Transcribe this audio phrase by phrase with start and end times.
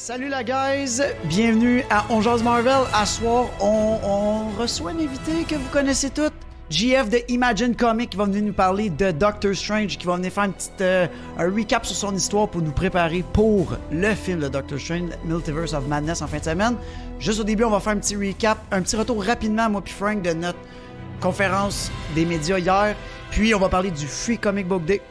[0.00, 2.86] Salut la guys, bienvenue à On Marvel.
[2.94, 6.32] À soir, on, reçoit un invité que vous connaissez toutes.
[6.70, 10.30] JF de Imagine Comics qui va venir nous parler de Doctor Strange, qui va venir
[10.30, 14.38] faire une petite, euh, un recap sur son histoire pour nous préparer pour le film
[14.38, 16.76] de Doctor Strange, Multiverse of Madness en fin de semaine.
[17.18, 19.92] Juste au début, on va faire un petit recap, un petit retour rapidement, moi puis
[19.92, 20.60] Frank, de notre
[21.20, 22.94] conférence des médias hier.
[23.32, 25.02] Puis on va parler du Free Comic Book Day.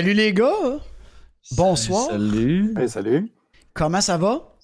[0.00, 0.78] Salut les gars!
[1.58, 2.06] Bonsoir!
[2.06, 2.74] Salut.
[2.78, 3.30] Hey, salut.
[3.74, 4.56] Comment ça va?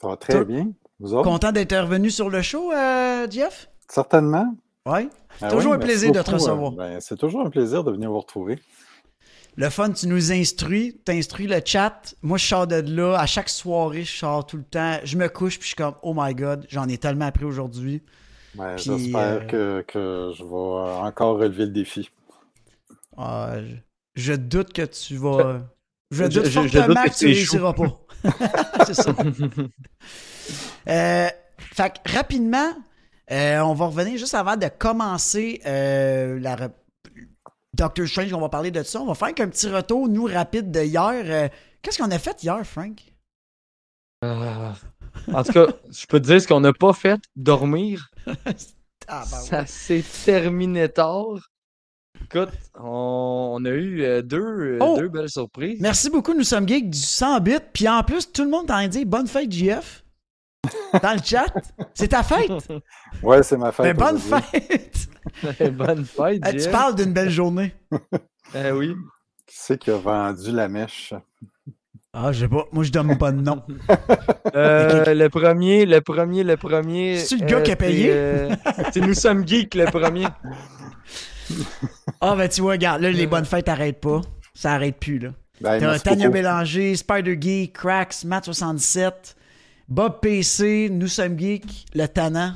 [0.00, 0.70] Ça va très bien.
[1.00, 1.28] Vous autres?
[1.28, 3.68] Content d'être revenu sur le show, euh, Jeff?
[3.88, 4.54] Certainement.
[4.86, 5.08] Ouais.
[5.42, 6.72] Ah Toujours oui, un plaisir de te beaucoup, recevoir.
[6.74, 8.60] euh, ben, c'est toujours un plaisir de venir vous retrouver.
[9.56, 12.14] Le fun, tu nous instruis, t'instruis le chat.
[12.22, 13.18] Moi, je sors de là.
[13.18, 15.00] À chaque soirée, je sors tout le temps.
[15.02, 18.00] Je me couche, puis je suis comme, oh my god, j'en ai tellement appris aujourd'hui.
[18.54, 22.08] Ben, Puis, J'espère euh, que, que je vais encore relever le défi.
[23.16, 23.54] Ah,
[24.14, 25.62] je, doute que tu vas.
[26.10, 28.00] Je doute je- je fortement doute que, que tu réussiras pas.
[28.86, 29.14] C'est ça.
[30.88, 32.72] Euh, fait que, rapidement,
[33.30, 36.72] euh, on va revenir juste avant de commencer euh, la re-
[37.74, 39.00] Doctor Strange, on va parler de ça.
[39.00, 41.10] On va faire un petit retour, nous, rapide de hier.
[41.24, 41.48] Euh,
[41.82, 43.00] Qu'est-ce qu'on a fait hier, Frank?
[44.22, 48.10] En tout cas, je peux te dire ce qu'on n'a pas fait, dormir.
[48.26, 49.44] Ah, ben ouais.
[49.44, 51.50] Ça s'est terminé tard.
[52.24, 54.96] Écoute, on, on a eu euh, deux, euh, Oh!
[54.98, 55.78] deux belles surprises.
[55.80, 57.52] Merci beaucoup, nous sommes geeks du 100 bits.
[57.72, 60.04] Puis en plus, tout le monde t'a dit bonne fête, JF.
[61.02, 61.46] Dans le chat.
[61.92, 62.50] C'est ta fête.
[63.22, 63.86] Ouais, c'est ma fête.
[63.86, 64.60] Mais bonne aujourd'hui.
[64.60, 65.08] fête.
[65.72, 67.74] Bonne fête, Euh, tu parles d'une belle journée.
[68.54, 68.94] Eh oui.
[69.46, 71.12] Qui c'est qui a vendu la mèche?
[72.12, 72.66] Ah, je sais pas.
[72.72, 73.62] Moi, je donne pas de nom.
[74.54, 77.18] Euh, le premier, le premier, le premier.
[77.18, 78.02] C'est-tu le gars qui a payé?
[78.06, 78.54] c'est, euh,
[78.92, 80.26] C'est Nous sommes geeks, le premier.
[82.26, 84.22] Ah, ben tu vois, regarde, là, les bonnes fêtes arrêtent pas.
[84.54, 85.34] Ça arrête plus, là.
[85.60, 86.32] Ben, T'as Tania beaucoup.
[86.38, 89.34] Bélanger, Spider Geek, Cracks, Matt77,
[89.88, 92.54] Bob PC, Nous sommes geeks, le Tannant.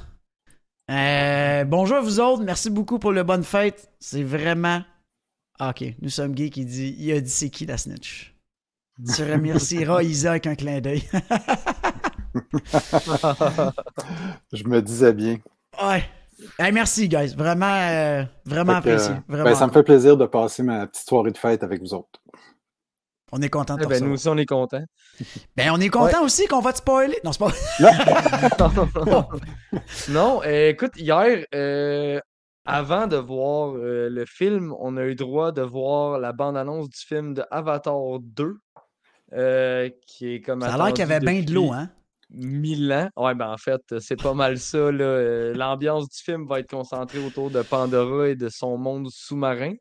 [0.90, 3.90] Euh, bonjour à vous autres, merci beaucoup pour le bonne fête.
[4.00, 4.82] C'est vraiment.
[5.58, 8.34] Ah, ok, Nous sommes geeks, il dit, il a dit c'est qui la snitch?
[9.14, 11.02] Tu remercieras Isa avec un clin d'œil.
[14.52, 15.36] Je me disais bien.
[15.82, 16.04] ouais.
[16.58, 17.34] Hey, merci, guys.
[17.36, 19.12] Vraiment, euh, vraiment que, apprécié.
[19.14, 19.44] euh, Vraiment.
[19.50, 22.20] ben, ça me fait plaisir de passer ma petite soirée de fête avec vous autres.
[23.32, 24.84] On est content de Eh ben, nous aussi, on est contents.
[25.56, 27.18] Ben, on est content aussi qu'on va te spoiler.
[27.24, 27.50] Non, c'est pas.
[30.08, 32.20] non, euh, écoute, hier, euh,
[32.64, 36.98] avant de voir euh, le film, on a eu droit de voir la bande-annonce du
[36.98, 38.56] film de Avatar 2,
[39.34, 41.76] euh, qui est comme Ça a l'air qu'il y avait attendu bien de l'eau, depuis
[41.78, 41.90] hein?
[42.30, 43.08] Mille ans.
[43.16, 44.76] Ouais, ben en fait, c'est pas mal ça.
[44.78, 49.72] Euh, L'ambiance du film va être concentrée autour de Pandora et de son monde sous-marin,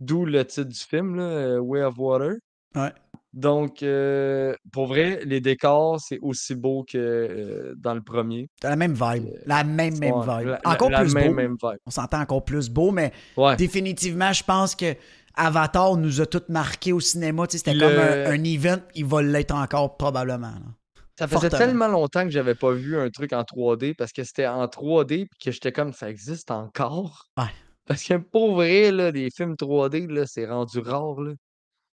[0.00, 2.32] d'où le titre du film, là, euh, Way of Water.
[2.74, 2.92] Ouais.
[3.34, 8.48] Donc, euh, pour vrai, les décors, c'est aussi beau que euh, dans le premier.
[8.60, 9.28] T'as la même vibe.
[9.46, 10.48] La même, même Ouais, vibe.
[10.48, 11.34] la- la- encore la plus même, beau.
[11.34, 11.78] même vibe.
[11.86, 13.56] On s'entend encore plus beau, mais Ouais.
[13.56, 14.94] définitivement, je pense que
[15.34, 17.44] Avatar nous a tous marqué au cinéma.
[17.48, 18.80] C'était Le- comme un, un event.
[18.94, 20.48] Il va l'être encore probablement.
[20.48, 20.74] là.
[21.22, 21.58] Ça faisait Fortement.
[21.66, 25.26] tellement longtemps que j'avais pas vu un truc en 3D parce que c'était en 3D
[25.28, 27.28] puis que j'étais comme ça existe encore?
[27.38, 27.44] Ouais.
[27.86, 31.20] Parce que pour vrai, là, des films 3D, là, c'est rendu rare.
[31.20, 31.32] Là.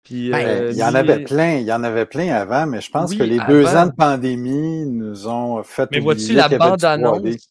[0.03, 2.83] Puis, Ben, euh, il y en avait plein, il y en avait plein avant, mais
[2.83, 6.45] je pense Oui, que les deux ans de pandémie nous ont fait Mais vois-tu, la
[6.45, 6.69] avait du 3D.
[6.69, 7.49] bande-annonce,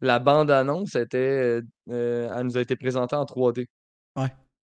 [0.00, 1.60] la bande-annonce était,
[1.90, 3.66] euh, elle nous a été présentée en 3D.
[4.16, 4.30] OK.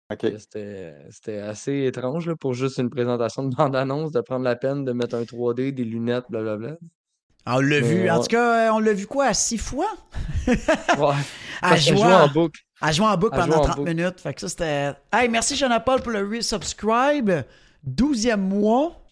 [0.09, 4.83] C'était c'était assez étrange là, pour juste une présentation de bande-annonce, de prendre la peine
[4.83, 6.77] de mettre un 3D, des lunettes, blablabla.
[7.45, 8.09] Ah, on l'a vu.
[8.09, 9.33] En tout cas, euh, on l'a vu quoi?
[9.33, 9.89] Six fois?
[10.47, 10.55] Ouais.
[11.61, 12.61] À jouer joue en boucle.
[12.79, 13.89] à jouer en boucle À pendant jouer en 30 boucle.
[13.89, 14.21] minutes.
[14.21, 14.93] Fait que ça, c'était.
[15.11, 17.31] Hey, merci, Jean Paul, pour le resubscribe.
[17.85, 19.05] 12e mois.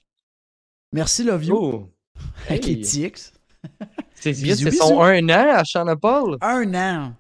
[0.94, 1.56] Merci, Love You.
[1.58, 1.90] Oh!
[2.48, 2.80] Avec les!
[2.82, 3.34] TX.
[4.16, 4.34] C'est
[4.72, 6.38] son un an à Sean Paul.
[6.42, 7.14] Un an.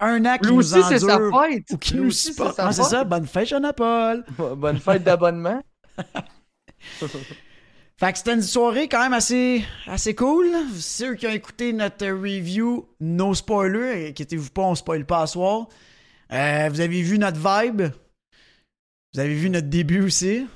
[0.00, 1.42] Un an qui Lui nous aussi, c'est sa endure.
[1.42, 1.64] fête.
[1.72, 4.24] Ou qui nous c'est Ah, ça, bonne fête, Jean Paul.
[4.56, 5.62] Bonne fête d'abonnement.
[7.98, 10.46] Fait que c'était une soirée quand même assez, assez cool.
[10.78, 15.68] Ceux qui ont écouté notre review, no spoiler, inquiétez-vous pas, on spoil pas à soir.
[16.32, 17.82] Euh, vous avez vu notre vibe.
[19.12, 20.46] Vous avez vu notre début aussi.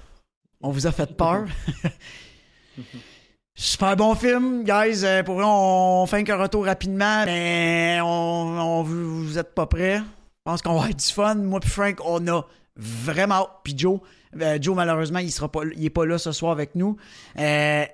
[0.63, 1.45] On vous a fait peur.
[3.57, 5.05] Super bon film, guys.
[5.05, 9.67] Euh, pour vrai, on fait un retour rapidement, mais on, on- vous, vous êtes pas
[9.67, 9.99] prêts.
[9.99, 11.35] Je pense qu'on va avoir du fun.
[11.37, 12.45] Moi puis Frank, on a
[12.77, 13.49] vraiment.
[13.63, 14.01] Puis Joe,
[14.41, 16.97] euh, Joe malheureusement, il sera pas, il est pas là ce soir avec nous.
[17.39, 17.85] Euh,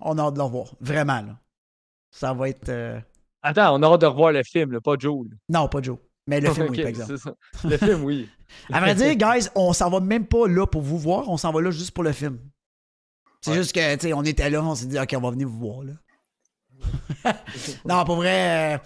[0.00, 1.38] on a hâte de le revoir, vraiment là.
[2.10, 2.70] Ça va être
[3.42, 5.26] Attends, on a hâte de revoir le film, là, pas Joe.
[5.28, 5.36] là.
[5.48, 5.96] non pas Joe,
[6.26, 7.18] mais le film oui par exemple.
[7.18, 7.32] ça.
[7.64, 8.28] Le film, oui.
[8.72, 11.50] À vrai dire, guys, on s'en va même pas là pour vous voir, on s'en
[11.52, 12.38] va là juste pour le film.
[13.40, 13.56] C'est Ouais.
[13.58, 15.58] juste que, tu sais, on était là, on s'est dit, OK, on va venir vous
[15.58, 15.92] voir, là.
[17.84, 18.78] non, pour vrai, euh,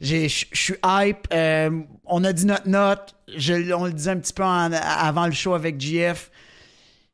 [0.00, 1.26] je suis hype.
[1.32, 3.14] euh, on a dit notre note.
[3.36, 6.30] Je- on le disait un petit peu en- avant le show avec GF.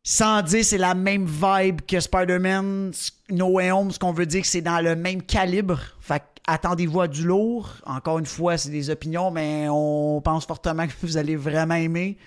[0.04, 2.90] Sans dire c'est la même vibe que Spider-Man,
[3.30, 5.78] No Way Home, ce qu'on veut dire que c'est dans le même calibre.
[6.00, 7.70] Fait attendez-vous à du lourd.
[7.86, 12.18] Encore une fois, c'est des opinions, mais on pense fortement que vous allez vraiment aimer.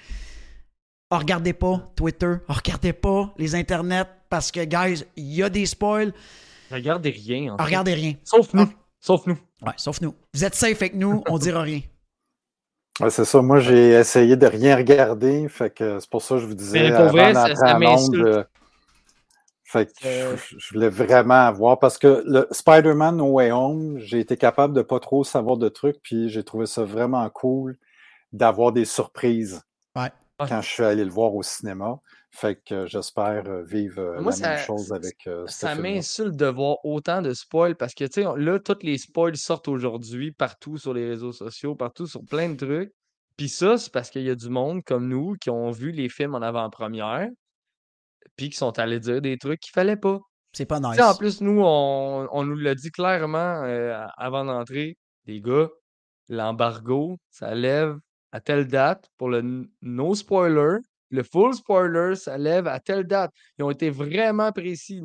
[1.12, 5.50] Oh, regardez pas Twitter, oh, regardez pas les internets, parce que, guys, il y a
[5.50, 6.14] des spoils.
[6.72, 7.52] Regardez rien.
[7.52, 7.64] en Oh, fait.
[7.66, 8.14] regardez rien.
[8.24, 8.68] Sauf nous.
[9.00, 9.38] Sauf nous.
[9.62, 10.14] Ouais, sauf nous.
[10.34, 11.82] Vous êtes safe avec nous, on dira rien.
[13.02, 13.42] Ouais, c'est ça.
[13.42, 15.50] Moi, j'ai essayé de rien regarder.
[15.50, 16.80] Fait que c'est pour ça que je vous disais.
[16.92, 18.26] Mais pour vrai, avant ça- m'insulte.
[18.26, 18.44] euh,
[19.66, 21.78] Fait que Euh, je, je voulais vraiment voir.
[21.78, 25.68] Parce que le Spider-Man No Way Home, j'ai été capable de pas trop savoir de
[25.68, 25.98] trucs.
[26.04, 27.78] Puis j'ai trouvé ça vraiment cool
[28.32, 29.62] d'avoir des surprises
[29.98, 30.10] Ouais.
[30.40, 32.00] quand je suis allé le voir au cinéma.
[32.36, 36.78] Fait que j'espère vivre Moi, la ça- même chose avec euh, Ça m'insulte de voir
[36.84, 40.94] autant de spoils parce que, tu sais, là, tous les spoils sortent aujourd'hui partout sur
[40.94, 42.92] les réseaux sociaux, partout sur plein de trucs.
[43.38, 46.10] Puis ça, c'est parce qu'il y a du monde comme nous qui ont vu les
[46.10, 47.30] films en avant-première,
[48.36, 50.20] puis qui sont allés dire des trucs qu'il fallait pas.
[50.54, 51.00] C'est pas nice.
[51.02, 55.70] en plus, nous, on, on nous l'a dit clairement euh, avant d'entrer, les gars,
[56.30, 57.96] l'embargo, ça lève
[58.32, 60.80] à telle date pour le no spoiler.
[61.16, 63.32] Le full spoiler, ça lève à telle date.
[63.58, 65.02] Ils ont été vraiment précis.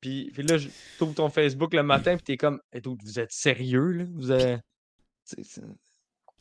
[0.00, 0.68] Puis, puis là, je
[0.98, 4.04] trouve ton Facebook le matin, puis t'es comme, dude, vous êtes sérieux, là?
[4.14, 4.30] Vous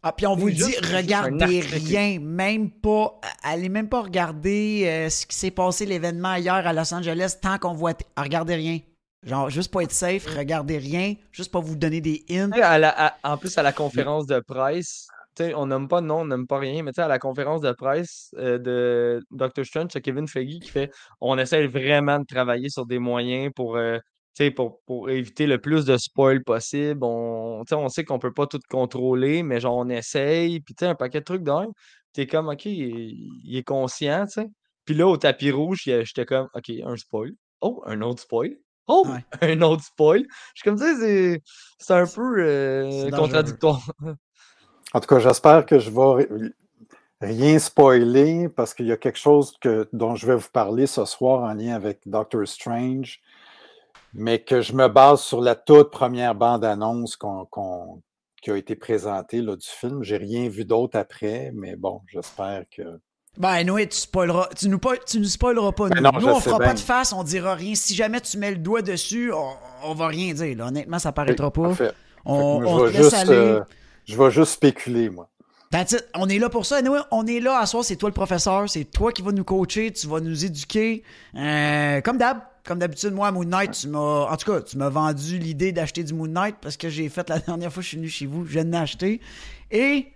[0.04, 5.10] Ah, puis on vous dit, juste regardez rien, même pas, allez même pas regarder euh,
[5.10, 8.80] ce qui s'est passé l'événement hier à Los Angeles tant qu'on voit, ah, regardez rien.
[9.24, 12.52] Genre, juste pour être safe, regardez rien, juste pour vous donner des hints.
[12.52, 15.08] Tu sais, à la- à- en plus, à la conférence de presse,
[15.56, 17.62] on nomme pas de nom, on nomme pas rien, mais tu sais, à la conférence
[17.62, 19.66] de presse euh, de Dr.
[19.66, 20.92] Strange, c'est Kevin Feige qui fait
[21.22, 23.98] on essaie vraiment de travailler sur des moyens pour, euh,
[24.56, 27.00] pour, pour éviter le plus de spoil possible.
[27.04, 30.96] On, on sait qu'on peut pas tout contrôler, mais genre, on essaye, puis tu un
[30.96, 31.68] paquet de trucs d'un.
[32.14, 34.48] T'es comme, OK, il, il est conscient, tu sais.
[34.86, 37.32] Puis là, au tapis rouge, j'étais comme, OK, un spoil.
[37.62, 38.56] Oh, un autre spoil.
[38.88, 39.26] Oh, Ouais.
[39.42, 40.24] un autre spoil.
[40.54, 41.42] Je suis comme, sais,
[41.80, 43.82] c'est- un peu euh, contradictoire.
[44.96, 46.54] En tout cas, j'espère que je vais ri-
[47.20, 51.04] rien spoiler parce qu'il y a quelque chose que, dont je vais vous parler ce
[51.04, 53.20] soir en lien avec Doctor Strange,
[54.14, 58.02] mais que je me base sur la toute première bande-annonce qu'on- qu'on-
[58.42, 60.02] qui a été présentée là, du film.
[60.02, 62.84] J'ai rien vu d'autre après, mais bon, j'espère que.
[63.38, 65.90] Ben, Noé, tu spoileras, tu nous, tu nous spoileras pas.
[65.90, 67.76] Ben nous, non, Nous, on fera pas de face, on dira rien.
[67.76, 69.50] Si jamais tu mets le doigt dessus, on,
[69.84, 70.58] on va rien dire.
[70.58, 70.68] là.
[70.68, 71.64] Honnêtement, ça paraîtra pas.
[71.64, 71.92] Parfait.
[72.24, 73.32] On, moi, on te vais laisse juste, aller.
[73.34, 73.60] euh,
[74.08, 75.30] je vais juste spéculer, moi.
[75.72, 76.08] That's it.
[76.16, 76.78] On est là pour ça.
[76.78, 77.84] Anyway, on est là à soir.
[77.84, 78.70] C'est toi le professeur.
[78.70, 79.92] C'est toi qui vas nous coacher.
[79.92, 81.04] Tu vas nous éduquer.
[81.36, 82.40] Euh, comme d'hab.
[82.64, 84.00] Comme d'habitude, moi, à Moon Knight, tu m'as.
[84.32, 87.28] En tout cas, tu m'as vendu l'idée d'acheter du Moon Knight parce que j'ai fait
[87.30, 88.46] la dernière fois que je suis venu chez vous.
[88.46, 89.22] Je viens de l'acheter.
[89.70, 90.08] Et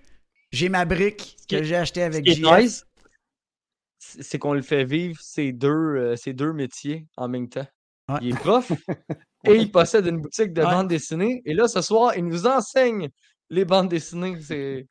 [0.52, 2.86] j'ai ma brique que j'ai achetée avec nice,
[4.00, 7.68] c'est c'est qu'on le fait vivre ces deux, euh, ces deux métiers en même temps.
[8.08, 8.18] Ouais.
[8.22, 8.72] Il est prof
[9.46, 10.72] et il possède une boutique de Ouais.
[10.72, 11.42] bande dessinée.
[11.46, 13.10] Et là, ce soir, il nous enseigne
[13.50, 14.38] les bandes dessinées.
[14.42, 14.88] C'est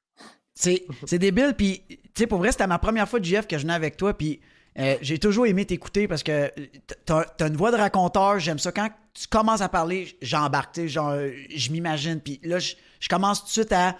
[0.54, 3.74] C'est, débile, puis tu sais, pour vrai, c'était ma première fois JF que je venais
[3.74, 4.40] avec toi, puis
[4.78, 6.52] euh, j'ai toujours aimé t'écouter parce que
[7.04, 8.72] t'as, t'as une voix de raconteur, j'aime ça.
[8.72, 12.74] Quand tu commences à parler, j'embarque, tu sais, genre, euh, je m'imagine, puis là, je,
[13.08, 13.96] commence tout de suite à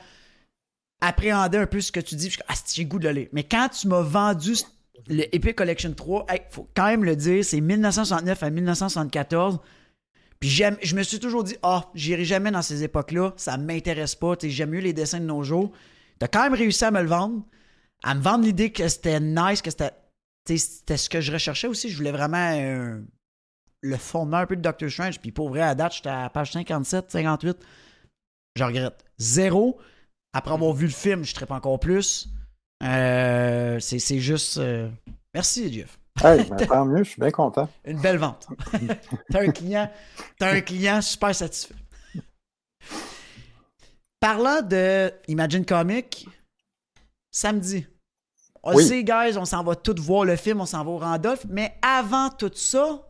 [1.01, 3.29] appréhender un peu ce que tu dis, puis ah, j'ai goût de le.
[3.33, 4.55] Mais quand tu m'as vendu
[5.09, 9.59] le Epic Collection 3, hey, faut quand même le dire, c'est 1969 à 1974.
[10.41, 14.15] Puis j'aime, je me suis toujours dit, ah, j'irai jamais dans ces époques-là, ça m'intéresse
[14.15, 15.73] pas, j'aime mieux les dessins de nos jours.
[16.19, 17.43] T'as quand même réussi à me le vendre,
[18.05, 19.91] à me vendre l'idée que c'était nice, que c'était,
[20.57, 21.89] c'était ce que je recherchais aussi.
[21.91, 23.03] Je voulais vraiment un,
[23.83, 25.21] le fondement un peu de Doctor Strange.
[25.21, 27.57] Puis pour vrai, à date, j'étais à page 57, 58.
[28.57, 29.05] Je regrette.
[29.19, 29.79] Zéro.
[30.33, 32.29] Après avoir vu le film, je ne pas encore plus.
[32.83, 34.59] Euh, c'est c'est juste.
[34.59, 34.89] euh,
[35.35, 35.99] Merci, Jeff.
[36.25, 37.69] Hey, ben, tant mieux, je suis bien content.
[37.85, 38.47] Une belle vente.
[39.31, 39.91] t'as un client,
[40.39, 41.75] t'as un client super satisfait.
[44.21, 46.29] Parlant de Imagine Comic,
[47.31, 47.87] samedi.
[48.65, 48.85] On Oui.
[48.85, 51.75] sait, guys, on s'en va tous voir le film, on s'en va au Randolph, mais
[51.83, 53.01] avant tout ça,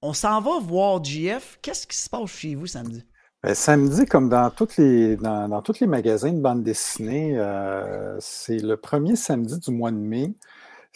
[0.00, 1.58] on s'en va voir GF.
[1.60, 3.04] Qu'est-ce qui se passe chez vous samedi?
[3.42, 8.16] Ben, samedi, comme dans, toutes les, dans, dans tous les magasins de bande dessinée, euh,
[8.20, 10.32] c'est le premier samedi du mois de mai,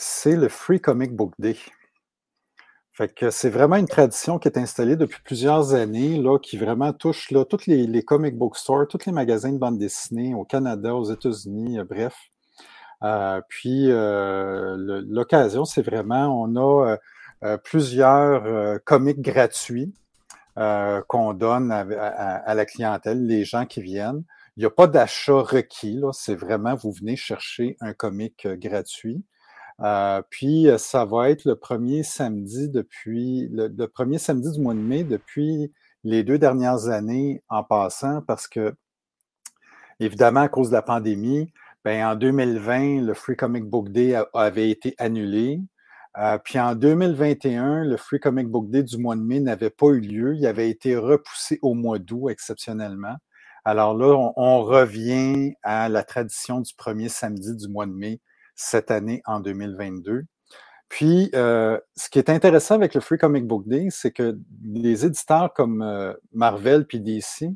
[0.00, 1.56] c'est le Free Comic Book Day.
[2.92, 7.30] Fait c'est vraiment une tradition qui est installée depuis plusieurs années, là, qui vraiment touche
[7.30, 11.04] là, tous les, comic book stores, tous les magasins de bande dessinée au Canada, aux
[11.04, 12.16] États-Unis, euh, bref.
[13.02, 16.96] Euh, puis euh, l'occasion, c'est vraiment, on a
[17.64, 19.94] plusieurs comics gratuits
[20.56, 24.24] qu'on donne à, à- la clientèle, les gens qui viennent.
[24.56, 29.24] Il n'y a pas d'achat requis, c'est vraiment, vous venez chercher un comic gratuit.
[29.82, 34.74] Euh, puis, euh, ça va être le premier samedi depuis, le, premier samedi du mois
[34.74, 35.72] de mai depuis
[36.04, 38.74] les deux dernières années en passant, parce que,
[40.00, 41.52] évidemment, à cause de la pandémie,
[41.84, 45.60] ben, en 2020, le Free Comic Book Day avait été annulé.
[46.18, 49.86] Euh, puis en 2021, le Free Comic Book Day du mois de mai n'avait pas
[49.88, 50.34] eu lieu.
[50.36, 53.16] Il avait été repoussé au mois d'août exceptionnellement.
[53.64, 58.20] Alors là, on revient à la tradition du premier samedi du mois de mai
[58.60, 60.24] cette année en 2022.
[60.88, 65.06] Puis, euh, ce qui est intéressant avec le Free Comic Book Day, c'est que les
[65.06, 67.48] éditeurs comme euh, Marvel puis DC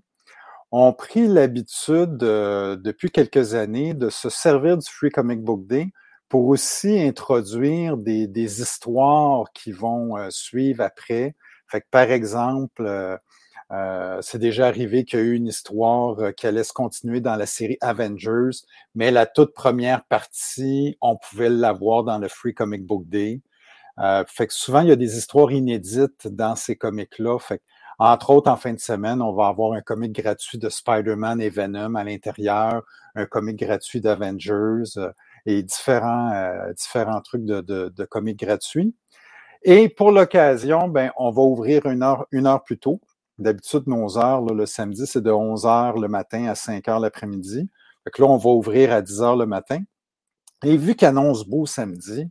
[0.71, 5.89] ont pris l'habitude euh, depuis quelques années de se servir du Free Comic Book Day
[6.29, 11.35] pour aussi introduire des, des histoires qui vont suivre après.
[11.91, 13.19] Par exemple,
[13.75, 17.21] euh, c'est déjà arrivé qu'il y a eu une histoire euh, qui allait se continuer
[17.21, 18.59] dans la série Avengers,
[18.95, 23.43] mais la toute première partie, on pouvait l'avoir dans le Free Comic Book Day.
[24.01, 27.39] Euh, fait que souvent, il y a des histoires inédites dans ces comics-là.
[27.39, 27.63] Fait que,
[27.99, 31.51] entre autres, en fin de semaine, on va avoir un comic gratuit de Spider-Man et
[31.51, 32.83] Venom à l'intérieur,
[33.15, 35.13] un comic gratuit d'Avengers euh,
[35.47, 38.95] et différents, euh, différents trucs de, de, de comics gratuits.
[39.63, 43.01] Et pour l'occasion, ben, on va ouvrir une heure, une heure plus tôt.
[43.39, 47.69] D'habitude, nos heures, le samedi, c'est de 11 heures le matin à 5 heures l'après-midi.
[48.05, 49.81] Fait là, on va ouvrir à 10 heures le matin.
[50.65, 52.29] Et vu qu'il annonce beau samedi,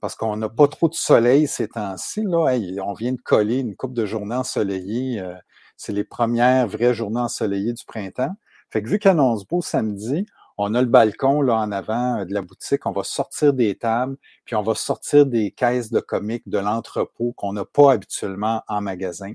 [0.00, 3.74] parce qu'on n'a pas trop de soleil ces temps-ci, là, on vient de coller une
[3.74, 5.20] coupe de journées ensoleillées.
[5.20, 5.34] euh,
[5.76, 8.34] c'est les premières vraies journées ensoleillées du printemps.
[8.70, 12.24] Fait que vu qu'il annonce beau samedi, on a le balcon là en avant euh,
[12.24, 16.00] de la boutique, on va sortir des tables, puis on va sortir des caisses de
[16.00, 19.32] comics de l'entrepôt qu'on n'a pas habituellement en magasin.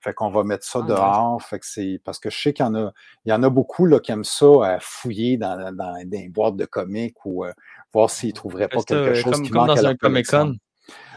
[0.00, 1.42] Fait qu'on va mettre ça Ah, dehors.
[1.42, 2.92] Fait que c'est parce que je sais qu'il y en a,
[3.24, 6.28] il y en a beaucoup là, qui aiment ça à fouiller dans, dans, dans des
[6.28, 7.52] boîtes de comics ou euh,
[7.92, 10.26] voir s'ils trouveraient pas quelque euh, chose comme, qui comme manque dans un Comic.
[10.28, 10.54] Con.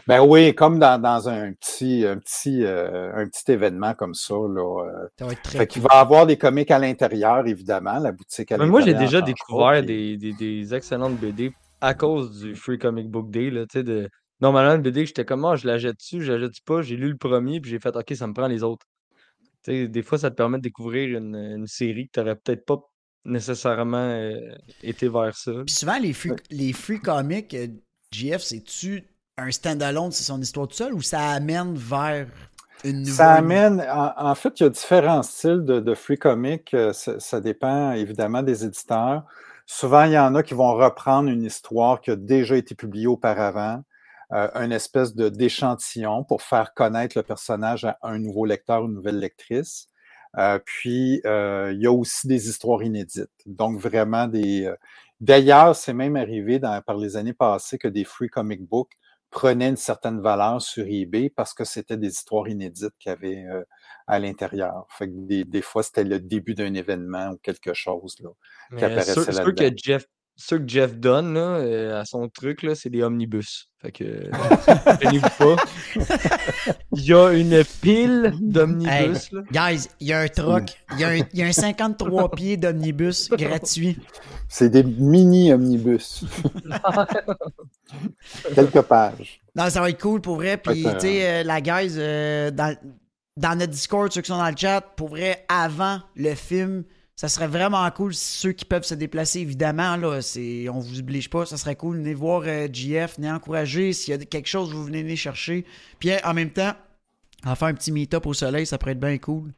[0.08, 4.34] Ben oui, comme dans, dans un petit, un petit, euh, un petit événement comme ça.
[4.34, 5.08] Là, euh.
[5.16, 8.10] Ça va être très Fait qu'il va y avoir des comics à l'intérieur, évidemment, la
[8.10, 8.70] boutique à Mais l'intérieur.
[8.70, 13.10] moi, j'ai déjà pas, découvert des, des, des excellentes BD à cause du Free Comic
[13.10, 13.50] Book Day.
[13.50, 14.08] Là, tu sais, de...
[14.42, 16.82] Normalement, une BD, j'étais comme, Ah, je la jette-tu, je la jette pas.
[16.82, 18.86] J'ai lu le premier, puis j'ai fait, OK, ça me prend les autres.
[19.64, 22.36] Tu sais, des fois, ça te permet de découvrir une, une série que tu n'aurais
[22.36, 22.78] peut-être pas
[23.24, 24.34] nécessairement euh,
[24.82, 25.52] été vers ça.
[25.64, 27.68] Puis souvent, les free, les free comics, euh,
[28.10, 29.04] GF, c'est-tu
[29.38, 32.26] un stand-alone, c'est son histoire tout seul, ou ça amène vers
[32.84, 33.14] une nouvelle...
[33.14, 36.74] Ça amène, en, en fait, il y a différents styles de, de free comic.
[36.74, 39.22] euh, Ça, ça dépend évidemment des éditeurs.
[39.66, 43.06] Souvent, il y en a qui vont reprendre une histoire qui a déjà été publiée
[43.06, 43.82] auparavant,
[44.32, 48.86] euh, une espèce de d'échantillon pour faire connaître le personnage à un nouveau lecteur ou
[48.86, 49.88] une nouvelle lectrice.
[50.38, 53.30] Euh, puis, euh, il y a aussi des histoires inédites.
[53.46, 54.64] Donc, vraiment des.
[54.66, 54.76] euh,
[55.20, 58.92] D'ailleurs, c'est même arrivé dans, par les années passées que des free comic books
[59.30, 63.44] prenaient une certaine valeur sur eBay parce que c'était des histoires inédites qu'il y avait
[63.46, 63.62] euh,
[64.06, 64.86] à l'intérieur.
[64.90, 68.30] Fait que des, des fois, c'était le début d'un événement ou quelque chose là,
[68.76, 69.70] qui Mais apparaissait là-dedans.
[69.70, 73.68] que Jeff, ceux que Jeff donne là, euh, à son truc, là, c'est des omnibus.
[73.80, 74.30] Fait que, euh,
[75.38, 75.56] pas.
[76.96, 79.30] Il y a une pile d'omnibus.
[79.32, 79.42] là.
[79.70, 82.30] Guys, il y a un troc, il y, a un- il y a un 53
[82.36, 83.98] pieds d'omnibus gratuit.
[84.48, 86.24] C'est des mini-omnibus.
[88.54, 89.40] Quelques pages.
[89.54, 90.56] Non, ça va être cool pour vrai.
[90.56, 92.76] Puis, Fait que, tu sais, euh, la guys, euh, dans,
[93.36, 96.84] dans notre Discord, ceux qui sont dans le chat, pour vrai, avant le film,
[97.22, 98.12] ça serait vraiment cool.
[98.14, 101.98] Ceux qui peuvent se déplacer, évidemment, là, c'est, on vous oblige pas, ça serait cool.
[101.98, 103.92] Venez voir euh, GF, venez encourager.
[103.92, 105.64] S'il y a quelque chose, vous venez les chercher.
[106.00, 106.72] Puis, euh, en même temps,
[107.46, 109.52] En faire un petit meet-up au soleil, ça pourrait être bien cool.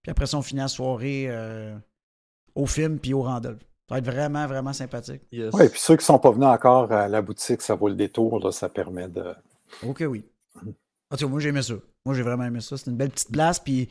[0.00, 1.76] Puis après ça, on finit la soirée euh,
[2.54, 3.58] au film puis au Randolph.
[3.88, 5.22] Ça va être vraiment, vraiment sympathique.
[5.32, 5.52] Yes.
[5.54, 7.96] Oui, puis ceux qui ne sont pas venus encore à la boutique, ça vaut le
[7.96, 9.34] détour, là, ça permet de.
[9.84, 10.24] Ok, oui.
[11.10, 11.74] En tout cas, moi, j'ai aimé ça.
[12.06, 12.76] Moi, j'ai vraiment aimé ça.
[12.76, 13.88] C'est une belle petite place, puis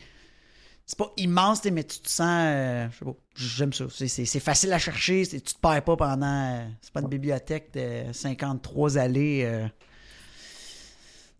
[0.91, 2.27] c'est pas immense, mais tu te sens.
[2.29, 3.15] euh, je sais pas.
[3.35, 3.85] J'aime ça.
[3.89, 5.25] C'est- facile à chercher.
[5.25, 6.25] Tu te perds pas pendant.
[6.57, 9.43] euh, c'est pas une bibliothèque de 53 allées.
[9.45, 9.67] euh.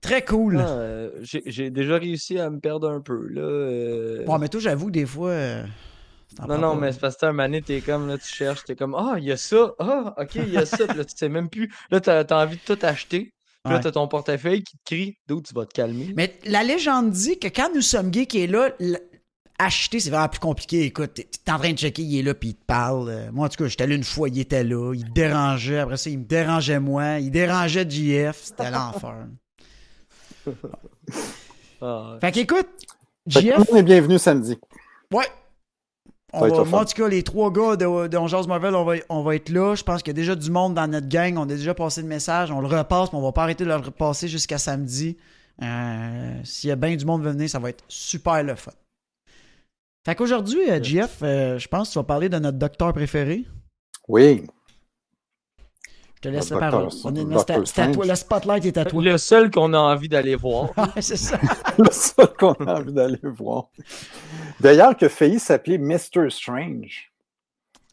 [0.01, 0.57] Très cool.
[0.57, 3.27] Ah, j'ai déjà réussi à me perdre un peu.
[3.27, 4.23] Là.
[4.25, 5.35] Bon, mais toi, j'avoue, des fois.
[6.47, 8.95] Non, non, mais c'est parce que un mané, t'es comme, là, tu cherches, t'es comme,
[8.95, 11.27] ah, il y a ça, ah, ok, il y a ça, puis là, tu sais
[11.29, 11.69] même plus.
[11.91, 13.81] Là, t'as as envie de tout acheter, puis là, Ouais.
[13.81, 16.13] t'as ton portefeuille qui te crie, d'où tu vas te calmer.
[16.15, 18.69] Mais la légende dit que quand nous sommes gays qui est là,
[19.65, 20.83] acheter, c'est vraiment plus compliqué.
[20.85, 23.09] Écoute, t'es en train de checker, il est là, puis il te parle.
[23.09, 25.79] Euh, Moi, en tout cas, j'étais là une fois, il était là, il te dérangeait.
[25.79, 28.39] Après ça, il me dérangeait moi, il dérangeait JF.
[28.43, 29.27] C'était l'enfer.
[31.81, 32.67] Ah, Fait qu'écoute,
[33.27, 34.57] JF, tout le monde est bienvenu samedi.
[35.13, 35.25] ouais.
[36.33, 38.85] On va moi, en tout cas, les trois gars de, de On Jase Marvel, on
[38.85, 39.75] va, on va être là.
[39.75, 41.35] Je pense qu'il y a déjà du monde dans notre gang.
[41.37, 42.51] On a déjà passé le message.
[42.51, 45.17] On le repasse, mais on va pas arrêter de le repasser jusqu'à samedi.
[45.61, 48.71] Euh, S'il y a bien du monde venir, ça va être super le fun.
[50.05, 53.45] Fait qu'aujourd'hui, euh, JF, euh, je pense que tu vas parler de notre docteur préféré.
[54.07, 54.47] Oui.
[56.15, 56.87] Je te laisse la parole.
[56.87, 58.07] est-.
[58.07, 59.01] Le spotlight est à toi.
[59.03, 60.69] Le seul qu'on a envie d'aller voir.
[60.77, 61.39] Ouais, c'est ça.
[61.77, 63.69] le seul qu'on a envie d'aller voir.
[64.59, 66.29] D'ailleurs, qui a failli s'appeler Mr.
[66.29, 67.11] Strange.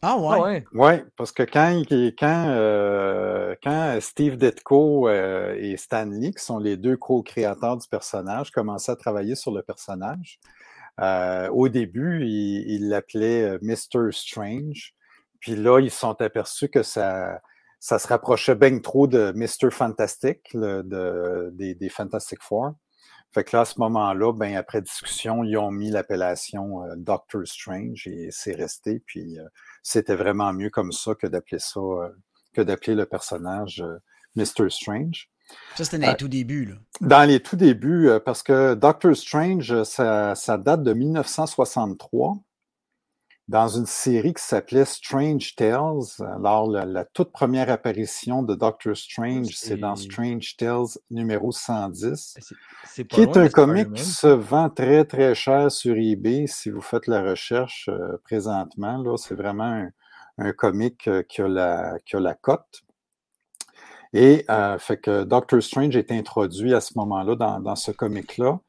[0.01, 0.27] Ah ouais.
[0.31, 0.63] Ah ouais.
[0.73, 6.43] Oui, parce que quand, il- quand, euh, quand Steve Ditko euh, et Stan Lee, qui
[6.43, 10.39] sont les deux co-créateurs du personnage, commençaient à travailler sur le personnage,
[11.01, 14.11] euh, au début, ils l'appelaient euh, Mr.
[14.11, 14.93] Strange.
[15.39, 17.39] Puis là, ils se sont aperçus que ça,
[17.79, 19.71] ça se rapprochait bien trop de Mr.
[19.71, 22.73] Fantastic, le- de, des, des Fantastic Four.
[23.31, 27.45] Fait que là, à ce moment-là, ben, après discussion, ils ont mis l'appellation euh, Doctor
[27.45, 29.01] Strange et c'est resté.
[29.05, 29.43] Puis euh,
[29.83, 32.09] c'était vraiment mieux comme ça que d'appeler ça, euh,
[32.53, 33.97] que d'appeler le personnage euh,
[34.35, 34.69] Mr.
[34.69, 35.28] Strange.
[35.75, 36.65] Ça, c'était dans les tout débuts.
[36.65, 36.75] Là.
[37.01, 42.37] Dans les tout débuts, euh, parce que Doctor Strange, euh, ça, ça date de 1963,
[43.47, 46.03] dans une série qui s'appelait Strange Tales.
[46.19, 52.35] Alors, la, la toute première apparition de Doctor Strange, c'est dans Strange Tales numéro 110
[52.39, 56.45] C'est- C'est pas qui est un comic qui se vend très, très cher sur eBay
[56.45, 59.17] si vous faites la recherche euh, présentement.
[59.17, 59.89] C'est vraiment un,
[60.37, 62.81] un comic euh, qui, a la, qui a la cote.
[64.13, 68.59] Et euh, fait que Doctor Strange est introduit à ce moment-là dans, ce comic-là.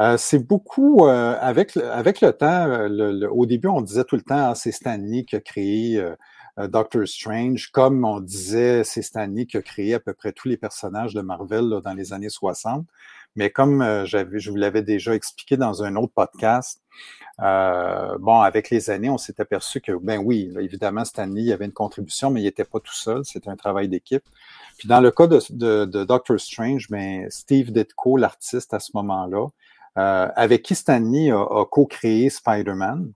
[0.00, 4.04] Euh, c'est beaucoup, euh, avec, le, avec le temps, le- le- au début, on disait
[4.04, 8.20] tout le temps, ah, c'est Stan Lee qui a créé euh, Doctor Strange, comme on
[8.20, 11.80] disait, c'est Stan Lee qui a créé à peu près tous les personnages de Marvel
[11.84, 12.86] dans les années 60.
[13.36, 16.80] Mais comme euh, je vous l'avais déjà expliqué dans un autre podcast,
[17.40, 21.64] euh, bon, avec les années, on s'est aperçu que, ben oui, évidemment, Stan Lee avait
[21.64, 24.22] une contribution, mais il n'était pas tout seul, c'était un travail d'équipe.
[24.78, 29.48] Puis dans le cas de, de, Doctor Strange, ben, Steve Ditko, l'artiste à ce moment-là,
[29.98, 33.12] euh, avec qui Stan Lee a, a co-créé Spider-Man,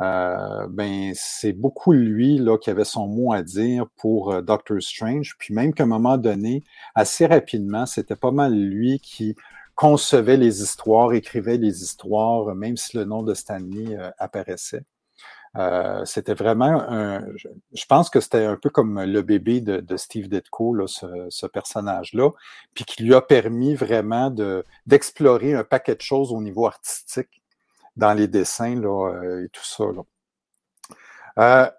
[0.00, 4.82] euh, ben, c'est beaucoup lui là, qui avait son mot à dire pour euh, Doctor
[4.82, 5.36] Strange.
[5.38, 9.36] Puis même qu'à un moment donné, assez rapidement, c'était pas mal lui qui
[9.74, 14.84] concevait les histoires, écrivait les histoires, même si le nom de Stanley euh, apparaissait.
[15.56, 17.24] Euh, c'était vraiment un.
[17.36, 22.30] Je, pense que c'était un peu comme le bébé de, Steve Ditko, là, ce, personnage-là,
[22.74, 27.43] puis qui lui a permis vraiment de, d'explorer un paquet de choses au niveau artistique
[27.96, 29.84] dans les dessins là, euh, et tout ça.
[29.84, 30.02] Là.
[31.38, 31.70] Euh,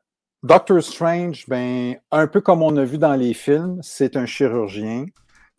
[0.43, 5.06] Doctor Strange, ben, un peu comme on a vu dans les films, c'est un chirurgien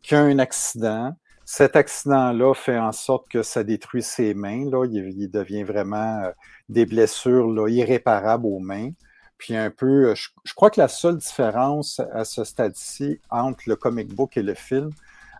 [0.02, 1.12] qui a un accident.
[1.44, 4.68] Cet accident-là fait en sorte que ça détruit ses mains.
[4.70, 4.84] Là.
[4.84, 6.30] Il, devient vraiment euh,
[6.68, 8.90] des blessures là, irréparables aux mains.
[9.38, 14.14] Puis un peu, je, crois que la seule différence à ce stade-ci entre le comic
[14.14, 14.90] book et le film,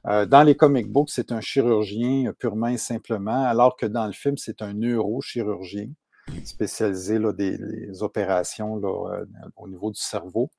[0.06, 4.36] dans les comic books, c'est un chirurgien purement et simplement, alors que dans le film,
[4.36, 5.88] c'est un neurochirurgien
[6.44, 9.24] spécialisé là, des, opérations là, euh,
[9.56, 10.50] au niveau du cerveau.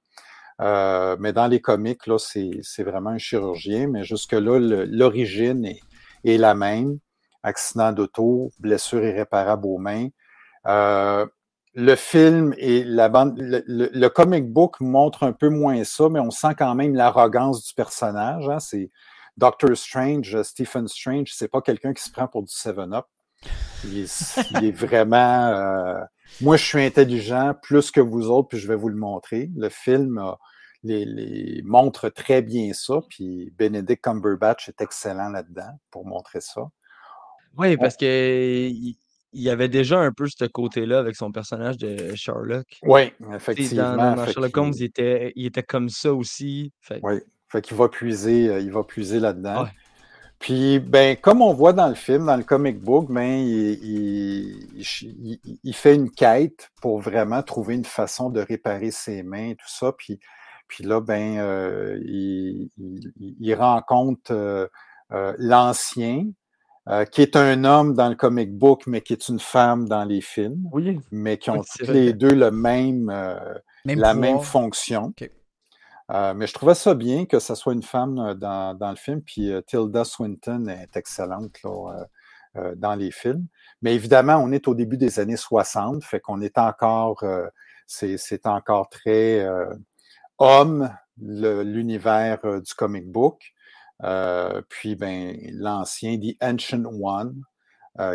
[0.59, 5.81] Euh, mais dans les comics, là, c'est, vraiment un chirurgien, mais jusque-là, l'origine est,
[6.25, 6.99] est, la même.
[7.43, 10.07] Accident d'auto, blessure irréparable aux mains.
[10.65, 11.25] Euh,
[11.75, 16.31] le film et la bande, le, comic book montre un peu moins ça, mais on
[16.31, 18.49] sent quand même l'arrogance du personnage.
[18.49, 18.59] Hein.
[18.59, 18.89] C'est
[19.37, 23.05] Doctor Strange, Stephen Strange, c'est pas quelqu'un qui se prend pour du 7-Up.
[23.85, 25.47] Il est, il est vraiment.
[25.47, 26.03] Euh,
[26.41, 29.49] moi, je suis intelligent plus que vous autres, puis je vais vous le montrer.
[29.55, 30.31] Le film euh,
[30.83, 36.61] les, les montre très bien ça, puis Benedict Cumberbatch est excellent là-dedans pour montrer ça.
[37.57, 38.69] Oui, parce que
[39.33, 42.65] il y avait déjà un peu ce côté-là avec son personnage de Sherlock.
[42.83, 43.95] Oui, effectivement.
[43.95, 46.71] dans, Sherlock Holmes, il était, il était comme ça aussi.
[46.81, 49.63] Fait ouais, fait qu'il va puiser, euh, il va puiser là-dedans.
[49.63, 49.69] Ouais.
[50.39, 54.83] Puis, ben, comme on voit dans le film, dans le comic book, ben, il, il-
[55.01, 59.49] il- il- il fait une quête pour vraiment trouver une façon de réparer ses mains
[59.49, 59.91] et tout ça.
[59.97, 60.19] Puis,
[60.67, 62.69] puis là, ben, euh, il,
[63.55, 64.67] rencontre euh,
[65.11, 66.25] euh, l'ancien,
[67.11, 70.21] qui est un homme dans le comic book, mais qui est une femme dans les
[70.21, 71.93] films, Oui, mais qui ont vrai.
[71.93, 73.07] les deux le même,
[73.83, 74.15] Même la pouvoir.
[74.15, 75.13] même fonction.
[76.11, 78.95] Euh, mais je trouvais ça bien que ce soit une femme euh, dans, dans le
[78.95, 79.21] film.
[79.21, 82.05] Puis euh, Tilda Swinton est excellente là,
[82.75, 83.45] dans les films.
[83.81, 87.23] Mais évidemment, on est au début des années 60, fait qu'on est encore,
[87.85, 89.47] c'est encore très
[90.39, 90.89] homme,
[91.21, 93.53] l'univers du comic book.
[94.69, 97.43] Puis, ben, l'ancien, The Ancient One,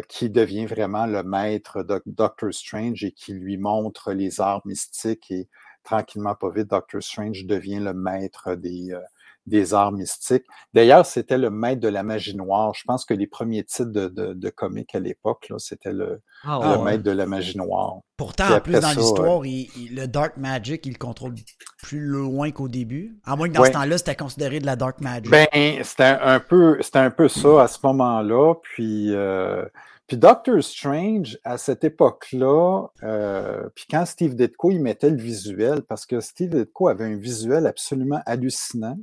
[0.08, 5.30] qui devient vraiment le maître de Doctor Strange et qui lui montre les arts mystiques
[5.30, 5.48] et
[5.84, 9.00] tranquillement, pas vite, Doctor Strange devient le maître des, euh,
[9.46, 10.44] des arts mystiques.
[10.72, 12.72] D'ailleurs, c'était le maître de la magie noire.
[12.76, 16.20] Je pense que les premiers titres de, de, de comics à l'époque, là, c'était le,
[16.44, 16.84] Ah, le ouais.
[16.84, 17.96] maître de la magie noire.
[18.16, 21.34] Pourtant, en plus, dans l'histoire, il- il- le Dark Magic, il le contrôle
[21.82, 23.18] plus loin qu'au début.
[23.24, 23.68] À moins que dans Ouais.
[23.68, 25.28] ce temps-là, c'était considéré de la Dark Magic.
[25.28, 25.48] Ben,
[25.82, 28.54] c'était un peu, c'était un peu ça à ce moment-là.
[28.62, 29.64] Puis, euh,
[30.12, 35.80] puis Doctor Strange, à cette époque-là, euh, puis quand Steve Ditko, il mettait le visuel,
[35.88, 38.98] parce que Steve Ditko avait un visuel absolument hallucinant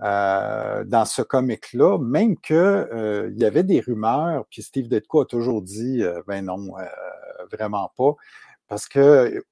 [0.00, 5.20] euh, dans ce comic-là, même que euh, il y avait des rumeurs, puis Steve Ditko
[5.20, 6.72] a toujours dit, ben non,
[7.52, 8.14] vraiment pas,
[8.68, 9.44] parce que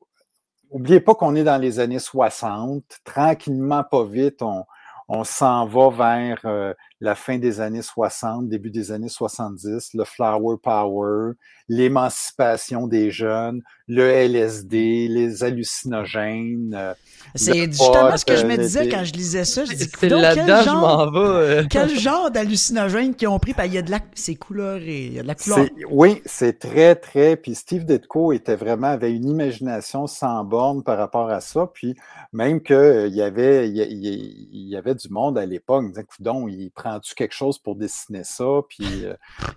[0.70, 2.82] Oubliez pas qu'on est dans les années 60.
[3.04, 4.64] Tranquillement, pas vite, on,
[5.08, 6.74] on s'en va vers
[7.04, 11.32] la fin des années 60, début des années 70, le Flower Power,
[11.68, 16.74] l'émancipation des jeunes, le LSD, les hallucinogènes.
[16.74, 16.94] euh,
[17.34, 19.64] c'est le justement pot, ce que je me euh, disais des- quand je lisais ça.
[19.64, 21.18] Je dis, C'est Coudonc, là-dedans, quel je genre, m'en vais.
[21.28, 21.64] euh.
[21.70, 23.52] quel genre d'hallucinogène qu'ils ont pris?
[23.54, 24.00] Parce qu'il y a de la...
[24.14, 25.06] C'est coloré.
[25.06, 25.58] Il y a de la couleur.
[25.58, 27.36] C'est- Oui, c'est très, très.
[27.36, 31.66] Puis Steve Ditko était vraiment, avait une imagination sans borne par rapport à ça.
[31.72, 31.94] Puis
[32.32, 36.04] même qu'il y avait, il y, il il avait du monde à l'époque qui disait,
[36.04, 38.60] Coudon, il prend-tu quelque chose pour dessiner ça?
[38.68, 39.14] Puis, euh,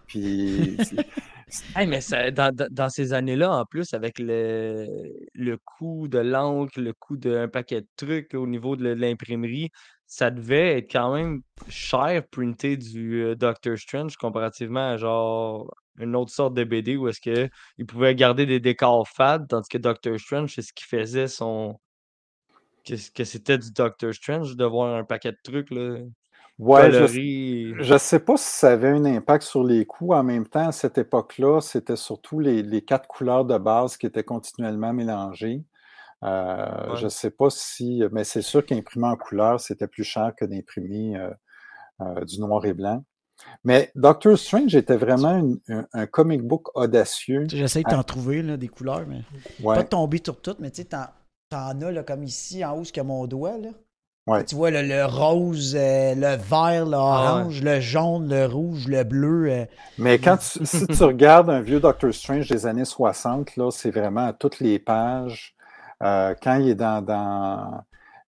[0.07, 0.77] puis
[1.75, 1.99] mais
[2.31, 4.87] dans, dans- ces années-là, en plus, avec le,
[5.33, 9.69] le coût de l'encre, le coût d'un paquet de trucs au niveau de l'imprimerie,
[10.05, 16.15] ça devait être quand même cher printer du euh, Doctor Strange comparativement à genre une
[16.15, 19.77] autre sorte de BD où est-ce que il pouvait garder des décors fades, tandis que
[19.77, 21.79] Doctor Strange, c'est ce qui faisait son.
[22.85, 25.97] que, que c'était du Doctor Strange de voir un paquet de trucs là,
[26.59, 30.13] ouais, je, ne sais pas si ça avait un impact sur les coûts.
[30.13, 34.05] En même temps, à cette époque-là, c'était surtout les, les quatre couleurs de base qui
[34.07, 35.63] étaient continuellement mélangées.
[36.23, 36.97] Euh, Ouais.
[36.97, 40.45] Je ne sais pas si, mais c'est sûr qu'imprimer en couleur, c'était plus cher que
[40.45, 41.29] d'imprimer euh,
[42.01, 43.03] euh, du noir et blanc.
[43.63, 47.45] Mais Doctor Strange était vraiment une- un, un comic book audacieux.
[47.49, 49.21] J'essaie de t'en trouver là, des couleurs, mais
[49.61, 51.05] Ouais, pas de tomber sur toutes, mais tu sais, t'en,
[51.49, 53.57] t'en as là, comme ici, en haut, ce que mon doigt.
[53.57, 53.69] Là.
[54.27, 54.45] Ouais.
[54.45, 59.03] Tu vois le, le rose, euh, le vert, Ah l'orange, le jaune, le rouge, le
[59.03, 59.49] bleu.
[59.51, 59.65] euh,
[59.97, 63.91] Mais quand tu, si tu regardes un vieux Doctor Strange des années 60, là, c'est
[63.91, 65.55] vraiment à toutes les pages.
[66.03, 67.81] Euh, quand il est dans, dans,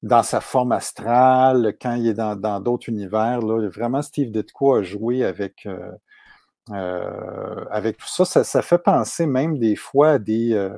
[0.03, 4.75] dans sa forme astrale, quand il est dans dans d'autres univers, là, vraiment Steve Ditko
[4.75, 5.91] a joué avec, euh,
[6.71, 8.25] euh, avec tout ça.
[8.25, 8.43] ça.
[8.43, 10.69] ça fait penser même des fois à des.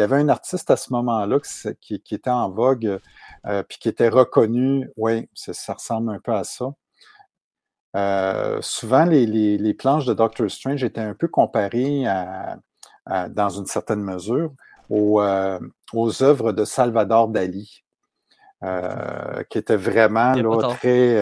[0.00, 2.98] Il y avait un artiste à ce moment-là qui, s- qui- qui était en vogue,
[3.46, 4.88] euh, puis qui était reconnu.
[4.96, 6.70] Oui, ça, ça ressemble un peu à ça.
[7.96, 12.58] Euh, souvent, les, les- les planches de Doctor Strange étaient un peu comparées à,
[13.04, 14.52] à- dans une certaine mesure
[14.88, 15.58] aux, euh,
[15.92, 17.84] aux œuvres de Salvador Dali,
[18.62, 21.16] euh, qui étaient vraiment là, très.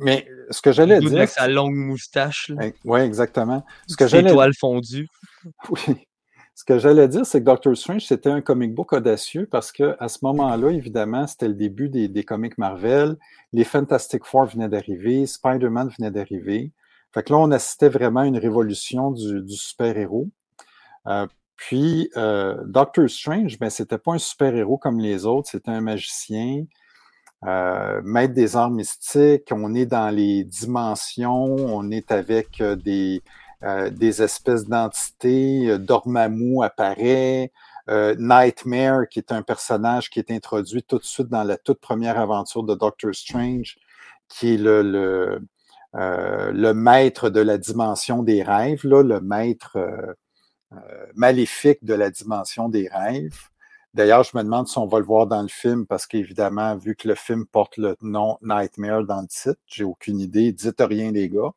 [0.00, 1.16] Euh, euh, mais ce que j'allais dire.
[1.16, 3.64] avec sa longue moustache, là, Oui, exactement.
[3.86, 5.08] Ce que toiles fondues.
[5.70, 6.06] oui.
[6.54, 9.94] Ce que j'allais dire, c'est que Doctor Strange, c'était un comic book audacieux parce que
[10.00, 13.16] à ce moment-là, évidemment, c'était le début des, des comics Marvel.
[13.52, 16.72] Les Fantastic Four venaient d'arriver, Spider-Man venait d'arriver.
[17.14, 20.28] Fait que là, on assistait vraiment à une révolution du, du super-héros.
[21.06, 25.80] Euh, puis, euh, Doctor Strange, ben, c'était pas un super-héros comme les autres, c'était un
[25.80, 26.64] magicien,
[27.46, 29.48] euh, maître des arts mystiques.
[29.52, 33.22] On est dans les dimensions, on est avec euh, des,
[33.62, 35.78] euh, des espèces d'entités.
[35.78, 37.52] Dormammu apparaît.
[37.90, 42.18] Nightmare, qui est un personnage qui est introduit tout de suite dans la toute première
[42.18, 43.78] aventure de Doctor Strange,
[44.28, 45.40] qui est le,
[45.94, 49.78] le, maître de la dimension des rêves, là, le maître
[51.14, 53.48] maléfique de la dimension des rêves.
[53.94, 56.94] D'ailleurs, je me demande si on va le voir dans le film, parce qu'évidemment, vu
[56.94, 60.52] que le film porte le nom Nightmare dans le titre, j'ai aucune idée.
[60.52, 61.52] Dites rien, les gars.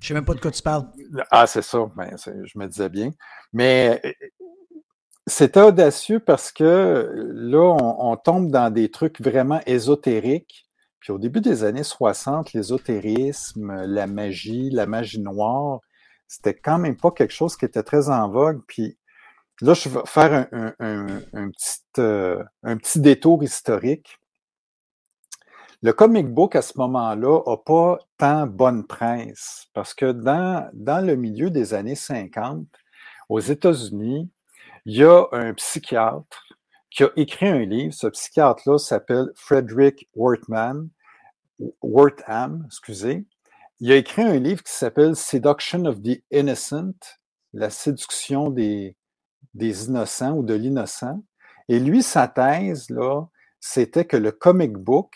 [0.00, 0.86] Je sais même pas de quoi tu parles.
[1.30, 1.90] Ah, c'est ça.
[1.96, 3.12] Ben, je me disais bien.
[3.52, 4.02] Mais
[5.26, 10.68] c'est audacieux parce que là, on, on, tombe dans des trucs vraiment ésotériques.
[10.98, 15.80] Puis au début des années 60, l'ésotérisme, la magie, la magie noire,
[16.28, 18.62] c'était quand même pas quelque chose qui était très en vogue.
[18.66, 18.96] Puis
[19.62, 21.20] là, je vais faire euh,
[22.62, 24.18] un petit détour historique.
[25.82, 31.04] Le comic book à ce moment-là n'a pas tant bonne presse parce que dans, dans
[31.04, 32.66] le milieu des années 50,
[33.28, 34.30] aux États-Unis,
[34.84, 36.44] il y a un psychiatre
[36.90, 37.94] qui a écrit un livre.
[37.94, 40.88] Ce psychiatre-là s'appelle Frederick Wortham,
[41.82, 43.24] Wortham, excusez.
[43.80, 46.94] Il a écrit un livre qui s'appelle Seduction of the Innocent,
[47.52, 48.96] la séduction des,
[49.54, 51.22] des innocents ou de l'innocent.
[51.68, 53.26] Et lui, sa thèse, là,
[53.60, 55.14] c'était que le comic book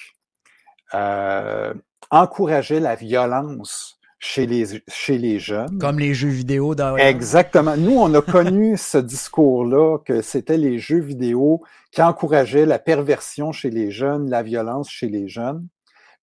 [0.94, 1.74] euh,
[2.10, 5.78] encourageait la violence chez les, chez les jeunes.
[5.78, 6.74] Comme les jeux vidéo.
[6.74, 6.96] Dans...
[6.96, 7.76] Exactement.
[7.76, 13.52] Nous, on a connu ce discours-là, que c'était les jeux vidéo qui encourageaient la perversion
[13.52, 15.66] chez les jeunes, la violence chez les jeunes.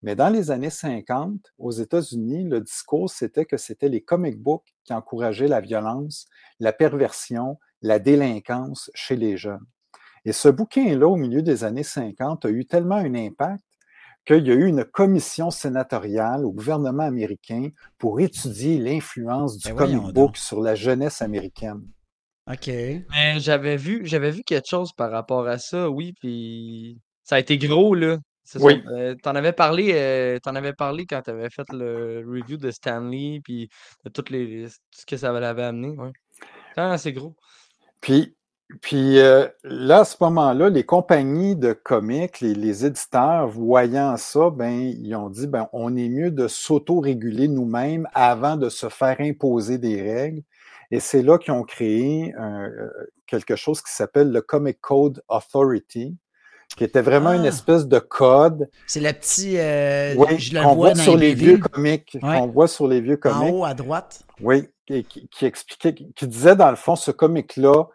[0.03, 4.75] Mais dans les années 50, aux États-Unis, le discours, c'était que c'était les comic books
[4.83, 6.25] qui encourageaient la violence,
[6.59, 9.65] la perversion, la délinquance chez les jeunes.
[10.25, 13.63] Et ce bouquin-là, au milieu des années 50, a eu tellement un impact
[14.25, 19.75] qu'il y a eu une commission sénatoriale au gouvernement américain pour étudier l'influence du Ben
[19.75, 20.37] comic book donc.
[20.37, 21.81] sur la jeunesse américaine.
[22.49, 22.67] OK.
[22.67, 27.39] Mais j'avais vu, j'avais vu quelque chose par rapport à ça, oui, puis ça a
[27.39, 28.17] été gros, là.
[28.43, 28.65] C'est ça.
[28.65, 28.83] Oui.
[28.91, 33.39] Euh, t'en avais parlé, euh, t'en avais parlé quand t'avais fait le review de Stanley,
[33.43, 33.69] puis
[34.03, 36.11] de toutes les, tout ce que ça l'avait amené, ouais.
[36.97, 37.35] C'est gros.
[38.01, 38.35] Puis,
[38.81, 44.49] puis euh, là, à ce moment-là, les compagnies de comics, les, les éditeurs, voyant ça,
[44.49, 49.17] ben, ils ont dit, ben, on est mieux de s'auto-réguler nous-mêmes avant de se faire
[49.19, 50.41] imposer des règles.
[50.91, 52.89] Et c'est là qu'ils ont créé euh,
[53.25, 56.15] quelque chose qui s'appelle le Comic Code Authority,
[56.75, 57.49] qui était vraiment une Ah.
[57.49, 59.57] espèce de code C'est le petit.
[59.57, 62.39] euh, oui, je vois voit dans sur les vieux comics, Ouais.
[62.39, 63.53] qu'on voit sur les vieux En comics.
[63.53, 64.23] haut à droite.
[64.41, 67.85] Oui, qui, qui- qui expliquait, qui disait dans le fond, ce comic-là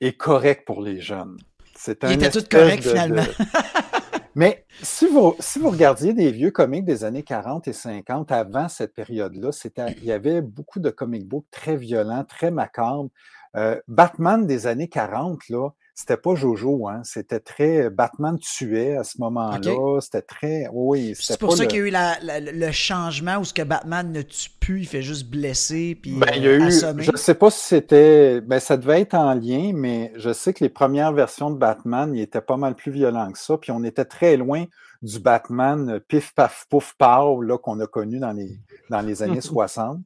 [0.00, 1.36] est correct pour les jeunes.
[1.74, 3.22] C'est Il était tout correct, de- finalement.
[3.22, 3.28] de-
[4.34, 8.68] Mais si vous, si vous regardiez des vieux comics des années 40 et 50, avant
[8.68, 9.50] cette période-là,
[9.98, 13.10] il y avait beaucoup de comic books très violents, très macabres.
[13.56, 15.68] Euh, Batman des années 40, là,
[16.02, 17.88] c'était pas Jojo, hein, c'était très.
[17.90, 20.66] Batman tuait à ce moment-là, c'était très.
[20.72, 23.44] Oui, C'est pour pas ça le- qu'il y a eu la- la- le changement où
[23.44, 26.50] ce que Batman ne tue plus, il fait juste blesser puis Ben, il y a
[26.50, 27.04] euh, eu, assommer.
[27.04, 30.52] je ne sais pas si c'était, ben, ça devait être en lien, mais je sais
[30.52, 33.70] que les premières versions de Batman, ils étaient pas mal plus violents que ça, puis
[33.70, 34.64] on était très loin
[35.02, 38.58] du Batman euh, pif paf pouf pow là qu'on a connu dans les
[38.90, 39.98] dans les années 60.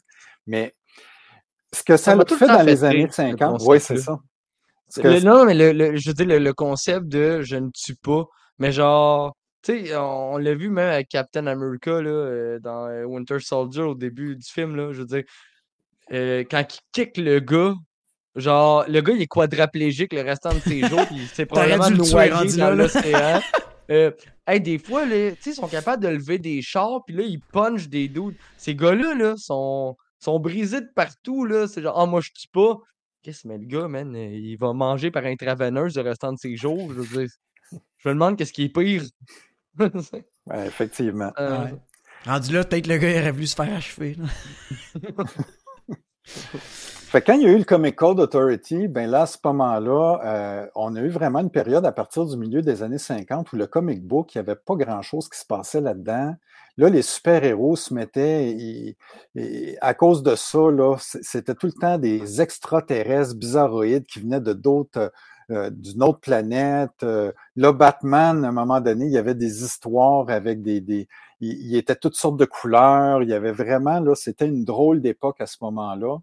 [0.46, 0.74] Mais
[1.72, 4.18] ce que ça Ça fait dans fait les années rire, ce 50, oui, c'est ça.
[5.02, 7.96] Le- non, mais le, le- je veux dire, le, le concept de je ne tue
[7.96, 8.24] pas,
[8.58, 12.86] mais genre, tu sais, on, on l'a vu même avec Captain America, là, euh, dans
[12.88, 15.24] euh, Winter Soldier au début du film, là, je veux dire,
[16.12, 17.74] euh, quand il kick le gars,
[18.36, 22.10] genre, le gars, il est quadraplégique le restant de ses jours, puis T'aurais probablement tuer
[22.10, 23.40] noyé dans l'océan.
[23.88, 24.10] Euh,
[24.48, 27.22] hey, des fois, là, tu sais, ils sont capables de lever des chars, puis là,
[27.22, 28.34] ils punchent des dudes.
[28.56, 31.68] Ces gars-là, là, sont, sont brisés de partout, là.
[31.68, 32.78] C'est genre, ah, moi, je tue pas.
[33.26, 36.92] Qu'est-ce mais le gars, man, il va manger par intraveineuse le restant de ses jours.
[36.92, 37.28] Je veux dire,
[37.98, 39.02] je me demande qu'est-ce qui est pire.
[39.80, 41.32] ouais, effectivement.
[41.40, 41.74] Euh, Ouais.
[42.24, 44.16] Rendu là, peut-être le gars il aurait voulu se faire achever.
[46.22, 49.38] Fait que quand il y a eu le Comic Code Authority, ben là, à ce
[49.42, 53.52] moment-là, euh, on a eu vraiment une période à partir du milieu des années 50
[53.52, 56.36] où le comic book, il n'y avait pas grand-chose qui se passait là-dedans.
[56.78, 58.96] Là, les super-héros se mettaient, et,
[59.34, 60.60] et à cause de ça,
[60.98, 65.10] c'était tout le temps des extraterrestres bizarroïdes qui venaient de d'autres,
[65.50, 67.02] euh, d'une autre planète.
[67.02, 71.08] Euh, là, Batman, à un moment donné, il y avait des histoires avec des, des
[71.40, 73.22] il, il était toutes sortes de couleurs.
[73.22, 76.18] Il y avait vraiment, là, c'était une drôle d'époque à ce moment-là.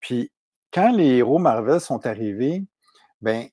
[0.00, 0.30] Puis
[0.72, 2.64] quand les héros Marvel sont arrivés,
[3.20, 3.46] ben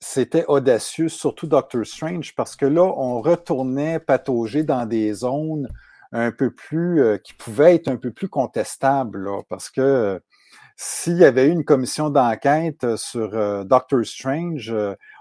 [0.00, 5.68] c'était audacieux, surtout Doctor Strange, parce que là, on retournait patauger dans des zones
[6.12, 10.18] un peu plus euh, qui pouvaient être un peu plus contestables, parce que euh,
[10.76, 14.74] s'il y avait eu une commission d'enquête euh, sur euh, Doctor Strange,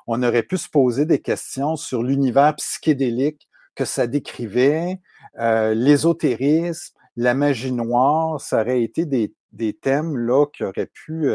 [0.08, 5.00] on aurait pu se poser des questions sur l'univers psychédélique que ça décrivait,
[5.38, 11.30] l'ésotérisme, la magie noire, ça aurait été des, des thèmes là qui auraient pu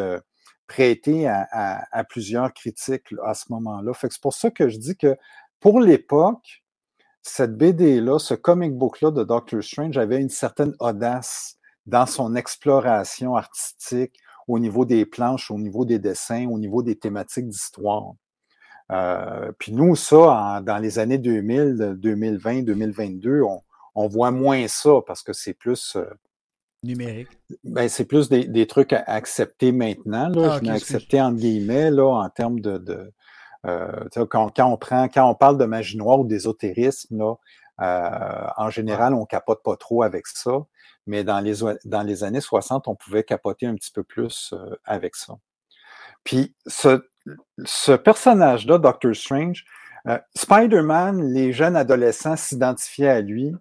[0.66, 3.92] prêter à, plusieurs critiques à ce moment-là.
[4.00, 5.16] C'est pour ça que je dis que
[5.60, 6.62] pour l'époque,
[7.22, 13.36] cette BD-là, ce comic book-là de Doctor Strange avait une certaine audace dans son exploration
[13.36, 18.12] artistique au niveau des planches, au niveau des dessins, au niveau des thématiques d'histoire.
[18.90, 23.62] Euh, puis nous, ça, dans les années 2000, 2020, 2022, on,
[23.94, 26.04] on voit moins ça parce que c'est plus, euh,
[26.82, 27.28] Numérique.
[27.64, 30.28] ben, c'est plus des, des trucs à accepter maintenant.
[30.28, 30.42] Là.
[30.44, 30.96] Ah, je ok, mets excuse.
[30.96, 32.78] accepter entre guillemets là, en termes de.
[32.78, 33.12] de
[33.66, 37.34] euh, quand, quand on prend, quand on parle de magie noire ou d'ésotérisme, là,
[37.80, 40.64] euh, en général, on capote pas trop avec ça.
[41.06, 44.76] Mais dans les, dans les années 60, on pouvait capoter un petit peu plus euh,
[44.84, 45.34] avec ça.
[46.24, 47.04] Puis ce,
[47.64, 49.64] ce personnage-là, Doctor Strange,
[50.08, 53.52] euh, Spider-Man, les jeunes adolescents s'identifiaient à lui.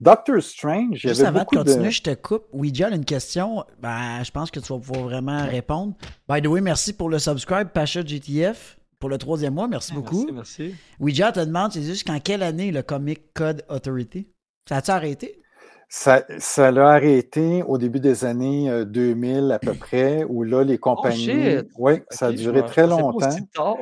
[0.00, 1.90] Doctor Strange, il y Juste avait avant de continuer, de...
[1.90, 2.44] je te coupe.
[2.52, 3.64] Ouija, une question.
[3.80, 5.94] Ben, je pense que tu vas pouvoir vraiment répondre.
[6.28, 9.68] By the way, merci pour le subscribe, Pacha GTF, pour le troisième mois.
[9.68, 10.30] Merci beaucoup.
[10.30, 10.74] Merci, merci.
[11.00, 14.28] Ouija te demande, c'est juste qu'en quelle année le Comic Code Authority?
[14.68, 15.40] Ça a-tu arrêté?
[15.88, 20.64] Ça, ça l'a arrêté au début des années euh, 2000 à peu près, où là,
[20.64, 21.16] les compagnies...
[21.26, 21.68] shit!
[21.78, 23.28] oui, ça a duré très longtemps.
[23.54, 23.76] tard.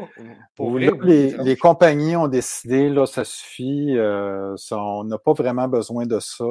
[0.58, 5.16] Où vrai, là, les, les compagnies ont décidé, là, ça suffit, euh, ça- on n'a
[5.18, 6.44] pas vraiment besoin de ça.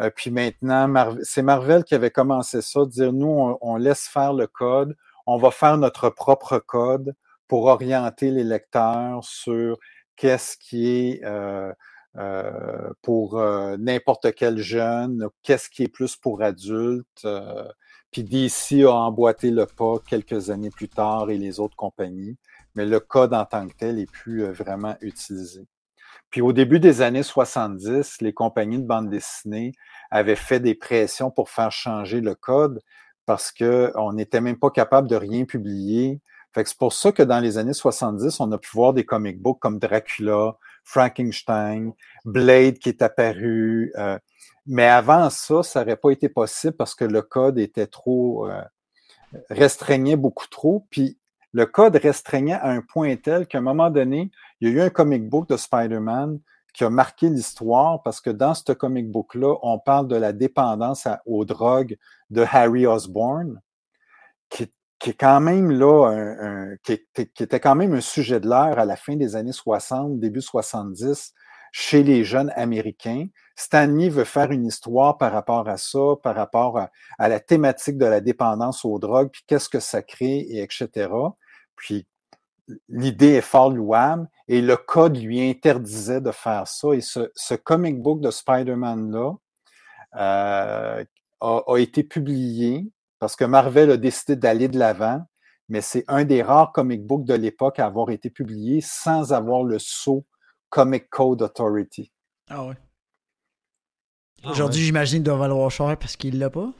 [0.00, 3.76] Euh, puis maintenant, Mar- c'est Marvel qui avait commencé ça, de dire, nous, on, on
[3.76, 7.14] laisse faire le code, on va faire notre propre code
[7.46, 9.78] pour orienter les lecteurs sur
[10.16, 11.72] qu'est-ce qui est euh,
[12.18, 17.24] euh, pour euh, n'importe quel jeune, qu'est-ce qui est plus pour adultes.
[17.24, 17.68] euh,
[18.10, 22.36] puis DC a emboîté le pas quelques années plus tard et les autres compagnies
[22.74, 25.66] mais le code en tant que tel est plus euh, vraiment utilisé.
[26.30, 29.72] Puis au début des années 70, les compagnies de bande dessinée
[30.10, 32.80] avaient fait des pressions pour faire changer le code
[33.26, 36.20] parce qu'on n'était même pas capable de rien publier.
[36.54, 39.04] Fait que c'est pour ça que dans les années 70, on a pu voir des
[39.04, 41.92] comic books comme Dracula, Frankenstein,
[42.24, 43.92] Blade qui est apparu.
[43.96, 44.18] euh,
[44.66, 48.62] mais avant ça, ça n'aurait pas été possible parce que le code était trop euh,
[49.50, 50.86] restreignait beaucoup trop.
[50.90, 51.18] Puis
[51.52, 54.80] le code restreignait à un point tel qu'à un moment donné, il y a eu
[54.80, 56.38] un comic book de Spider-Man
[56.72, 61.06] qui a marqué l'histoire parce que dans ce comic book-là, on parle de la dépendance
[61.26, 61.98] aux drogues
[62.30, 63.60] de Harry Osborne,
[64.48, 68.84] qui, qui est quand même là, qui, était, quand même un sujet de l'heure à
[68.84, 71.34] la fin des années 60, début 70,
[71.72, 73.26] chez les jeunes Américains.
[73.56, 76.78] Stanley veut faire une histoire par rapport à ça, par rapport
[77.18, 81.10] à, la thématique de la dépendance aux drogues, puis qu'est-ce que ça crée, et etc.
[81.74, 82.06] Puis
[82.88, 86.92] l'idée est fort louable et le code lui interdisait de faire ça.
[86.92, 89.32] Et ce, comic book de Spider-Man-là
[90.14, 91.04] euh,
[91.40, 92.86] a été publié
[93.22, 95.22] parce que Marvel a décidé d'aller de l'avant,
[95.68, 99.62] mais c'est un des rares comic books de l'époque à avoir été publié sans avoir
[99.62, 100.26] le sceau
[100.70, 102.10] Comic Code Authority.
[102.50, 102.74] Ah ouais.
[104.42, 106.72] Ah Aujourd'hui, j'imagine qu'il doit valoir cher parce qu'il l'a pas.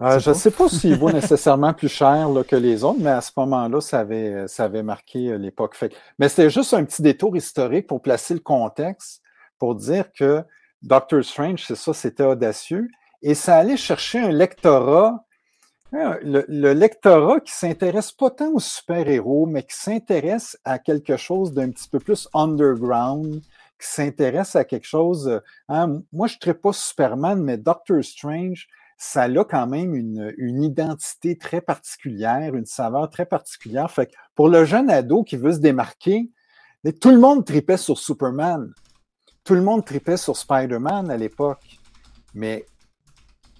[0.00, 3.10] Euh, je ne sais pas s'il vaut nécessairement plus cher là, que les autres, mais
[3.10, 5.76] à ce moment-là, ça avait, ça avait marqué euh, l'époque.
[6.20, 9.22] Mais c'était juste un petit détour historique pour placer le contexte,
[9.58, 10.44] pour dire que
[10.82, 12.86] Doctor Strange, c'est ça, c'était audacieux.
[13.22, 15.23] Et ça allait chercher un lectorat,
[16.22, 21.52] le, le lectorat qui s'intéresse pas tant aux super-héros, mais qui s'intéresse à quelque chose
[21.52, 23.40] d'un petit peu plus underground,
[23.78, 25.28] qui s'intéresse à quelque chose.
[25.28, 30.32] euh, hein, moi, je ne pas Superman, mais Doctor Strange, ça a quand même une,
[30.38, 33.90] une identité très particulière, une saveur très particulière.
[33.90, 36.30] Fait pour le jeune ado qui veut se démarquer,
[37.00, 38.72] tout le monde tripait sur Superman.
[39.42, 41.78] Tout le monde tripait sur Spider-Man à l'époque.
[42.34, 42.66] Mais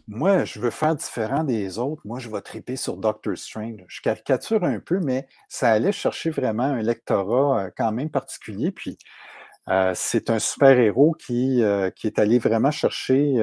[0.06, 2.02] moi, je veux faire différent des autres.
[2.04, 3.84] Moi, je vais triper sur Doctor Strange.
[3.88, 8.70] Je caricature un peu, mais ça allait chercher vraiment un lectorat euh, quand même particulier.
[8.70, 8.98] Puis,
[9.68, 13.36] euh, c'est un super-héros qui, euh, qui est allé vraiment chercher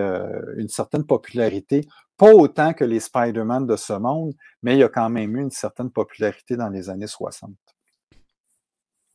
[0.57, 1.87] une certaine popularité.
[2.17, 5.49] Pas autant que les Spider-Man de ce monde, mais il a quand même eu une
[5.49, 7.51] certaine popularité dans les années 60.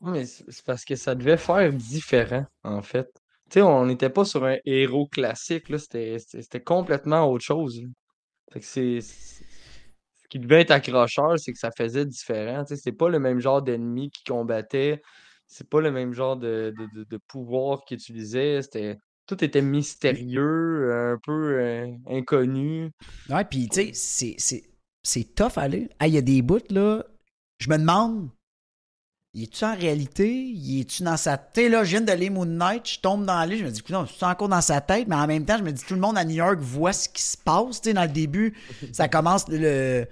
[0.01, 3.09] Ouais, mais c'est parce que ça devait faire différent, en fait.
[3.51, 7.81] Sais, on n'était pas sur un héros classique, là, c'était complètement autre chose.
[8.61, 9.01] c'est.
[9.01, 12.65] Ce qui devait être accrocheur, c'est que ça faisait différent.
[12.67, 15.01] C'est pas le même genre d'ennemi qui combattait,
[15.47, 18.63] c'est pas le même genre de, de, de- pouvoir qu'il utilisait.
[18.63, 18.97] C'était.
[19.27, 22.91] Tout était mystérieux, un peu euh, inconnu.
[23.29, 24.37] Ouais, puis tu sais, c'est-
[25.35, 25.69] tough à.
[25.99, 27.05] Ah, il y a des bouts, là.
[27.59, 28.31] Je me demande.
[29.37, 30.33] Il est-tu en réalité?
[30.33, 31.71] Il est-tu dans sa tête?
[31.71, 34.07] Là, je viens de lire Moon Knight, je tombe dans l'île, je me dis, non,
[34.07, 36.17] c'est encore dans sa tête, mais en même temps, je me dis, tout le monde
[36.17, 37.83] à New York voit ce qui se passe.
[37.83, 38.57] Tu sais, dans le début,
[38.93, 40.07] ça commence le.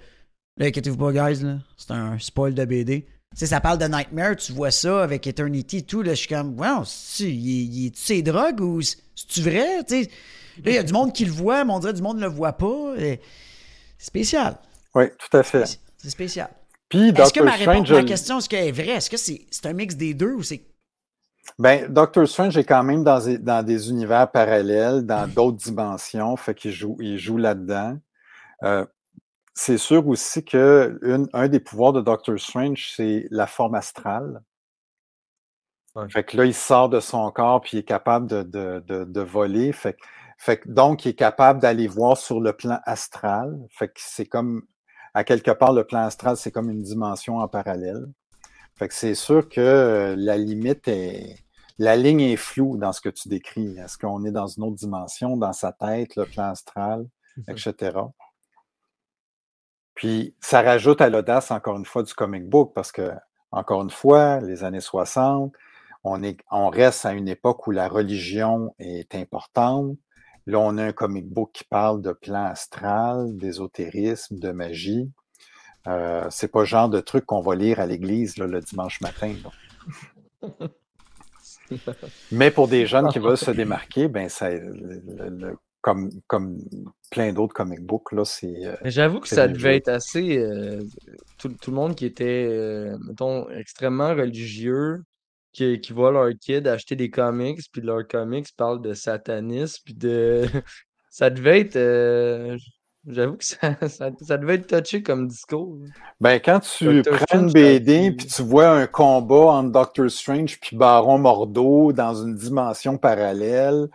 [0.57, 1.57] Là, inquiétez-vous pas, guys, là.
[1.75, 3.01] C'est un spoil de BD.
[3.01, 6.03] Tu sais, ça parle de Nightmare, tu vois ça avec Eternity et tout.
[6.03, 9.83] Là, je suis comme, wow, c'est, il, il est-tu ses drogues ou c'est-tu vrai?
[9.87, 10.09] Tu sais,
[10.63, 12.27] là, il y a du monde qui le voit, mais on dirait du monde ne
[12.27, 12.93] le voit pas.
[12.99, 13.19] Et
[13.97, 14.59] C'est spécial.
[14.93, 15.79] Oui, tout à fait.
[15.97, 16.49] C'est spécial.
[16.89, 18.89] Puis, Est-ce que Doctor ma, réponse, Strange, ma je- question, est-ce qu'elle est vraie?
[18.97, 20.65] Est-ce que c'est, un mix des deux ou c'est.
[21.59, 26.35] Ben, Doctor Strange est quand même dans des, dans des univers parallèles, dans d'autres dimensions,
[26.37, 27.97] fait qu'il joue, il joue là-dedans.
[28.63, 28.85] Euh,
[29.53, 34.41] c'est sûr aussi que une- un des pouvoirs de Doctor Strange, c'est la forme astrale.
[35.95, 36.09] Ouais.
[36.09, 39.03] Fait que là, il sort de son corps puis il est capable de, de, de,
[39.05, 39.71] de voler.
[39.71, 39.95] Fait,
[40.37, 43.57] fait que donc, il est capable d'aller voir sur le plan astral.
[43.69, 44.63] Fait que c'est comme,
[45.15, 48.05] à quelque part, le plan astral, c'est comme une dimension en parallèle.
[48.75, 51.37] Fait que c'est sûr que euh, la limite est.
[51.77, 53.77] La ligne est floue dans ce que tu décris.
[53.77, 57.05] Est-ce qu'on est dans une autre dimension, dans sa tête, le plan astral,
[57.49, 57.97] etc.
[59.93, 63.11] Puis ça rajoute à l'audace, encore une fois, du comic book, parce que,
[63.51, 65.53] encore une fois, les années 60,
[66.03, 69.97] on, est, on reste à une époque où la religion est importante.
[70.47, 75.09] Là, on a un comic book qui parle de plan astral, d'ésotérisme, de magie.
[75.87, 79.33] Euh, c'est pas le genre de truc qu'on va lire à l'église le dimanche matin.
[82.31, 86.57] Mais pour des jeunes qui veulent se démarquer, ben ça, le- le- le- comme, comme
[87.11, 88.65] plein d'autres comic books, là, c'est.
[88.65, 90.37] euh, Mais J'avoue que ça devait être assez.
[90.37, 90.83] euh,
[91.37, 95.03] tout, tout le monde qui était, mettons, extrêmement religieux,
[95.55, 99.93] qui, qui voit leur kid acheter des comics, puis leurs comics parlent de satanisme, puis
[99.93, 100.45] de.
[101.09, 101.77] ça devait être.
[101.77, 102.57] euh,
[103.07, 105.77] J'avoue que ça, ça, ça devait être touché comme discours.
[106.19, 110.09] Ben, quand tu Doctor prends une Strange, BD puis tu vois un combat entre Doctor
[110.09, 113.87] Strange puis Baron Mordo dans une dimension parallèle,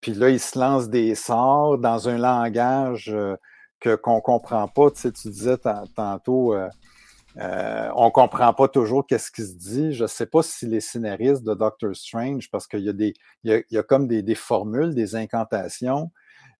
[0.00, 3.36] puis là, il se lance des sorts dans un langage euh,
[3.80, 4.90] que qu'on comprend pas.
[4.90, 6.68] Tu sais, tu disais tan- tantôt, euh,
[7.38, 9.92] euh, on comprend pas toujours qu'est-ce qui se dit.
[9.92, 13.14] Je sais pas si les scénaristes de Doctor Strange, parce qu'il y a des,
[13.44, 16.10] il y a, il y a comme des, des formules, des incantations.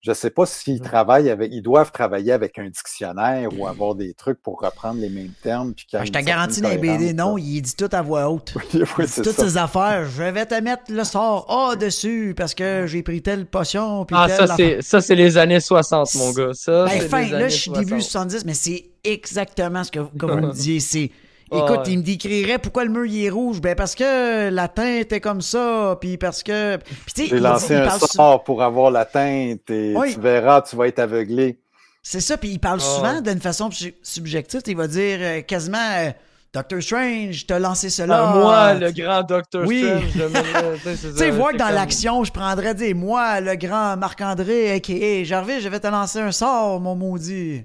[0.03, 4.13] Je sais pas s'ils travaillent avec, ils doivent travailler avec un dictionnaire ou avoir des
[4.15, 5.75] trucs pour reprendre les mêmes termes.
[5.75, 8.53] Puis Ah, je te garantis dans les BD, non, il dit tout à voix haute.
[8.57, 9.45] Oui, Il oui, dit c'est toutes ça.
[9.49, 10.05] ses affaires.
[10.05, 14.05] Je vais te mettre le sort A dessus parce que j'ai pris telle potion.
[14.05, 16.51] Puis Ah, telle ça, c'est, ça, c'est les années 60, mon gars.
[16.53, 18.31] Ça, Ben, c'est fin, les là, je suis début 60.
[18.31, 20.81] 70, mais c'est exactement ce que, que vous me disiez.
[20.81, 21.11] C'est,
[21.51, 21.93] Ah, écoute, ouais.
[21.93, 23.61] il me décrirait pourquoi le mur il est rouge.
[23.61, 26.79] Ben, parce que la teinte est comme ça, puis parce que.
[27.17, 30.15] J'ai il lancé il un sort pour avoir la teinte et Oui.
[30.15, 31.59] tu verras, tu vas être aveuglé.
[32.03, 34.63] C'est ça, puis il parle Ah, souvent d'une façon su- subjective.
[34.67, 36.11] Il va dire euh, quasiment euh,
[36.53, 38.29] Doctor Strange, t'as lancé cela.
[38.29, 39.85] Ah, moi, le grand Doctor Oui.
[39.85, 40.13] Strange,
[40.85, 45.25] tu sais, voir que dans comme- l'action, je prendrais dire moi, le grand Marc-André, a.k.a.
[45.25, 47.65] Jarvis, je vais te lancer un sort, mon maudit.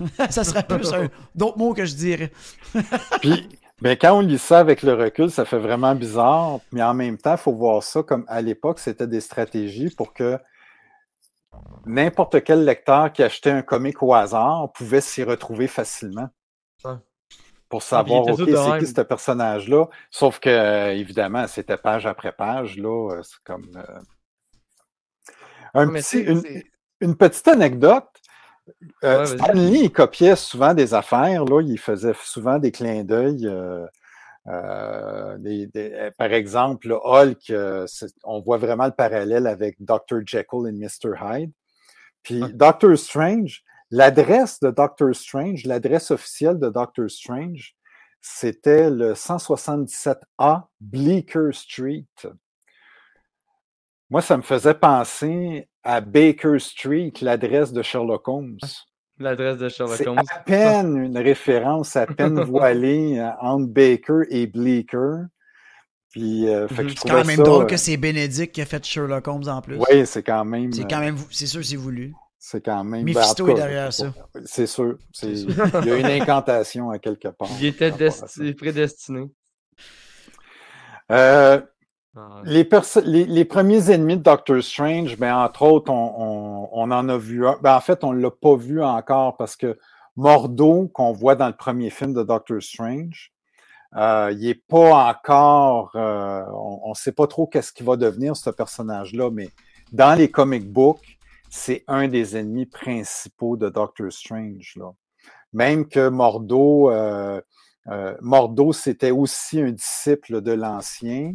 [0.30, 2.32] ça serait plus un- d'autres mots que je dirais.
[3.20, 3.48] Puis,
[3.80, 6.60] ben, quand on lit ça avec le recul, ça fait vraiment bizarre.
[6.70, 10.12] Mais en même temps, il faut voir ça comme à l'époque, c'était des stratégies pour
[10.14, 10.38] que
[11.84, 16.28] n'importe quel lecteur qui achetait un comic au hasard pouvait s'y retrouver facilement.
[16.84, 16.92] Ouais.
[17.68, 19.86] Pour savoir, était OK, c'est qui ce personnage-là?
[20.10, 23.10] Sauf que, évidemment, c'était page après page, là.
[23.14, 23.66] euh, C'est comme.
[23.76, 24.00] euh,
[25.74, 26.20] Un petit-
[27.00, 28.06] une petite anecdote.
[29.04, 29.38] Euh, Ouais, vas-y.
[29.38, 33.46] Stan Lee, il copiait souvent des affaires, là, il faisait souvent des clins d'œil.
[33.46, 33.86] euh,
[34.48, 37.52] euh, des- des- par exemple, le Hulk,
[38.24, 40.20] on voit vraiment le parallèle avec Dr.
[40.26, 41.14] Jekyll et Mr.
[41.20, 41.52] Hyde.
[42.24, 42.40] Puis.
[42.52, 47.74] Doctor Strange, l'adresse de Doctor Strange, l'adresse officielle de Doctor Strange,
[48.20, 52.06] c'était le 177A Bleecker Street.
[54.12, 58.58] Moi, ça me faisait penser à Baker Street, l'adresse de Sherlock Holmes.
[59.18, 60.18] L'adresse de Sherlock C'est Holmes.
[60.30, 65.24] à peine une référence à peine voilée euh, entre Baker et Bleecker.
[66.10, 66.88] Puis, euh, fait que Mhm.
[66.90, 69.48] je C'est quand même ça, drôle euh, que c'est Bénédicte qui a fait Sherlock Holmes
[69.48, 69.76] en plus.
[69.78, 70.70] Oui, c'est quand même.
[70.74, 72.12] C'est quand même, c'est sûr, c'est voulu.
[72.38, 73.04] C'est quand même.
[73.04, 74.12] Mephisto ben, en tout est derrière ça.
[74.44, 74.98] C'est sûr.
[75.12, 77.48] c'est- Il y a une incantation à quelque part.
[77.60, 79.30] Il était desti- prédestiné.
[81.10, 81.60] Euh,
[82.44, 87.46] les, perso- les, premiers ennemis de Doctor Strange, ben, entre autres, on, en a vu
[87.46, 87.56] un.
[87.62, 89.78] Ben, en fait, on ne l'a pas vu encore parce que
[90.16, 93.32] Mordo, qu'on voit dans le premier film de Doctor Strange,
[93.96, 95.92] euh, il n'est pas encore.
[95.94, 99.48] euh, on ne sait pas trop qu'est-ce qu'il va devenir, ce personnage-là, mais
[99.92, 104.74] dans les comic books, c'est un des ennemis principaux de Doctor Strange.
[104.76, 104.92] Là.
[105.54, 107.40] Même que Mordo, euh,
[108.20, 111.32] Mordo, c'était aussi un disciple de l'ancien.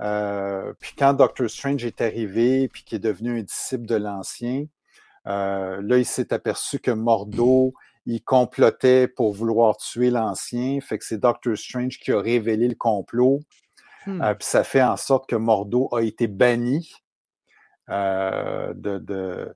[0.00, 4.66] Euh, puis quand Doctor Strange est arrivé, puis qui est devenu un disciple de l'ancien,
[5.26, 7.74] euh, là, il s'est aperçu que Mordo,
[8.06, 10.80] il complotait pour vouloir tuer l'ancien.
[10.80, 13.40] Fait que c'est Doctor Strange qui a révélé le complot.
[14.06, 14.20] Hmm.
[14.22, 16.92] Euh, puis ça fait en sorte que Mordo a été banni
[17.88, 19.54] de, de,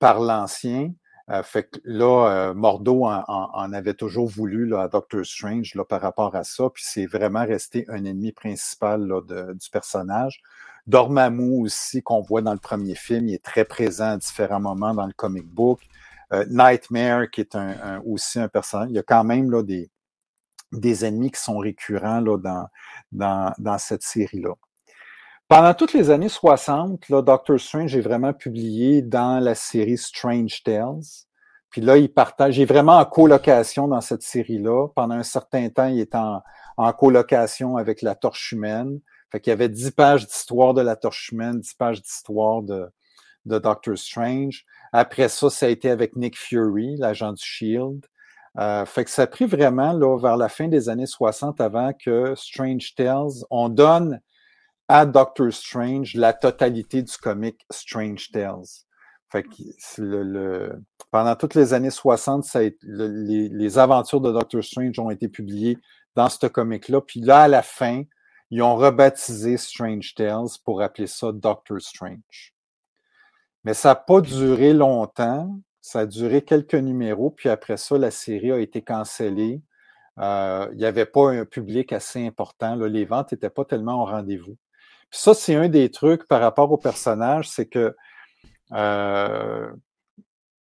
[0.00, 0.92] par l'ancien.
[1.30, 5.84] Euh, fait que là, euh, Mordo en, avait toujours voulu là, à Doctor Strange là,
[5.84, 10.42] par rapport à ça, puis c'est vraiment resté un ennemi principal là, de- du personnage.
[10.86, 14.92] Dormammu aussi, qu'on voit dans le premier film, il est très présent à différents moments
[14.94, 15.80] dans le comic book.
[16.32, 18.88] Euh, Nightmare, qui est un- aussi un personnage.
[18.90, 19.90] Il y a quand même là, des,
[20.72, 22.68] des ennemis qui sont récurrents là, dans,
[23.12, 24.54] dans, dans cette série-là.
[25.48, 30.62] Pendant toutes les années 60, là, Doctor Strange est vraiment publié dans la série Strange
[30.62, 31.02] Tales.
[31.68, 34.88] Puis là, il partage, il est vraiment en colocation dans cette série-là.
[34.94, 36.40] Pendant un certain temps, il est en,
[36.76, 39.00] en colocation avec la Torche humaine.
[39.30, 42.86] Fait qu'il y avait 10 pages d'histoire de la Torche humaine, 10 pages d'histoire de,
[43.44, 44.64] de Doctor Strange.
[44.92, 48.06] Après ça, ça a été avec Nick Fury, l'agent du Shield.
[48.58, 51.92] Euh, fait que ça a pris vraiment là, vers la fin des années 60 avant
[51.92, 54.20] que Strange Tales, on donne
[54.88, 58.64] à Doctor Strange la totalité du comic Strange Tales.
[59.30, 59.48] Fait que
[59.98, 64.30] le, le- pendant toutes les années 60, ça a été- le- les, les aventures de
[64.32, 65.78] Doctor Strange ont été publiées
[66.14, 67.00] dans ce comic-là.
[67.00, 68.02] Puis là, à la fin,
[68.50, 72.54] ils ont rebaptisé Strange Tales pour appeler ça Doctor Strange.
[73.64, 75.58] Mais ça n'a pas duré longtemps.
[75.80, 77.30] Ça a duré quelques numéros.
[77.30, 79.62] Puis après ça, la série a été cancellée.
[80.18, 82.74] Euh, il n'y avait pas un public assez important.
[82.76, 82.86] là.
[82.88, 84.56] Les ventes n'étaient pas tellement au rendez-vous.
[85.16, 87.94] Ça, c'est un des trucs par rapport au personnage, c'est que
[88.72, 89.70] euh,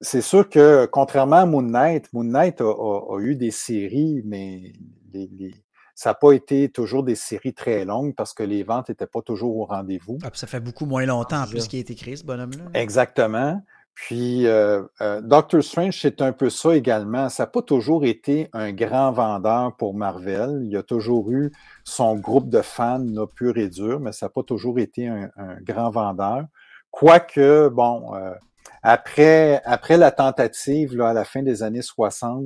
[0.01, 4.22] c'est sûr que contrairement à Moon Knight, Moon Knight a, a- a eu des séries,
[4.26, 4.74] mais
[5.14, 5.56] les- les-
[5.95, 9.22] ça n'a pas été toujours des séries très longues parce que les ventes n'étaient pas
[9.22, 10.18] toujours au rendez-vous.
[10.24, 12.66] Ah, ça fait beaucoup moins longtemps en plus qu'il a été créé, ce bonhomme-là.
[12.74, 13.62] Exactement.
[13.96, 17.30] Puis euh, euh, Doctor Strange, c'est un peu ça également.
[17.30, 20.62] Ça n'a pas toujours été un grand vendeur pour Marvel.
[20.64, 21.52] Il a toujours eu
[21.84, 25.30] son groupe de fans là, pur et dur, mais ça n'a pas toujours été un,
[25.62, 26.46] grand vendeur.
[26.89, 28.34] Quoique, bon, euh,
[28.82, 32.46] après, après la tentative là, à la fin des années 60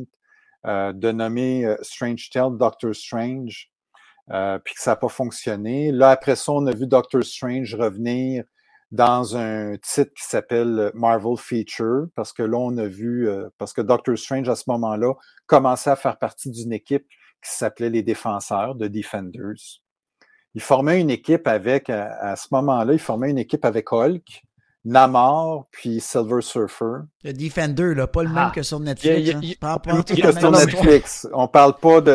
[0.65, 3.71] euh, de nommer Strange Tale Doctor Strange,
[4.29, 5.93] puis que ça n'a pas fonctionné.
[5.93, 8.43] Là, après ça, on a vu Doctor Strange revenir
[8.91, 13.73] dans un titre qui s'appelle Marvel Feature, parce que là, on a vu, euh, parce
[13.73, 15.13] que Doctor Strange, à ce moment-là,
[15.45, 17.05] commençait à faire partie d'une équipe
[17.43, 19.81] qui s'appelait les Défenseurs, de Defenders.
[20.55, 24.43] Il formait une équipe avec, à, à ce moment-là, il formait une équipe avec Hulk,
[24.85, 27.03] Namor, puis Silver Surfer.
[27.23, 28.51] Le Defender, là, pas le même Ah.
[28.55, 29.31] que sur Netflix.
[29.61, 29.77] Hein.
[29.77, 30.51] Pas- Que sur.
[30.51, 31.27] Netflix.
[31.33, 32.11] On parle pas de,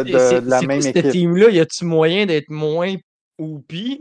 [0.49, 1.11] la même quoi cette équipe.
[1.13, 1.51] team-là?
[1.51, 2.95] Y a-tu moyen d'être moins
[3.39, 4.01] oupi?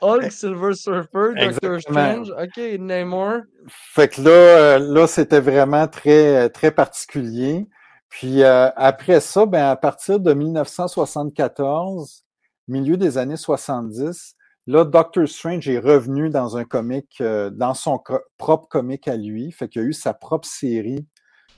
[0.00, 1.80] Hulk, Silver Surfer, Doctor.
[1.80, 3.40] Strange, ok, Namor.
[3.68, 7.66] Fait que là, euh, là, c'était vraiment très, très particulier.
[8.08, 12.24] Puis euh, après ça, ben, à partir de 1974,
[12.68, 14.36] milieu des années 70,
[14.66, 19.16] là, Doctor Strange est revenu dans un comic, euh, dans son co- propre comic à
[19.16, 19.50] lui.
[19.52, 21.06] Fait qu'il a eu sa propre série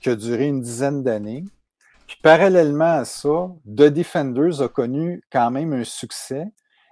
[0.01, 1.43] qui a duré une dizaine d'années.
[2.07, 6.45] Puis parallèlement à ça, The Defenders a connu quand même un succès.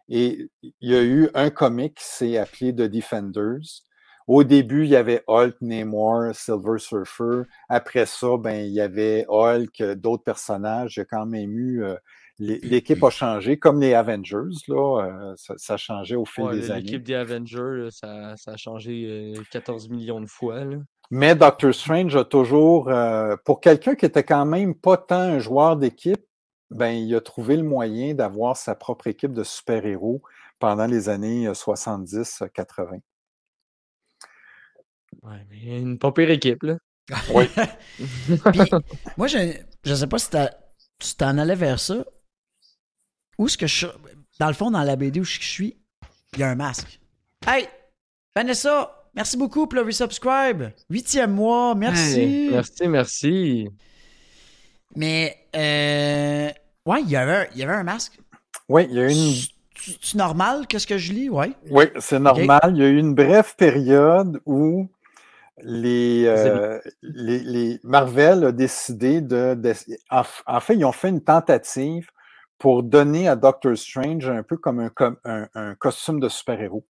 [0.09, 3.81] Et il y a eu un comic qui s'est appelé The Defenders.
[4.27, 7.43] Au début, il y avait Hulk, Namor, Silver Surfer.
[7.69, 10.95] Après ça, ben, il y avait Hulk, euh, d'autres personnages.
[10.97, 11.83] Il y a quand même eu.
[11.83, 11.95] euh,
[12.39, 15.03] l'é- L'équipe a changé, comme les Avengers, là.
[15.05, 16.81] euh, ça, ça a changé au fil Ouais, des années.
[16.81, 20.63] L'équipe des Avengers, ça, ça a changé euh, 14 millions de fois.
[20.65, 20.77] Là.
[21.11, 25.37] Mais Doctor Strange a toujours, euh, pour quelqu'un qui était quand même pas tant un
[25.39, 26.25] joueur d'équipe,
[26.71, 30.21] ben, il a trouvé le moyen d'avoir sa propre équipe de super-héros
[30.59, 32.99] pendant les années euh, 70-80.
[35.23, 36.63] Ouais, mais une pas pire équipe.
[36.63, 36.77] Là.
[37.33, 37.45] Oui.
[38.51, 38.59] Puis,
[39.17, 39.53] moi, je,
[39.83, 40.53] je sais pas si t'as-
[40.99, 42.05] tu t'en allais vers ça.
[43.37, 43.87] Où est-ce que je.
[44.39, 45.77] Dans le fond, dans la BD où je suis,
[46.33, 46.99] il y a un masque.
[47.47, 47.67] Hey!
[48.35, 48.91] Vanessa!
[49.13, 50.71] Merci beaucoup pour le resubscribe.
[50.89, 52.19] Huitième mois, merci.
[52.19, 53.69] Hey, merci, merci.
[54.95, 56.49] Mais, euh.
[56.85, 58.19] Ouais, il y avait, un- il y avait un masque.
[58.69, 59.33] Oui, il y a eu une,
[60.01, 61.29] C'est normal, qu'est-ce que je lis?
[61.29, 61.51] Ouais.
[61.69, 62.59] Oui, c'est normal.
[62.71, 64.87] Il y a eu une brève période où
[65.61, 69.73] les, euh, les, les Marvel a décidé de, de-
[70.09, 72.09] en, fait, ils ont fait une tentative
[72.57, 76.85] pour donner à Doctor Strange un peu comme un, com- un, un costume de super-héros.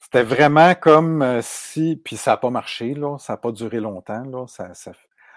[0.00, 3.80] C'était vraiment comme euh, si, puis ça n'a pas marché, là, ça n'a pas duré
[3.80, 4.22] longtemps.
[4.24, 4.92] Là, ça, ça-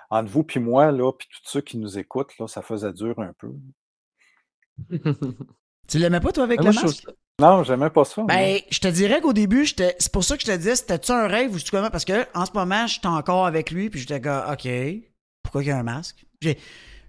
[0.09, 3.19] entre vous puis moi, là, puis tous ceux qui nous écoutent, là, ça faisait dur
[3.19, 3.51] un peu.
[5.87, 7.03] Tu l'aimais pas, toi, avec je trouve masque?
[7.05, 8.21] ça- Non, j'aimais pas ça.
[8.23, 9.95] Ben, je te dirais qu'au début, j'étais.
[9.97, 11.89] C'est pour ça que je te disais, c'était-tu un rêve ou c'est comment?
[11.89, 14.67] Parce que en ce moment, j'étais encore avec lui, puis j'étais comme, OK,
[15.41, 16.25] pourquoi il y a un masque?
[16.41, 16.59] J'ai,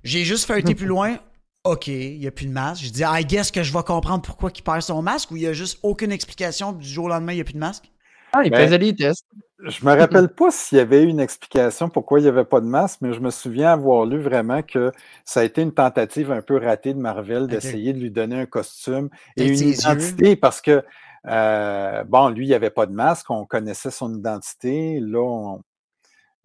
[0.03, 1.18] j'ai juste feuilleté plus loin.
[1.64, 2.82] OK, il n'y a plus de masque.
[2.84, 5.40] Je dis, I guess que je vais comprendre pourquoi il perd son masque ou il
[5.40, 7.59] n'y a juste aucune explication, puis du jour au lendemain, il n'y a plus de
[7.59, 7.90] masque?
[8.32, 9.26] Ah, il Ben, faisait des tests.
[9.62, 12.60] Je me rappelle pas s'il y avait eu une explication pourquoi il n'y avait pas
[12.60, 14.90] de masque, mais je me souviens avoir lu vraiment que
[15.26, 18.46] ça a été une tentative un peu ratée de Marvel d'essayer de lui donner un
[18.46, 19.58] costume et une
[19.90, 20.82] identité parce que,
[21.26, 24.98] euh, bon, lui, il n'y avait pas de masque, on connaissait son identité.
[25.00, 25.62] Là, on-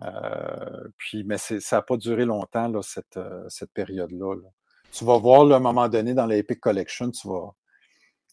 [0.01, 4.35] euh, puis, mais ça n'a pas duré longtemps, là, cette, euh, cette période-là.
[4.35, 4.49] là.
[4.91, 7.53] Tu vas voir, là, à un moment donné, dans l'Epic Collection, tu vas.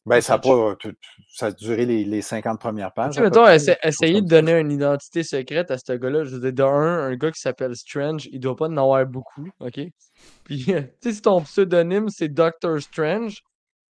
[0.04, 3.14] Ben, ça a, pas, tu- tu- ça a duré les, les 50 premières pages.
[3.14, 3.20] Tu
[3.58, 4.40] sais, essayer de ça.
[4.40, 6.24] donner une identité secrète à ce gars-là.
[6.24, 9.06] Je veux dire, de un, un gars qui s'appelle Strange, il doit pas en avoir
[9.06, 9.80] beaucoup, OK?
[10.44, 13.42] Puis, tu sais, si ton pseudonyme, c'est Doctor Strange,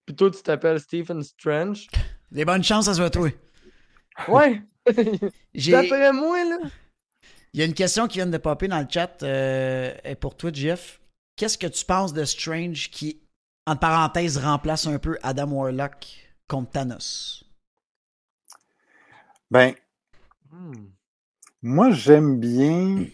[0.04, 1.86] puis toi, tu t'appelles Stephen Strange,
[2.30, 3.30] Des bonnes chances, ça soit toi.
[4.28, 4.62] ouais!
[5.54, 5.72] J'ai...
[5.72, 6.58] D'après moi, là...
[7.54, 10.50] Il y a une question qui vient de popper dans le chat euh, pour toi,
[10.52, 11.00] Jeff.
[11.36, 13.20] Qu'est-ce que tu penses de Strange qui,
[13.66, 16.06] entre parenthèses, remplace un peu Adam Warlock
[16.48, 17.44] contre Thanos?
[19.50, 19.74] Ben,
[20.50, 20.92] Hmm.
[21.62, 23.06] moi, j'aime bien.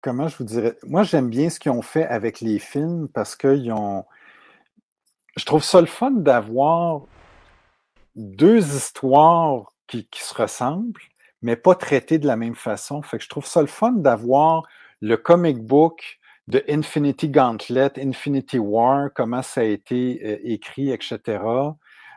[0.00, 0.76] Comment je vous dirais?
[0.84, 4.04] Moi, j'aime bien ce qu'ils ont fait avec les films parce qu'ils ont.
[5.36, 7.02] Je trouve ça le fun d'avoir
[8.16, 11.00] deux histoires qui, qui se ressemblent,
[11.42, 13.02] mais pas traitées de la même façon.
[13.02, 14.62] Fait que je trouve ça le fun d'avoir
[15.00, 16.18] le comic book
[16.48, 21.40] de Infinity Gauntlet, Infinity War, comment ça a été euh, écrit, etc.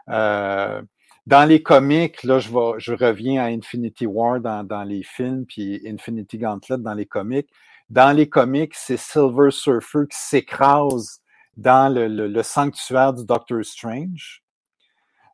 [0.09, 0.81] Euh,
[1.27, 6.37] dans les comics, là, je, je reviens à Infinity War dans, les films, puis Infinity
[6.37, 7.49] Gauntlet dans les comics.
[7.89, 11.21] Dans les comics, c'est Silver Surfer qui s'écrase
[11.57, 14.41] dans le, le sanctuaire du Doctor Strange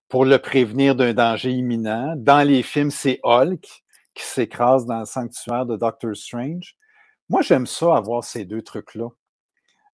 [0.10, 2.16] pour le prévenir d'un danger imminent.
[2.18, 3.84] Dans les films, c'est Hulk
[4.16, 6.76] qui s'écrase dans le sanctuaire de Doctor Strange.
[7.30, 9.10] Moi, j'aime ça, avoir ces deux trucs-là.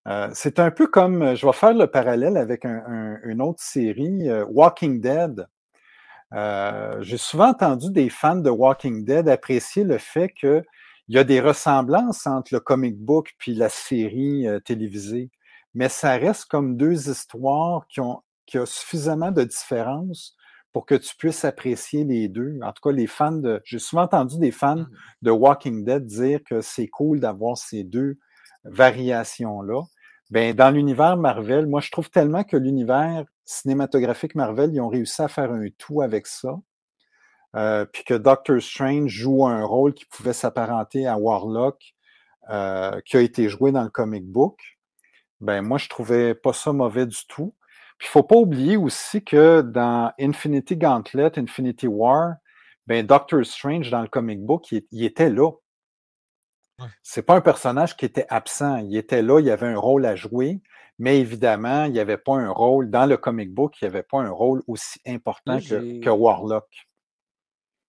[0.06, 3.62] Euh, c'est un peu comme, je vais faire le parallèle avec un, un, une autre
[3.62, 5.46] série, euh, Walking Dead.
[6.32, 10.64] Euh, J'ai souvent entendu des fans de Walking Dead apprécier le fait qu'il
[11.08, 15.30] y a des ressemblances entre le comic book puis la série euh, télévisée,
[15.74, 20.36] mais ça reste comme deux histoires qui ont, qui ont suffisamment de différences
[20.74, 22.58] pour que tu puisses apprécier les deux.
[22.62, 23.62] En tout cas, les fans de.
[23.64, 24.84] J'ai souvent entendu des fans
[25.22, 28.18] de Walking Dead dire que c'est cool d'avoir ces deux
[28.64, 29.82] variations-là.
[30.30, 35.22] Ben, dans l'univers Marvel, moi, je trouve tellement que l'univers cinématographique Marvel, ils ont réussi
[35.22, 36.56] à faire un tout avec ça.
[37.54, 41.94] Euh, puis que Doctor Strange joue un rôle qui pouvait s'apparenter à Warlock,
[42.50, 44.58] euh, qui a été joué dans le comic book.
[45.40, 47.54] Ben, moi, je trouvais pas ça mauvais du tout.
[48.04, 52.34] Puis, il faut pas oublier aussi que dans Infinity Gauntlet, Infinity War,
[52.86, 55.50] ben, Doctor Strange, dans le comic book, il, il était là.
[56.78, 56.88] Ouais.
[57.02, 58.76] C'est pas un personnage qui était absent.
[58.76, 60.60] Il était là, il avait un rôle à jouer,
[60.98, 64.02] mais évidemment, il n'y avait pas un rôle, dans le comic book, il n'y avait
[64.02, 66.68] pas un rôle aussi important que, que, Warlock.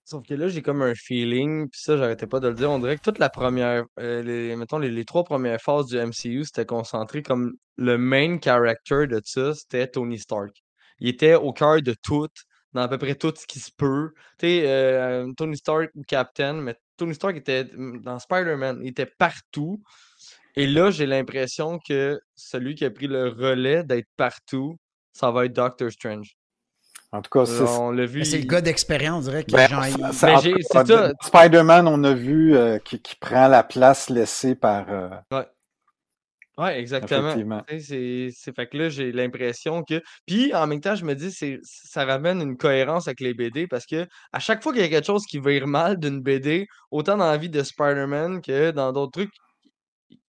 [0.06, 2.70] Sauf que là, j'ai comme un feeling, puis ça, j'arrêtais pas de le dire.
[2.70, 6.44] On dirait que toute la première, euh, les, mettons, les, trois premières phases du MCU,
[6.46, 10.64] c'était concentré comme le main character de ça, c'était Tony Stark.
[11.00, 12.28] Il était au cœur de tout,
[12.74, 14.12] dans à peu près tout ce qui se peut.
[14.44, 19.82] Euh, Tony Stark ou Captain, mais Tony Stark était dans Spider-Man, il était partout.
[20.56, 24.78] Et là, j'ai l'impression que celui qui a pris le relais d'être partout,
[25.14, 26.36] ça va être Doctor Strange.
[27.16, 28.06] En tout cas, c'est.
[28.06, 28.26] vu.
[28.26, 31.14] C'est le gars d'expérience, on dirait que ben.
[31.22, 34.86] Spider-Man, on a vu euh, qui, qui, prend la place laissée par.
[34.90, 35.10] Euh...
[35.32, 35.48] Ouais.
[36.58, 37.34] Ouais, exactement.
[37.68, 40.02] C'est fait que là, j'ai l'impression que.
[40.26, 41.32] Puis en même temps, je me dis,
[41.64, 44.90] ça ramène une cohérence avec les BD parce que à chaque fois qu'il y a
[44.90, 48.94] quelque chose qui vire mal d'une BD, autant dans la vie de Spider-Man que dans
[48.94, 49.34] d'autres trucs,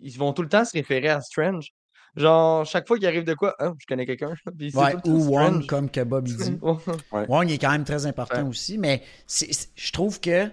[0.01, 1.69] ils vont tout le temps se référer à Strange.
[2.17, 4.35] Genre, chaque fois qu'il arrive de quoi, oh, je connais quelqu'un.
[4.75, 6.59] Ouais, ou Wong, comme que Bob dit.
[6.63, 7.27] ouais.
[7.29, 8.49] Wong est quand même très important ouais.
[8.49, 10.51] aussi, mais c est, c est, je trouve que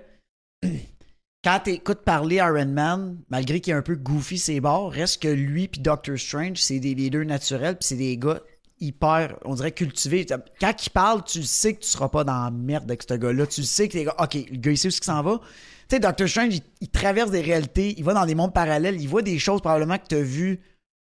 [1.43, 5.22] quand tu écoutes parler Iron Man, malgré qu'il est un peu goofy ses bords, reste
[5.22, 8.41] que lui puis Doctor Strange, c'est des leaders naturels, puis c'est des gars
[8.80, 10.26] hyper, on dirait, cultivés.
[10.59, 13.47] Quand il parle, tu sais que tu seras pas dans la merde avec ce gars-là.
[13.47, 15.39] Tu sais que les gars, OK, le gars, il sait où il s'en va.
[15.88, 19.01] Tu sais, Doctor Strange, il, il, traverse des réalités, il va dans des mondes parallèles,
[19.01, 20.59] il voit des choses probablement que tu as vues.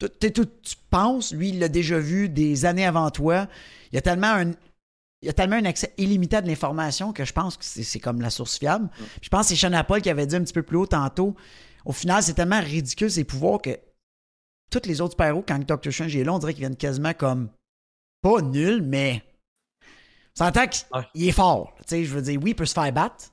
[0.00, 3.46] Tu, tu, tu penses, lui, il l'a déjà vu des années avant toi.
[3.92, 7.12] Il y a tellement un, il y a tellement un accès illimité à de l'information
[7.12, 8.86] que je pense que c'est comme la source fiable.
[8.86, 9.04] Mm.
[9.22, 11.34] Je pense que c'est Shana Paul qui avait dit un petit peu plus haut tantôt.
[11.84, 13.78] au final, c'est tellement ridicule ses pouvoirs que
[14.70, 17.50] tous les autres super-héros, quand Doctor Strange est là, on dirait qu'ils viennent quasiment comme
[18.22, 19.22] pas nuls, mais
[20.34, 21.28] s'entend qu'il Ouais.
[21.28, 21.74] est fort.
[21.78, 23.26] Tu sais, je veux dire, oui, il peut se faire battre,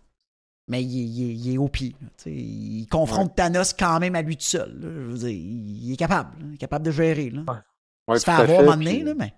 [0.68, 1.96] mais il, est- il est- il est au pied.
[2.26, 4.70] il confronte Thanos quand même à lui tout seul.
[4.80, 4.88] là.
[4.90, 6.40] Je veux dire, il il est capable.
[6.40, 6.46] là.
[6.50, 7.30] Il est capable de gérer.
[7.30, 7.44] Là.
[8.08, 9.34] Ouais, il se fait tout à avoir fait, un moment donné, puis- là, mais.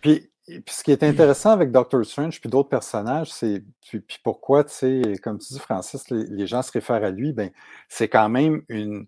[0.00, 4.18] Puis, puis ce qui est intéressant avec Doctor Strange puis d'autres personnages, c'est puis, puis
[4.24, 7.50] pourquoi, tu sais, comme tu dis, Francis, les, les gens se réfèrent à lui, ben,
[7.88, 9.06] c'est quand même une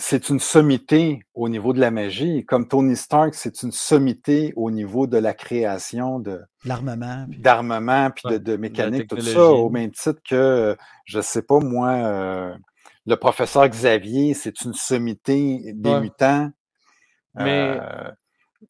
[0.00, 2.44] c'est une sommité au niveau de la magie.
[2.46, 7.26] Comme Tony Stark, c'est une sommité au niveau de la création de L'armement.
[7.28, 11.90] puis- d'armement puis de, mécanique, tout ça, au même titre que, je sais pas moi,
[11.90, 12.54] euh,
[13.06, 16.00] le professeur Xavier, c'est une sommité des Ouais.
[16.00, 16.50] mutants.
[17.34, 18.10] Mais- Euh,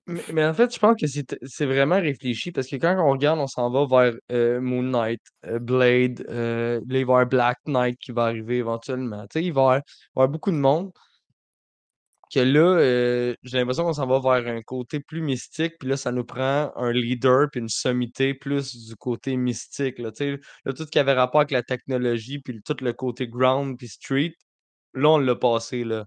[0.06, 3.10] Mais, mais en fait, je pense que c'est c'est vraiment réfléchi parce que quand on
[3.10, 7.26] regarde, on s'en va vers euh, Moon Knight, euh, Blade, là, il va y avoir
[7.26, 9.22] Black Knight qui va arriver éventuellement.
[9.22, 9.80] Tu sais, il va y
[10.14, 10.90] avoir beaucoup de monde.
[12.32, 15.96] Que là, euh, j'ai l'impression qu'on s'en va vers un côté plus mystique, puis là,
[15.96, 19.98] ça nous prend un leader puis une sommité plus du côté mystique.
[19.98, 20.10] Là,
[20.64, 23.88] là, tout ce qui avait rapport avec la technologie, puis tout le côté ground puis
[23.88, 24.34] street,
[24.94, 25.84] là, on l'a passé.
[25.84, 26.04] Là,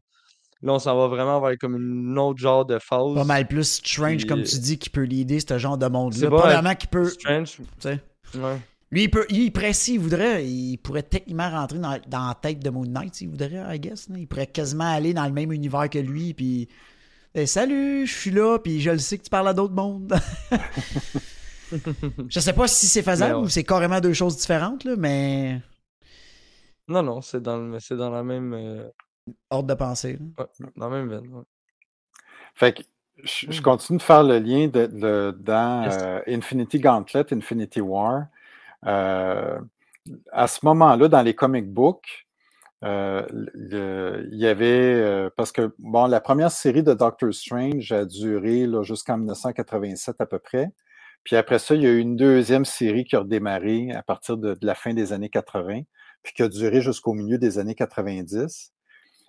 [0.61, 3.15] là on s'en va vraiment vers comme une autre genre de phase.
[3.15, 5.88] Pas mal plus Strange, Puis, comme euh, tu dis, qui peut l'aider ce genre de
[5.88, 6.28] monde-là.
[6.28, 7.05] un- vraiment qui peut.
[7.05, 7.57] Tu Strange.
[7.80, 7.99] sais.
[8.36, 8.59] Ouais.
[8.92, 12.36] Lui, il, peut, lui, il pourrait, s'il voudrait, il pourrait techniquement rentrer dans, dans la
[12.36, 14.10] tête de Moon Knight, s'il voudrait, I guess.
[14.10, 14.18] là.
[14.18, 16.68] Il pourrait quasiment aller dans le même univers que lui, puis...
[17.34, 20.14] Eh, salut, je suis là, puis je le sais que tu parles à d'autres mondes.
[22.28, 23.42] je sais pas si c'est faisable ouais.
[23.44, 25.62] ou c'est carrément deux choses différentes, là, mais...
[26.89, 28.89] Non, non, c'est dans, le- c'est dans la même, euh,
[29.50, 30.20] Ordre de pensée.
[30.38, 31.28] ouais, dans la même veine.
[31.34, 31.44] ouais.
[32.56, 32.84] Fait que
[33.24, 38.26] je, je continue de faire le lien de, de- dans euh, Infinity Gauntlet, Infinity War.
[38.88, 39.59] Euh,
[40.32, 42.27] à ce moment-là, dans les comic books,
[42.84, 43.25] euh,
[43.55, 48.65] il y avait euh, parce que bon, la première série de Doctor Strange a duré
[48.82, 50.71] jusqu'en 1987 à peu près.
[51.23, 54.38] Puis après ça, il y a eu une deuxième série qui a redémarré à partir
[54.38, 55.82] de la fin des années 80,
[56.23, 58.73] puis qui a duré jusqu'au milieu des années 90.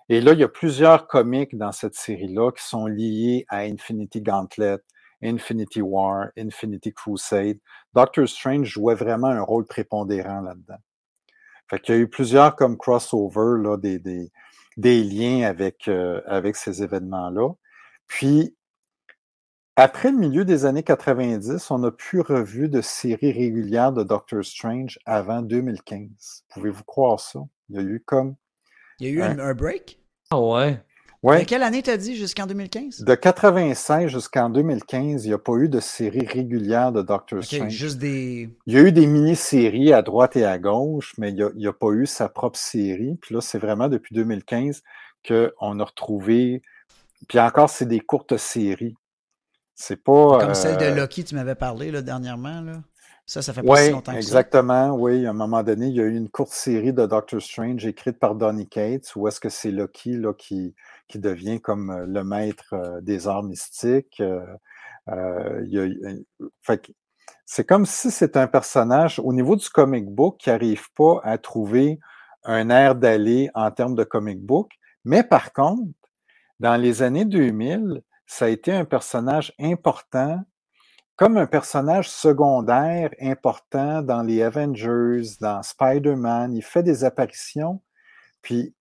[0.09, 4.21] Et là, il y a plusieurs comics dans cette série-là qui sont liés à Infinity
[4.21, 4.79] Gauntlet,
[5.23, 7.59] Infinity War, Infinity Crusade.
[7.93, 10.79] Doctor Strange jouait vraiment un rôle prépondérant là-dedans.
[11.69, 14.31] Fait qu'il y a eu plusieurs comme crossover, là, des, des,
[14.77, 17.49] des liens avec, euh, avec ces événements-là.
[18.07, 18.55] Puis,
[19.75, 24.43] après le milieu des années 90, on n'a plus revu de série régulière de Doctor
[24.43, 26.45] Strange avant 2015.
[26.49, 27.39] Pouvez-vous croire ça?
[27.69, 28.35] Il y a eu comme...
[28.99, 29.99] Il y a eu un, un break?
[30.29, 30.79] Ah ouais.
[31.23, 32.99] Ouais, Mais quelle année t'as dit, jusqu'en 2015?
[33.01, 37.45] de 85 jusqu'en 2015, il n'y a pas eu de série régulière de Doctor Ok,
[37.45, 37.71] Strange.
[37.71, 38.49] juste des...
[38.65, 41.69] Il y a eu des mini-séries à droite et à gauche, mais il n'y a,
[41.69, 43.15] a pas eu sa propre série.
[43.21, 44.83] Puis là, c'est vraiment depuis 2015
[45.25, 46.61] qu'on a retrouvé.
[47.29, 48.95] Puis encore, c'est des courtes séries.
[49.75, 50.39] C'est pas.
[50.39, 52.61] Comme celle de euh, Loki, tu m'avais parlé là, dernièrement.
[52.61, 52.83] Là.
[53.25, 54.41] Ça, ça fait pas si Oui, longtemps que ça.
[54.41, 54.91] exactement.
[54.95, 57.85] Oui, à un moment donné, il y a eu une courte série de Doctor Strange
[57.85, 60.75] écrite par Donny Cates, où est-ce que c'est Loki là, qui,
[61.07, 64.19] qui devient comme euh, le maître euh, des arts mystiques.
[64.19, 64.45] Euh,
[65.09, 66.21] euh,
[67.45, 71.37] c'est comme si c'est un personnage, au niveau du comic book, qui n'arrive pas à
[71.37, 71.99] trouver
[72.43, 74.71] un air d'aller en termes de comic book.
[75.05, 75.83] Mais par contre,
[76.59, 80.41] dans les années 2000, ça a été un personnage important
[81.15, 86.55] comme un personnage secondaire important dans les Avengers, dans Spider-Man.
[86.55, 87.81] Il fait des apparitions,
[88.41, 88.73] puis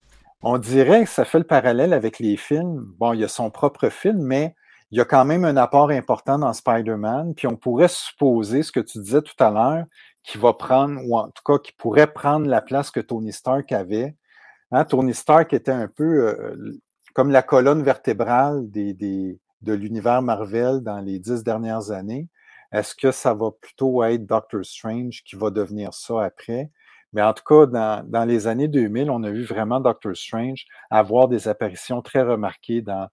[0.42, 2.84] on dirait que ça fait le parallèle avec les films.
[2.98, 4.54] Bon, il y a son propre film, mais
[4.90, 8.72] il y a quand même un apport important dans Spider-Man, puis on pourrait supposer, ce
[8.72, 9.84] que tu disais tout à l'heure,
[10.22, 13.72] qu'il va prendre, ou en tout cas, qu'il pourrait prendre la place que Tony Stark
[13.72, 14.14] avait.
[14.70, 16.80] Hein, Tony Stark était un peu euh,
[17.14, 22.28] comme la colonne vertébrale des, de l'univers Marvel dans les dix dernières années.
[22.72, 26.70] Est-ce que ça va plutôt être Doctor Strange qui va devenir ça après?
[27.12, 30.64] Mais en tout cas, dans, dans les années 2000, on a vu vraiment Doctor Strange
[30.90, 33.08] avoir des apparitions très remarquées dans,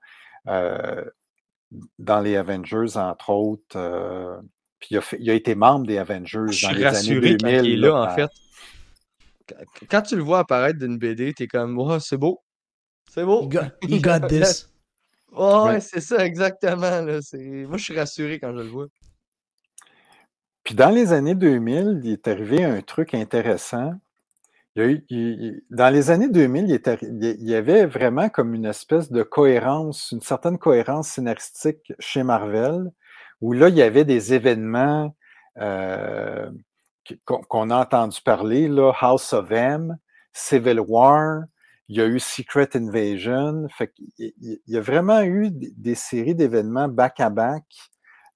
[0.48, 1.04] euh,
[2.00, 3.76] dans les Avengers, entre autres.
[3.76, 4.38] euh,
[4.80, 6.86] puis il a, fait- il a été membre des Avengers Je dans suis les années
[6.86, 7.38] rassuré 2000.
[7.42, 8.30] quand il est là, en fait.
[9.90, 12.42] Quand- tu le vois apparaître d'une BD, t'es comme, ouais, c'est beau.
[13.10, 13.42] C'est beau.
[13.44, 14.72] You got, you got this.
[15.32, 15.80] Ouais, Ouais.
[15.80, 17.02] c'est ça, exactement.
[17.02, 17.20] Là.
[17.34, 18.88] Moi, je suis rassuré quand je le vois.
[20.64, 23.94] Puis dans les années 2000, il est arrivé un truc intéressant.
[24.76, 27.86] Il y a eu- il- dans les années 2000, il, est arri- il y- avait
[27.86, 32.92] vraiment comme une espèce de cohérence, une certaine cohérence scénaristique chez Marvel,
[33.42, 35.16] où là, il y avait des événements
[35.60, 36.50] euh,
[37.26, 39.98] qu'on a entendu parler, là, House of M,
[40.34, 41.42] Civil War,
[41.90, 43.68] Il y a eu Secret Invasion.
[43.76, 47.64] Fait il, y a vraiment eu des, séries d'événements back-à-back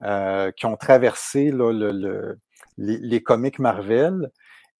[0.03, 2.39] euh, qui ont traversé là, le, le,
[2.77, 4.31] les, comics Marvel.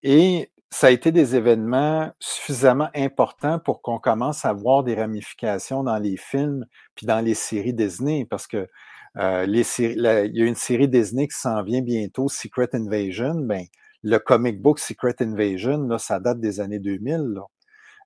[0.01, 5.84] Et ça a été des événements suffisamment importants pour qu'on commence à voir des ramifications
[5.84, 6.65] dans les films
[6.95, 8.67] puis dans les séries Disney, parce que
[9.17, 13.36] euh, les séries, il y a une série Disney qui s'en vient bientôt, Secret Invasion.
[13.36, 13.65] Ben,
[14.01, 17.17] le comic book Secret Invasion, là, ça date des années 2000.
[17.36, 17.41] Là.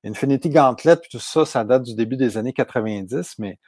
[0.04, 3.60] Infinity Gauntlet, puis tout ça, ça date du début des années 90, mais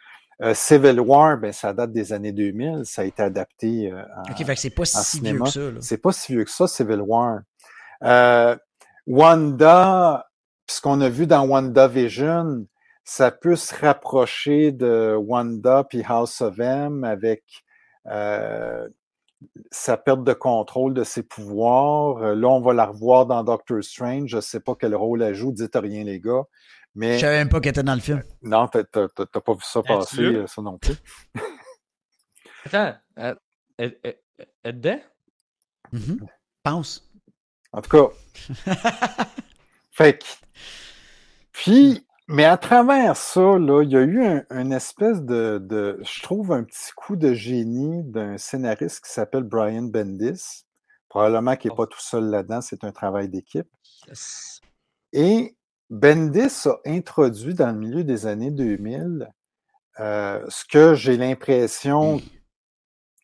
[0.41, 2.85] euh, Civil War, ben, ça date des années 2000.
[2.85, 5.59] Ça a été adapté euh, en, Ok, fait que c'est pas si vieux que ça.
[5.59, 5.79] Là.
[5.81, 7.39] C'est pas si vieux que ça, Civil War.
[8.03, 8.55] Euh,
[9.05, 10.27] Wanda,
[10.67, 12.65] ce qu'on a vu dans WandaVision,
[13.03, 17.43] ça peut se rapprocher de Wanda puis House of M avec
[18.07, 18.87] euh,
[19.71, 22.17] sa perte de contrôle de ses pouvoirs.
[22.17, 24.29] Euh, Là, on va la revoir dans Doctor Strange.
[24.29, 25.51] Je ne sais pas quel rôle elle joue.
[25.51, 26.43] Dites rien, les gars.
[26.95, 28.23] Je Mais savais même pas qu'elle était dans le film.
[28.41, 30.95] non, t'as pas vu ça passer, euh, ça non plus.
[32.65, 33.37] Attends, elle,
[33.77, 34.99] elle, elle- elle est dedans?
[35.91, 36.27] Mhm.
[36.63, 37.09] Pense.
[37.71, 38.65] En tout cas.
[39.91, 40.25] fait que.
[41.51, 45.99] Puis, mais à travers ça, là, il y a eu un, une espèce de, de-
[46.03, 50.65] Je trouve un petit coup de génie d'un scénariste qui s'appelle Brian Bendis.
[51.09, 53.67] Probablement qu'il n'est pas tout seul là-dedans, c'est un travail d'équipe.
[54.07, 54.61] Yes.
[55.11, 55.57] Et
[55.89, 59.27] Bendis a introduit dans le milieu des années 2000
[59.99, 62.21] euh, ce que j'ai l'impression,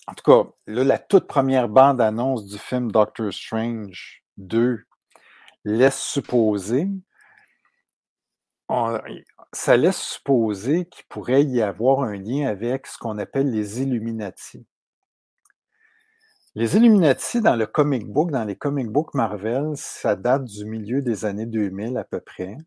[0.08, 4.84] en tout cas, là, la toute première bande-annonce du film Doctor Strange 2
[5.64, 6.90] laisse supposer,
[8.70, 9.00] on-
[9.54, 14.66] ça laisse supposer qu'il pourrait y avoir un lien avec ce qu'on appelle les Illuminati.
[16.56, 21.02] Les Illuminati, dans le comic book, dans les comic books Marvel, ça date du milieu
[21.02, 22.58] des années 2000 à peu près.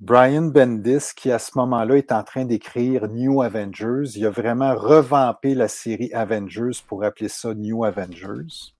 [0.00, 4.74] Brian Bendis, qui à ce moment-là est en train d'écrire New Avengers, il a vraiment
[4.74, 8.74] revampé la série Avengers pour appeler ça New Avengers.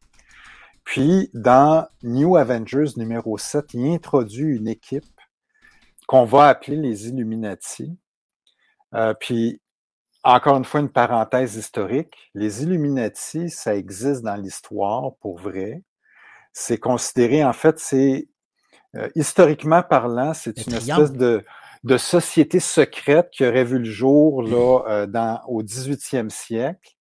[0.83, 5.12] Puis, dans New Avengers numéro 7, il introduit une équipe
[6.07, 7.97] qu'on va appeler les Illuminati.
[8.95, 9.61] Euh, puis,
[10.25, 12.31] encore une fois, une parenthèse historique.
[12.35, 15.83] Les Illuminati, ça existe dans l'histoire pour vrai.
[16.53, 18.29] C'est considéré, en fait, c'est
[18.97, 21.03] euh, historiquement parlant, c'est une triangle.
[21.03, 21.43] espèce de,
[21.85, 26.97] de société secrète qui aurait vu le jour là, euh, dans, au 18e siècle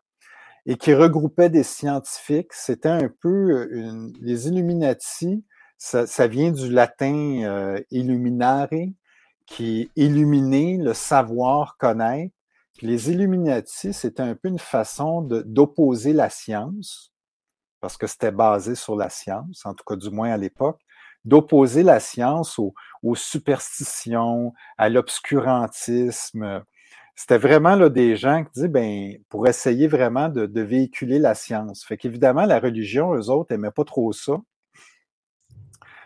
[0.65, 2.53] et qui regroupait des scientifiques.
[2.53, 5.43] C'était un peu euh, une, les Illuminati,
[5.83, 8.69] ça, ça vient du latin euh, illuminare,
[9.47, 12.35] qui est illuminer, le savoir, connaître.
[12.83, 17.11] Les Illuminati, c'était un peu une façon d'opposer la science,
[17.79, 20.79] parce que c'était basé sur la science, en tout cas du moins à l'époque,
[21.25, 26.63] d'opposer la science aux, aux superstitions, à l'obscurantisme.
[27.15, 31.33] C'était vraiment là, des gens qui disaient, ben, pour essayer vraiment de, de véhiculer la
[31.33, 31.83] science.
[31.83, 34.37] Fait qu'évidemment, la religion, eux autres, n'aimaient pas trop ça.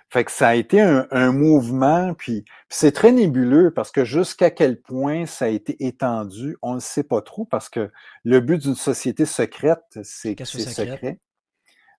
[0.10, 4.06] Fait que ça a été un, un mouvement, puis, puis c'est très nébuleux parce que
[4.06, 7.92] jusqu'à quel point ça a été étendu, on ne sait pas trop parce que
[8.24, 11.20] le but d'une société secrète, c'est que c'est secret.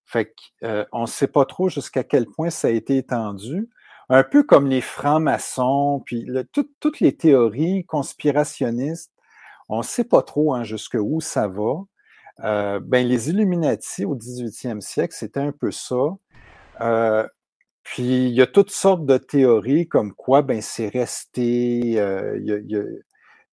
[0.05, 0.33] Fait
[0.63, 3.69] qu'on ne sait pas trop jusqu'à quel point ça a été étendu.
[4.09, 9.13] Un peu comme les francs-maçons, puis le- tout- toutes les théories conspirationnistes,
[9.69, 11.81] on ne sait pas trop hein, jusqu'où ça va.
[12.45, 15.97] Euh, ben, les Illuminati au 18e siècle, c'était un peu ça.
[16.83, 17.27] Euh,
[17.89, 22.01] puis il y a toutes sortes de théories comme quoi ben, c'est resté.
[22.01, 22.83] euh, y a- y a-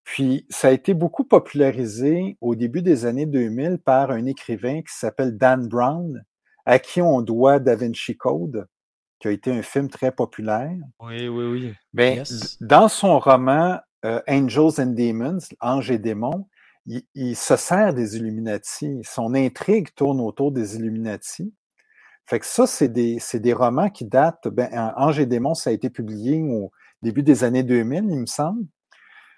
[0.04, 4.94] Puis ça a été beaucoup popularisé au début des années 2000 par un écrivain qui
[4.94, 6.24] s'appelle Dan Brown,
[6.66, 8.68] à qui on doit Da Vinci Code,
[9.20, 10.76] qui a été un film très populaire.
[11.00, 11.74] Oui, oui, oui.
[11.94, 12.58] Ben, Yes.
[12.60, 16.48] Dans son roman euh, Angels and Demons, Anges et démons,
[16.86, 19.00] il, il se sert des Illuminati.
[19.06, 21.54] Son intrigue tourne autour des Illuminati.
[22.26, 24.48] Fait que ça, c'est des, des romans qui datent.
[24.48, 26.72] Ben, Anges et démons, ça a été publié au
[27.02, 28.66] début des années 2000, il me semble.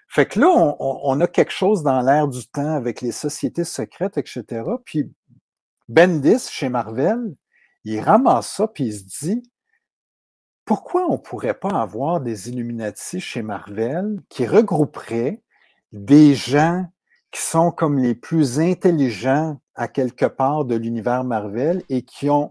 [0.08, 3.12] Fait que là, on, on- on a quelque chose dans l'air du temps avec les
[3.12, 4.44] sociétés secrètes, etc.
[4.84, 5.12] Puis
[5.88, 7.34] Bendis, chez Marvel,
[7.84, 9.42] il ramasse ça, puis il se dit
[10.64, 15.42] pourquoi on ne pourrait pas avoir des Illuminati chez Marvel qui regrouperaient
[15.92, 16.86] des gens
[17.30, 22.50] qui sont comme les plus intelligents à quelque part de l'univers Marvel et qui ont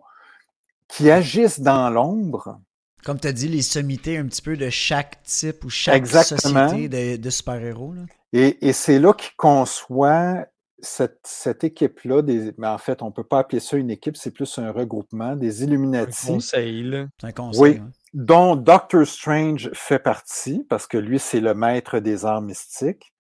[0.88, 2.60] qui agissent dans l'ombre.
[3.04, 6.70] Comme tu as dit, les sommités un petit peu de chaque type ou chaque Exactement.
[6.70, 7.94] société de, de super-héros.
[7.94, 8.02] là.
[8.34, 10.46] Et, et c'est là qu'il conçoit
[10.80, 12.22] cette, cette équipe-là.
[12.58, 15.36] Mais en fait, on ne peut pas appeler ça une équipe, c'est plus un regroupement
[15.36, 16.28] des Un Illuminati.
[16.28, 17.06] conseil, là.
[17.22, 17.62] C'est un conseil.
[17.62, 17.78] Oui.
[17.82, 17.92] hein.
[18.14, 23.14] dont Doctor Strange fait partie, parce que lui, c'est le maître des arts mystiques.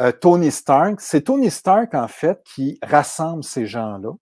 [0.00, 4.12] Euh, Tony Stark, c'est Tony Stark, en fait, qui rassemble ces gens-là.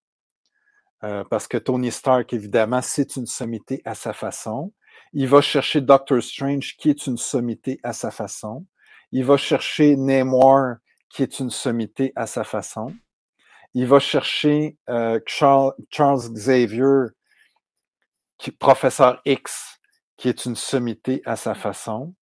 [1.06, 4.72] Euh, parce que Tony Stark, évidemment, c'est une sommité à sa façon.
[5.12, 8.66] Il va chercher Doctor Strange, qui est une sommité à sa façon.
[9.12, 10.76] Il va chercher Namor,
[11.08, 12.92] qui est une sommité à sa façon.
[13.72, 15.74] Il va chercher euh, Charles,
[16.32, 17.10] Xavier,
[18.58, 19.78] professeur X,
[20.16, 22.14] qui est une sommité à sa façon.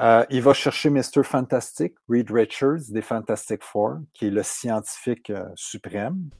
[0.00, 1.22] Euh, il va chercher Mr.
[1.22, 6.30] Fantastic, Reed Richards des Fantastic Four, qui est le scientifique suprême.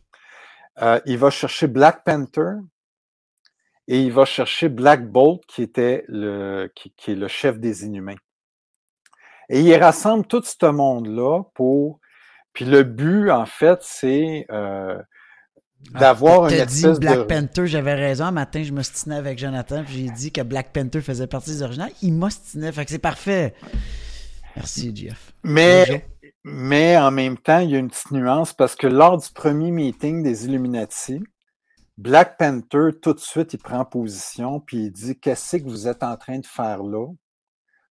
[0.83, 2.55] Euh, il va chercher Black Panther
[3.87, 7.85] et il va chercher Black Bolt, qui était le, qui, qui est le chef des
[7.85, 8.16] Inhumains.
[9.49, 12.01] Et il rassemble tout ce monde-là pour.
[12.53, 14.99] Puis le but, en fait, c'est euh,
[15.91, 17.22] d'avoir une T'as espèce dit Black de.
[17.25, 18.25] Panther, j'avais raison.
[18.27, 21.62] Un matin, je m'ostinais avec Jonathan, puis j'ai dit que Black Panther faisait partie des
[21.62, 21.89] originaux.
[22.01, 23.55] Il m'ostinait, fait que c'est parfait.
[24.57, 25.33] Merci, Jeff.
[25.43, 26.07] Mais,
[26.45, 29.71] mais en même temps, il y a une petite nuance parce que lors du premier
[29.71, 31.23] meeting des Illuminati,
[31.97, 36.03] Black Panther, tout de suite, il prend position puis il dit Qu'est-ce que vous êtes
[36.03, 37.07] en train de faire là?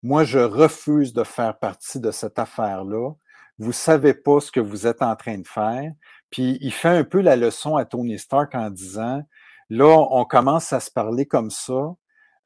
[0.01, 3.11] Moi, je refuse de faire partie de cette affaire-là.
[3.59, 5.91] Vous savez pas ce que vous êtes en train de faire.
[6.31, 9.21] Puis il fait un peu la leçon à Tony Stark en disant
[9.69, 11.93] Là, on commence à se parler comme ça.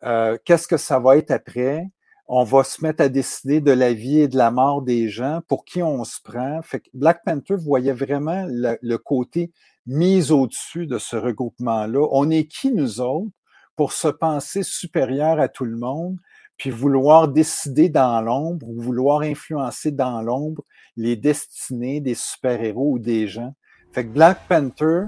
[0.04, 1.88] Euh, Qu'est-ce que ça va être après?
[2.36, 5.42] On va se mettre à décider de la vie et de la mort des gens,
[5.48, 6.62] pour qui on se prend.
[6.96, 9.52] Black Panther voyait vraiment le, côté
[9.86, 12.08] mis au-dessus de ce regroupement-là.
[12.12, 13.30] On est qui, nous autres,
[13.76, 16.18] pour se penser supérieur à tout le monde,
[16.58, 20.64] puis vouloir décider dans l'ombre ou vouloir influencer dans l'ombre
[20.96, 23.54] les destinées des super-héros ou des gens?
[23.96, 25.04] Black Panther,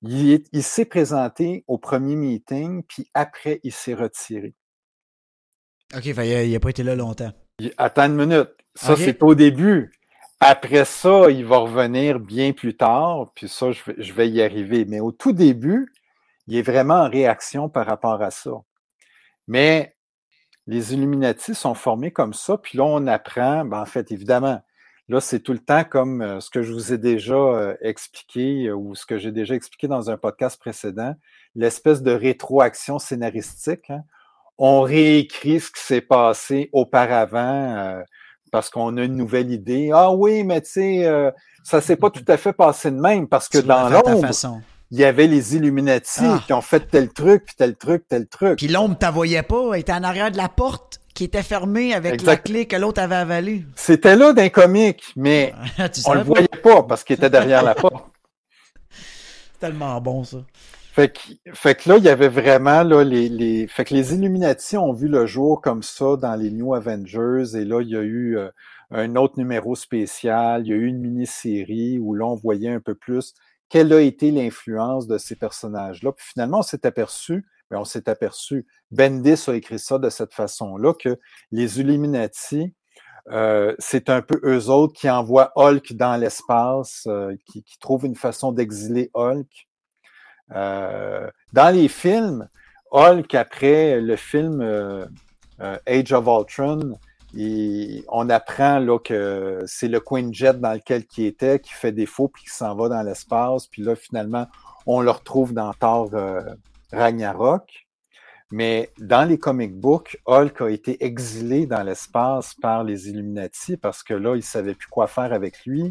[0.00, 4.54] il s'est présenté au premier meeting, puis après, il s'est retiré.
[5.94, 7.32] Ok, il, a, il a pas été là longtemps.
[7.76, 8.50] Attends une minute.
[8.74, 9.92] Ça, c'est au début.
[10.40, 14.42] Après ça, il va revenir bien plus tard, puis ça, je vais, je vais y
[14.42, 14.84] arriver.
[14.86, 15.92] Mais au tout début,
[16.48, 18.50] il est vraiment en réaction par rapport à ça.
[19.46, 19.94] Mais
[20.66, 24.62] les Illuminati sont formés comme ça, puis là, on apprend, ben, en fait, évidemment,
[25.08, 28.66] là, c'est tout le temps comme euh, ce que je vous ai déjà euh, expliqué
[28.66, 31.14] euh, ou ce que j'ai déjà expliqué dans un podcast précédent,
[31.54, 33.90] l'espèce de rétroaction scénaristique.
[33.90, 34.02] hein.
[34.58, 37.38] On réécrit ce qui s'est passé auparavant
[37.76, 38.00] euh,
[38.50, 39.90] parce qu'on a une nouvelle idée.
[39.92, 41.30] Ah oui, mais tu sais, euh,
[41.64, 44.60] ça s'est pas tout à fait passé de même parce que Tu dans l'ombre, façon.
[44.90, 46.40] il y avait les Illuminati Ah.
[46.46, 48.58] qui ont fait tel truc, puis tel truc, tel truc.
[48.58, 52.14] Puis l'ombre t'avoyait pas, elle était en arrière de la porte qui était fermée avec
[52.14, 52.26] Exact.
[52.26, 53.64] la clé que l'autre avait avalée.
[53.74, 55.54] C'était là d'un comique, mais
[56.06, 58.04] on le voyait pas parce qu'il était derrière la porte.
[58.90, 60.38] C'est tellement bon, ça.
[60.92, 61.20] Fait que,
[61.54, 63.66] fait que là, il y avait vraiment là, les, les.
[63.66, 67.56] Fait que les Illuminati ont vu le jour comme ça dans les New Avengers.
[67.56, 68.50] Et là, il y a eu euh,
[68.90, 72.80] un autre numéro spécial, il y a eu une mini-série où là, on voyait un
[72.80, 73.32] peu plus
[73.70, 76.12] quelle a été l'influence de ces personnages-là.
[76.12, 80.34] Puis finalement, on s'est aperçu, mais on s'est aperçu, Bendis a écrit ça de cette
[80.34, 81.18] façon-là, que
[81.52, 82.74] les Illuminati,
[83.30, 88.04] euh, c'est un peu eux autres qui envoient Hulk dans l'espace, euh, qui, qui trouvent
[88.04, 89.48] une façon d'exiler Hulk.
[90.54, 92.48] Euh, dans les films,
[92.90, 95.06] Hulk, après le film euh,
[95.60, 96.98] euh, Age of Ultron,
[98.08, 102.50] on apprend que c'est le Quinjet dans lequel il était qui fait défaut puis qui
[102.50, 103.66] s'en va dans l'espace.
[103.66, 104.46] Puis là, finalement,
[104.86, 106.10] on le retrouve dans Thor
[106.92, 107.86] Ragnarok.
[108.50, 114.02] Mais dans les comic books, Hulk a été exilé dans l'espace par les Illuminati parce
[114.02, 115.90] que là, il ne savait plus quoi faire avec lui.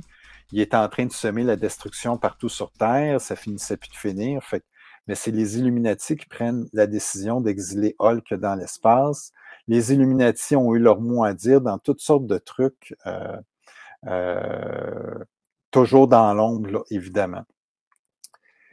[0.52, 3.22] Il était en train de semer la destruction partout sur Terre.
[3.22, 4.41] Ça finissait plus de finir.
[5.08, 9.32] Mais c'est les Illuminati qui prennent la décision d'exiler Hulk dans l'espace.
[9.68, 13.38] Les Illuminati ont eu leur mot à dire dans toutes sortes de trucs, euh,
[14.08, 15.20] euh,
[15.72, 17.45] toujours dans l'ombre, évidemment.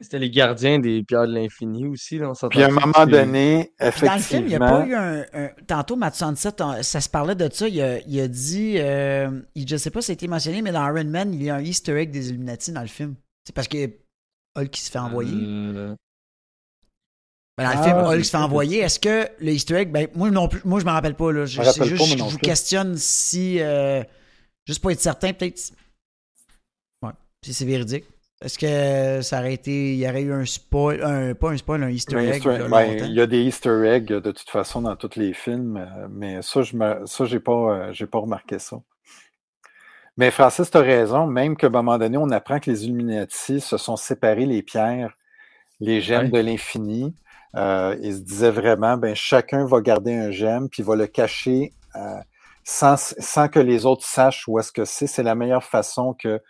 [0.00, 2.18] C'était les gardiens des pierres de l'infini aussi.
[2.18, 4.84] Là, on Puis à un moment donné, Puis Dans le film, il n'y a pas
[4.84, 5.24] effectivement, eu un.
[5.32, 7.66] un- tantôt, Matt Sunset, on- ça se parlait de ça.
[7.68, 8.74] Il a, il a dit.
[8.78, 11.42] euh, il- je sais pas si ça a été mentionné, mais dans Iron Man, il
[11.42, 13.16] y a un Easter egg des Illuminati dans le film.
[13.44, 13.90] C'est parce que
[14.56, 15.32] Hulk qui se fait envoyer.
[15.34, 15.94] Euh,
[17.56, 18.78] Ben, dans le Ah, film, Hulk se fait envoyer.
[18.78, 19.90] Est-ce que le Easter egg.
[19.90, 20.60] Ben, moi non plus.
[20.64, 21.32] Moi, je m'en rappelle pas.
[21.32, 21.44] Là.
[21.44, 22.38] Je, me c'est rappelle juste je vous plus.
[22.38, 23.60] questionne si.
[23.60, 24.04] euh,
[24.64, 25.72] juste pour être certain, peut-être.
[27.02, 27.10] Ouais,
[27.44, 28.04] si c'est véridique.
[28.40, 29.94] Est-ce que ça aurait été.
[29.94, 31.02] Il y aurait eu un spoil.
[31.02, 32.44] Un, pas un spoil, un Easter un egg.
[32.70, 36.06] Ben, il y a des Easter eggs de toute façon dans tous les films, euh,
[36.08, 38.76] mais ça, je me, ça, j'ai pas, euh, j'ai pas remarqué ça.
[40.16, 43.60] Mais Francis, tu as raison, même qu'à un moment donné, on apprend que les Illuminati
[43.60, 45.16] se sont séparés les pierres,
[45.80, 46.42] les gemmes Ouais.
[46.42, 47.14] de l'infini.
[47.56, 51.72] Euh, il se disait vraiment, ben, chacun va garder un gemme, puis va le cacher
[51.96, 52.20] euh,
[52.64, 55.06] sans, sans que les autres sachent où est-ce que c'est.
[55.06, 56.40] C'est la meilleure façon que,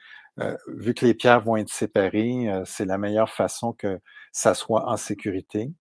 [0.41, 4.01] euh, vu que les pierres vont être séparées, euh, c'est la meilleure façon que
[4.33, 5.73] ça soit en sécurité.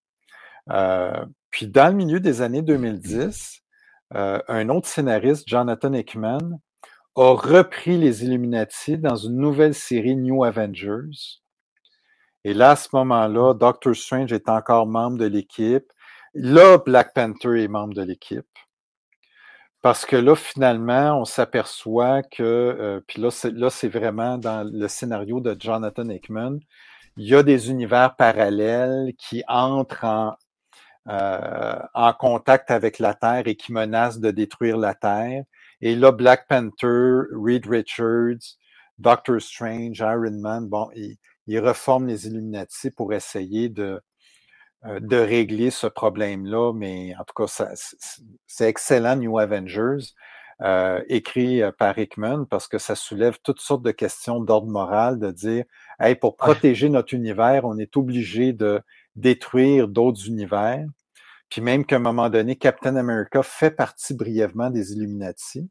[0.71, 3.61] Euh, puis dans le milieu des années 2010,
[4.15, 6.59] euh, un autre scénariste, Jonathan Hickman,
[7.15, 11.41] a repris les Illuminati dans une nouvelle série New Avengers.
[12.43, 15.91] Et là, à ce moment-là, Doctor Strange est encore membre de l'équipe.
[16.33, 18.45] Là, Black Panther est membre de l'équipe.
[19.87, 25.39] Parce que là, finalement, on s'aperçoit que, euh, puis là, c'est, vraiment dans le scénario
[25.39, 26.59] de Jonathan Hickman,
[27.15, 30.35] il y a des univers parallèles qui entrent en,
[31.07, 35.45] euh, en contact avec la Terre et qui menacent de détruire la Terre.
[35.79, 38.57] Et là, Black Panther, Reed Richards,
[38.99, 41.15] Doctor Strange, Iron Man, bon, ils,
[41.47, 44.01] ils reforment les Illuminati pour essayer de,
[44.85, 46.73] de régler ce problème-là.
[46.73, 47.71] Mais en tout cas, ça-
[48.47, 49.97] c'est excellent, New Avengers,
[50.61, 55.19] euh, écrit euh, par Hickman, parce que ça soulève toutes sortes de questions d'ordre moral,
[55.19, 55.65] de dire,
[55.99, 58.81] hey, pour protéger notre univers, on est obligé de
[59.15, 60.85] détruire d'autres univers.
[61.49, 65.69] Puis même qu'à un moment donné, Captain America fait partie brièvement des Illuminati.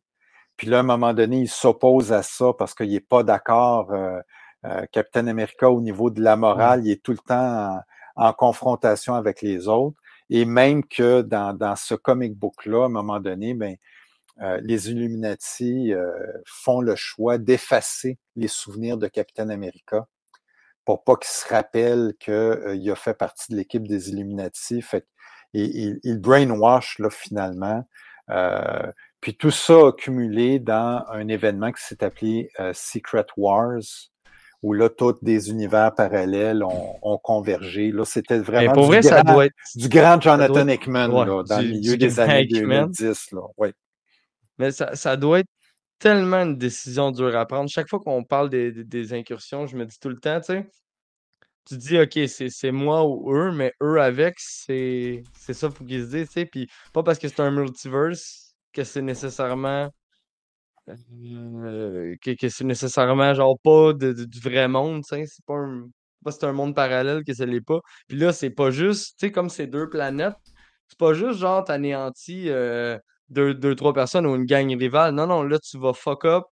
[0.57, 3.93] Puis là, à un moment donné, il s'oppose à ça parce qu'il n'est pas d'accord.
[3.93, 4.19] euh,
[4.65, 7.81] euh, Captain America, au niveau de la morale, il est tout le temps en,
[8.17, 9.97] en confrontation avec les autres.
[10.31, 13.77] Et même que dans, dans ce comic book-là, à un moment donné, ben,
[14.43, 16.11] euh, les Illuminati euh,
[16.45, 20.07] font le choix d'effacer les souvenirs de Captain America
[20.85, 24.83] pour pas qu'il se rappelle qu'il a fait partie de l'équipe des Illuminati.
[24.83, 25.07] Fait
[25.55, 27.85] et, il, il brainwash là, finalement.
[28.31, 33.81] Euh, puis tout ça accumulé dans un événement qui s'est appelé euh, Secret Wars,
[34.63, 37.93] où là, tous des univers parallèles ont, ont convergé.
[37.93, 39.55] Là, c'était vraiment pour du, vrai, ça grand, doit être.
[39.75, 42.87] du grand Jonathan Hickman ouais, dans du- le milieu des années Hickman.
[42.93, 43.33] 2010.
[43.33, 43.43] Là.
[43.57, 43.73] Ouais.
[44.59, 45.49] Mais ça, ça doit être
[45.99, 47.69] tellement une décision dure à prendre.
[47.71, 50.47] Chaque fois qu'on parle des, des- des incursions, je me dis tout le temps, tu
[50.47, 50.67] sais,
[51.69, 56.11] tu dis, OK, c'est moi ou eux, mais eux avec, c'est ça faut qu'ils se
[56.17, 56.47] disent, tu sais.
[56.47, 59.91] Puis pas parce que c'est un multiverse que c'est nécessairement.
[60.89, 65.25] Euh, que, que c'est nécessairement genre pas de- de- du vrai monde, tu sais.
[65.27, 65.89] C'est pas un.
[66.25, 67.81] Pas c'est un monde parallèle que ça l'est pas.
[68.09, 70.35] Puis là, c'est pas juste, tu sais, comme ces deux planètes,
[70.89, 75.15] c'est pas juste genre t'anéantis euh, deux, deux, trois personnes ou une gang rivale.
[75.15, 76.45] Non, non, là, tu vas fuck up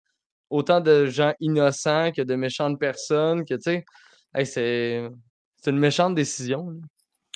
[0.50, 3.86] autant de gens innocents que de méchantes personnes, que tu sais,
[4.36, 5.10] hey, c'est
[5.58, 6.68] c'est une méchante décision.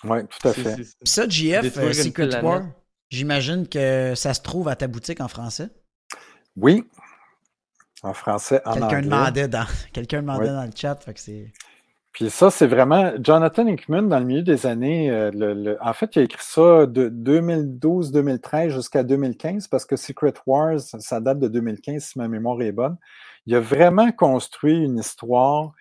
[0.04, 0.76] Oui, tout à fait.
[0.76, 2.26] c'est- c'est- Puis ça, JF, euh, Secret.
[2.45, 2.62] War,
[3.10, 5.70] j'imagine que ça se trouve à ta boutique en français.
[6.58, 6.84] Oui,
[8.03, 10.55] en français, en Quelqu'un demandait dans quelqu'un demandait Oui.
[10.55, 11.51] dans le chat, fait que c'est
[12.14, 15.12] Puis ça, c'est vraiment Jonathan Hickman dans le milieu des années.
[15.12, 19.95] euh, le- le- en fait, il a écrit ça de 2012-2013 jusqu'à 2015 parce que
[19.95, 22.97] Secret Wars, ça date de 2015 si ma mémoire est bonne.
[23.45, 25.72] Il a vraiment construit une histoire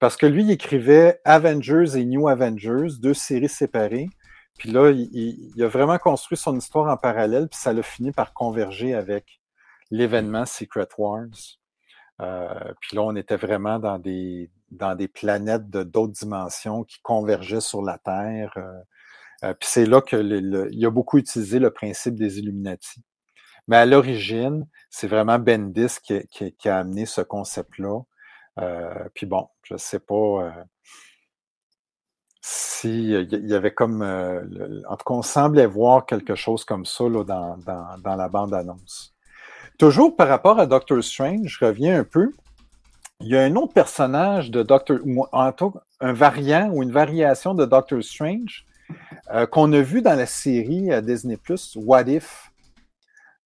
[0.00, 4.08] parce que lui, il écrivait Avengers et New Avengers, deux séries séparées.
[4.58, 7.82] Puis là, il, il- il a vraiment construit son histoire en parallèle, puis ça l'a
[7.82, 9.40] fini par converger avec
[9.90, 11.26] l'événement Secret Wars.
[12.20, 17.00] Euh, puis là, on était vraiment dans des, dans des planètes de d'autres dimensions qui
[17.02, 18.52] convergeaient sur la Terre.
[18.56, 18.80] euh,
[19.44, 20.16] euh, puis c'est là que
[20.86, 23.02] a beaucoup utilisé le principe des Illuminati.
[23.68, 28.00] Mais à l'origine, c'est vraiment Bendis qui, qui- a amené ce concept-là.
[29.14, 30.66] Puis bon, je sais pas
[32.40, 37.08] si il y avait comme, en tout cas, on semblait voir quelque chose comme ça
[37.08, 39.13] là, dans, dans, dans la bande-annonce.
[39.78, 42.30] Toujours par rapport à Doctor Strange, je reviens un peu.
[43.20, 46.82] Il y a un autre personnage de Doctor, ou en tout cas, un variant ou
[46.82, 48.66] une variation de Doctor Strange
[49.32, 52.50] euh, qu'on a vu dans la série à Disney Plus, What If.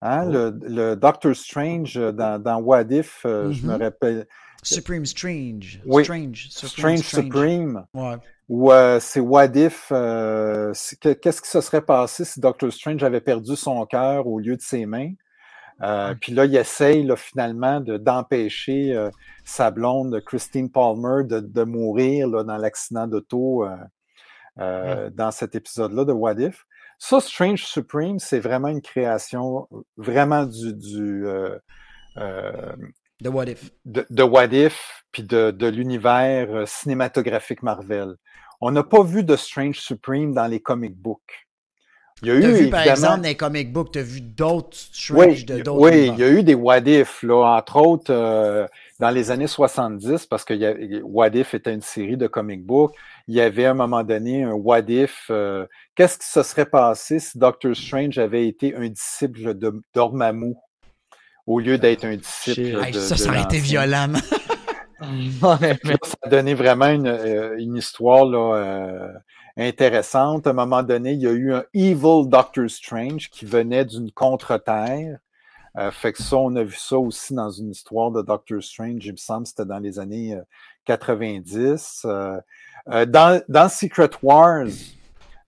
[0.01, 0.33] Hein, Oh.
[0.33, 3.83] le, le Doctor Strange euh, dans, dans What If, euh, je me Mhm.
[3.83, 4.27] rappelle,
[4.63, 5.81] Supreme Strange.
[5.87, 6.05] Oui.
[6.05, 6.49] Strange.
[6.51, 7.85] Strange Supreme.
[7.95, 8.17] Ouais.
[8.49, 13.21] Ou euh, c'est What If, euh, qu'est-ce qui se serait passé si Doctor Strange avait
[13.21, 15.13] perdu son cœur au lieu de ses mains?
[15.83, 19.11] Euh, Puis là, il essaye là, finalement de- d'empêcher euh,
[19.45, 23.77] sa blonde, Christine Palmer, de, de mourir là, dans l'accident d'auto euh,
[24.59, 26.65] euh, dans cet épisode-là de What If.
[26.99, 31.57] Ça, Strange Supreme, c'est vraiment une création vraiment du, du euh,
[32.17, 32.75] euh,
[33.23, 33.71] The What If.
[33.85, 38.17] de, de What If, puis de, de l'univers cinématographique Marvel.
[38.61, 41.48] On n'a pas vu de Strange Supreme dans les comic books.
[42.23, 44.77] Il y a eu, T'as vu, par exemple, dans les comic books, t'as vu d'autres
[44.77, 47.57] Strange oui, de il y- d'autres oui, il y a eu des What If, là,
[47.57, 48.67] entre autres, euh,
[48.99, 50.75] dans les années 70, parce que y a,
[51.05, 52.93] What If était une série de comic books,
[53.29, 55.27] il y avait à un moment donné un What If.
[55.31, 60.55] euh, Qu'est-ce qui se serait passé si Doctor Strange avait été un disciple de Dormammu
[61.47, 64.13] au lieu d'être un disciple de, Hey, ça, de ça aurait été violent.
[65.41, 69.09] ça a donné vraiment une, euh, une histoire là, euh,
[69.59, 70.47] intéressante.
[70.47, 74.11] À un moment donné, il y a eu un Evil Doctor Strange qui venait d'une
[74.13, 75.19] contre-terre.
[75.77, 79.05] Euh, fait que ça, on a vu ça aussi dans une histoire de Doctor Strange,
[79.05, 80.43] il me semble, c'était dans les années euh,
[80.87, 82.03] 90.
[82.05, 82.41] Euh,
[82.89, 84.67] euh, dans, Secret Wars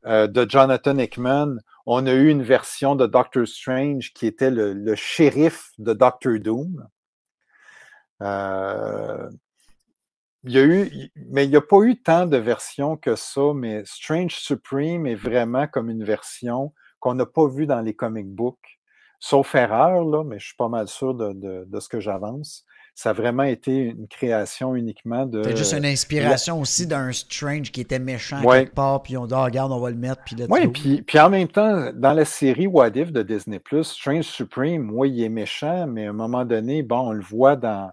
[0.04, 5.72] de Jonathan Hickman, on a eu une version de Doctor Strange qui était le shérif
[5.78, 6.86] de Doctor Doom.
[10.44, 13.52] Il y a eu, mais il n'y a pas eu tant de versions que ça,
[13.54, 18.26] mais Strange Supreme est vraiment comme une version qu'on n'a pas vue dans les comic
[18.26, 18.78] books.
[19.18, 22.64] Sauf erreur, là, mais je suis pas mal sûr de, de, de ce que j'avance.
[22.94, 25.42] Ça a vraiment été une création uniquement de.
[25.42, 28.60] C'est juste une inspiration aussi d'un Strange qui était méchant Ouais.
[28.64, 31.18] quelque part, puis on dit, Ah, regarde, on va le mettre, puis Oui, puis, puis
[31.20, 35.28] en même temps, dans la série What If de Disney, Strange Supreme, oui, il est
[35.28, 37.90] méchant, mais à un moment donné, bon, on le voit dans,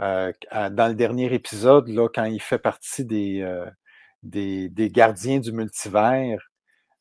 [0.00, 0.32] euh,
[0.70, 3.66] dans le dernier épisode, là, quand il fait partie des, euh,
[4.22, 6.40] des, des gardiens du multivers.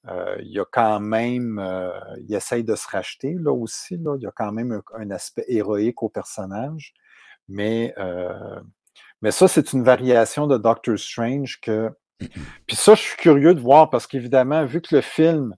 [0.10, 1.92] euh, il y a quand même, euh,
[2.28, 3.98] il essaye de se racheter là aussi.
[3.98, 6.94] Là, il y a quand même un, un aspect héroïque au personnage.
[7.50, 8.60] Mais, euh,
[9.22, 11.92] mais ça, c'est une variation de Doctor Strange que.
[12.68, 15.56] Puis ça, je suis curieux de voir parce qu'évidemment, vu que le film,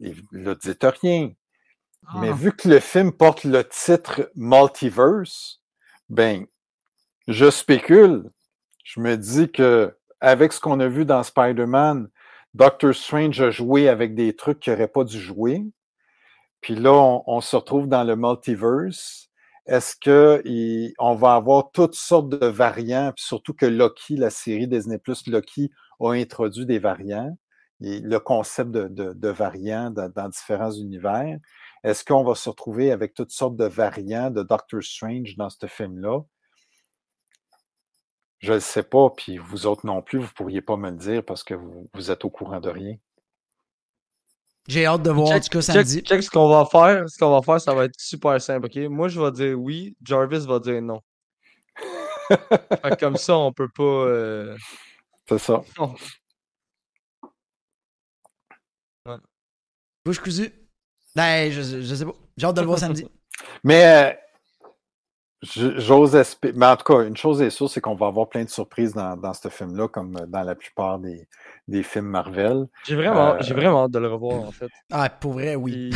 [0.00, 1.32] il ne dit rien,
[2.14, 2.32] mais Ah.
[2.32, 5.61] vu que le film porte le titre Multiverse,
[6.12, 6.46] ben,
[7.26, 8.30] je spécule.
[8.84, 12.08] Je me dis que avec ce qu'on a vu dans Spider-Man,
[12.52, 15.64] Doctor Strange a joué avec des trucs qu'il n'aurait pas dû jouer.
[16.60, 16.92] Puis là,
[17.26, 19.30] on, se retrouve dans le multiverse.
[19.66, 24.98] Est-ce qu'on va avoir toutes sortes de variants, puis surtout que Loki, la série Disney
[24.98, 27.36] Plus Loki, a introduit des variants,
[27.80, 31.38] et le concept de, variants dans différents univers.
[31.84, 35.66] Est-ce qu'on va se retrouver avec toutes sortes de variants de Doctor Strange dans ce
[35.66, 36.20] film-là?
[38.38, 40.90] Je ne le sais pas, puis vous autres non plus, vous ne pourriez pas me
[40.90, 42.96] le dire parce que vous, vous êtes au courant de rien.
[44.68, 45.44] J'ai hâte de voir, Check,
[46.22, 47.08] ce qu'on va faire.
[47.08, 48.76] Ce qu'on va faire, ça va être super simple, ok?
[48.88, 51.00] Moi, je vais dire oui, Jarvis va dire non.
[52.82, 53.82] Fait comme ça, on peut pas.
[53.82, 54.56] euh,
[55.28, 55.62] C'est ça.
[55.78, 55.94] non.
[60.04, 60.61] Bouche cousue.
[61.14, 62.14] Ben, je, je sais pas.
[62.36, 63.06] J'ai hâte de le voir samedi.
[63.64, 64.12] Mais euh,
[65.42, 66.54] j'ose espérer.
[66.56, 68.94] Mais en tout cas, une chose est sûre, c'est qu'on va avoir plein de surprises
[68.94, 71.28] dans, dans ce film-là, comme dans la plupart des,
[71.68, 72.66] des films Marvel.
[72.84, 74.68] J'ai vraiment, Euh, j'ai vraiment hâte de le revoir, en fait.
[74.90, 75.90] Ah, pour vrai, oui.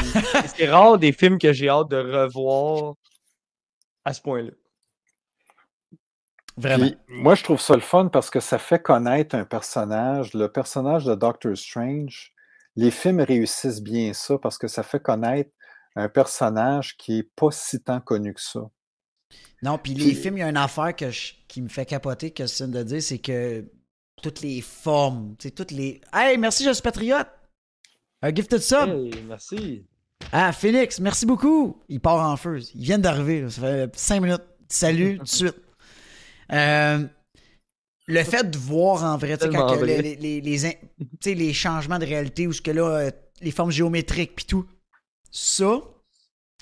[0.54, 2.94] C'est rare des films que j'ai hâte de revoir
[4.04, 4.50] à ce point-là.
[6.58, 6.86] Vraiment.
[6.86, 10.32] Puis, moi, je trouve ça le fun parce que ça fait connaître un personnage.
[10.32, 12.32] Le personnage de Doctor Strange,
[12.76, 15.50] les films réussissent bien ça parce que ça fait connaître
[15.94, 18.60] un personnage qui est pas si tant connu que ça.
[19.62, 22.30] Non, puis les films, il y a une affaire que je- qui me fait capoter,
[22.30, 23.64] que c'est de dire, c'est que
[24.22, 26.00] toutes les formes, tu sais, toutes les.
[26.12, 27.26] Hey, merci, je suis patriote!
[28.22, 28.88] Un gifted sub!
[28.88, 29.86] Hey, merci.
[30.32, 31.82] Ah, Phoenix, merci beaucoup!
[31.88, 32.60] Il part en feu.
[32.74, 34.42] Ils viennent d'arriver, ça fait cinq minutes.
[34.68, 35.56] Salut, tout de suite.
[36.52, 37.06] Euh,
[38.06, 41.34] le fait de voir en vrai, tu sais, quand Tellement que vrai.
[41.34, 43.10] les, changements de réalité ou ce que là, euh,
[43.40, 44.66] les formes géométriques puis tout,
[45.30, 45.80] ça,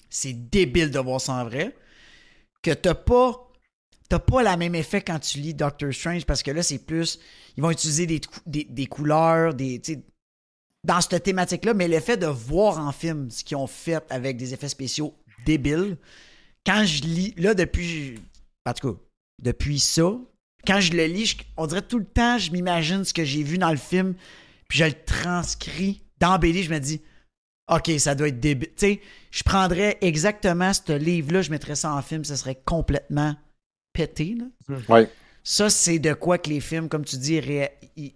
[0.08, 1.76] c'est débile de voir ça en vrai.
[2.62, 3.52] Que t'as pas,
[4.08, 7.18] t'as pas la même effet quand tu lis Doctor Strange parce que là, c'est plus,
[7.56, 9.80] ils vont utiliser des, des, des couleurs, des,
[10.82, 14.38] dans cette thématique-là, mais le fait de voir en film ce qu'ils ont fait avec
[14.38, 15.14] des effets spéciaux
[15.44, 15.98] débiles,
[16.64, 18.18] quand je lis, là, depuis,
[18.64, 19.00] en tout cas,
[19.42, 20.18] depuis ça,
[20.66, 23.42] quand je le lis, je- on dirait tout le temps, je m'imagine ce que j'ai
[23.42, 24.14] vu dans le film,
[24.68, 27.00] puis je le transcris dans BD, je me dis,
[27.72, 28.68] OK, ça doit être débile.
[28.76, 29.00] Tu sais,
[29.30, 33.34] je prendrais exactement ce livre-là, je mettrais ça en film, ça serait complètement
[33.92, 34.36] pété.
[34.38, 34.76] Là.
[35.42, 37.40] Ça, c'est de quoi que les films, comme tu dis,
[37.96, 38.12] ils,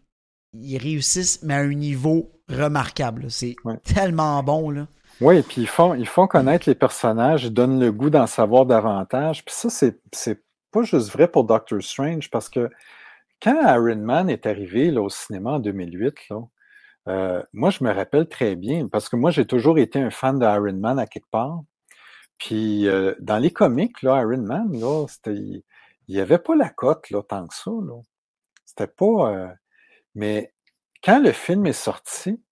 [0.54, 3.30] ils réussissent, mais à un niveau remarquable.
[3.30, 3.76] C'est Ouais.
[3.84, 4.70] tellement bon.
[4.70, 4.86] Là.
[5.20, 8.66] Oui, puis ils font, ils font connaître les personnages, ils donnent le goût d'en savoir
[8.66, 9.44] davantage.
[9.44, 10.40] Puis ça, c'est
[10.70, 12.68] pas juste vrai pour Doctor Strange, parce que
[13.42, 16.40] quand Iron Man est arrivé là, au cinéma en 2008, là,
[17.08, 20.38] euh, moi, je me rappelle très bien, parce que moi, j'ai toujours été un fan
[20.38, 21.62] de Iron Man à quelque part.
[22.38, 25.62] Puis euh, dans les comics, là, Iron Man, là, il
[26.08, 27.70] n'y avait pas la cote là, tant que ça.
[28.64, 29.32] C'était pas.
[29.34, 29.48] euh,
[30.14, 30.54] Mais
[31.04, 32.42] quand le film est sorti,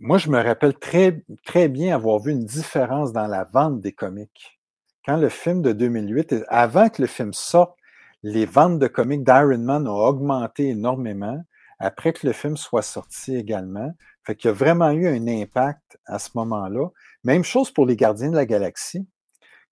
[0.00, 3.92] moi, je me rappelle très, très bien avoir vu une différence dans la vente des
[3.92, 4.57] comics.
[5.04, 7.76] Quand le film de 2008, est- avant que le film sorte,
[8.22, 11.40] les ventes de comics d'Iron Man ont augmenté énormément.
[11.78, 13.92] Après que le film soit sorti également.
[14.26, 16.88] Fait qu'il y a vraiment eu un impact à ce moment-là.
[17.24, 19.06] Même chose pour les Gardiens de la Galaxie.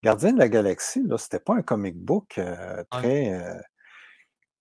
[0.03, 3.32] Gardiens de la Galaxie, là, c'était pas un comic book euh, très.
[3.35, 3.59] euh,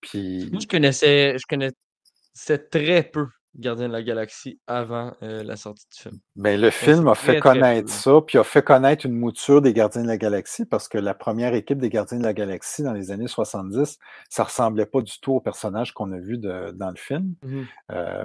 [0.00, 3.26] puis, Moi, je connaissais, je connaissais très peu
[3.58, 6.14] Gardien de la Galaxie avant euh, la sortie du film.
[6.36, 9.62] ben, le film a très, fait très connaître ça, puis a fait connaître une mouture
[9.62, 12.82] des Gardiens de la Galaxie, parce que la première équipe des Gardiens de la Galaxie
[12.82, 16.72] dans les années 70, ça ressemblait pas du tout au personnage qu'on a vu de-
[16.72, 17.34] dans le film.
[17.42, 17.66] Mhm.
[17.92, 18.24] Euh,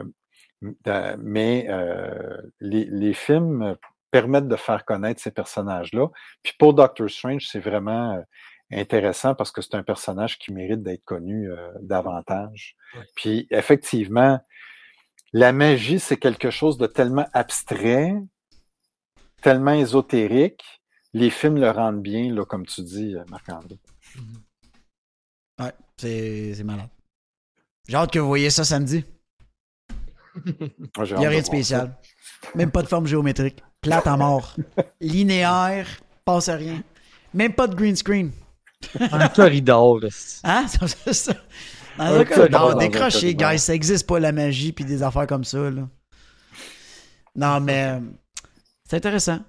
[1.19, 3.75] mais euh, les, les films
[4.11, 6.07] permettent de faire connaître ces personnages-là.
[6.43, 8.23] Puis pour Doctor Strange, c'est vraiment
[8.71, 11.49] intéressant parce que c'est un personnage qui mérite d'être connu
[11.81, 12.75] davantage.
[12.95, 13.01] Ouais.
[13.15, 14.39] Puis effectivement,
[15.33, 18.15] la magie, c'est quelque chose de tellement abstrait,
[19.41, 20.63] tellement ésotérique.
[21.13, 23.77] Les films le rendent bien, là, comme tu dis, euh, Marc-André.
[25.59, 26.89] Ouais, c'est c'est malade.
[27.87, 29.03] J'ai hâte que vous voyez ça samedi.
[30.45, 31.97] Il n'y a rien de spécial.
[32.55, 33.61] Même pas de forme géométrique.
[33.81, 34.55] Plate à mort.
[35.01, 35.87] Linéaire,
[36.23, 36.81] passe à rien.
[37.33, 38.31] Même pas de green screen.
[38.99, 39.99] Un corridor.
[40.43, 40.65] Hein?
[40.67, 41.33] C'est ça.
[41.97, 43.59] Dans Un un cas, corridor non, décrochez, guys.
[43.59, 45.69] Ça existe pas la magie puis des affaires comme ça.
[45.69, 45.87] Là.
[47.35, 47.99] Non, mais euh,
[48.89, 49.39] c'est intéressant.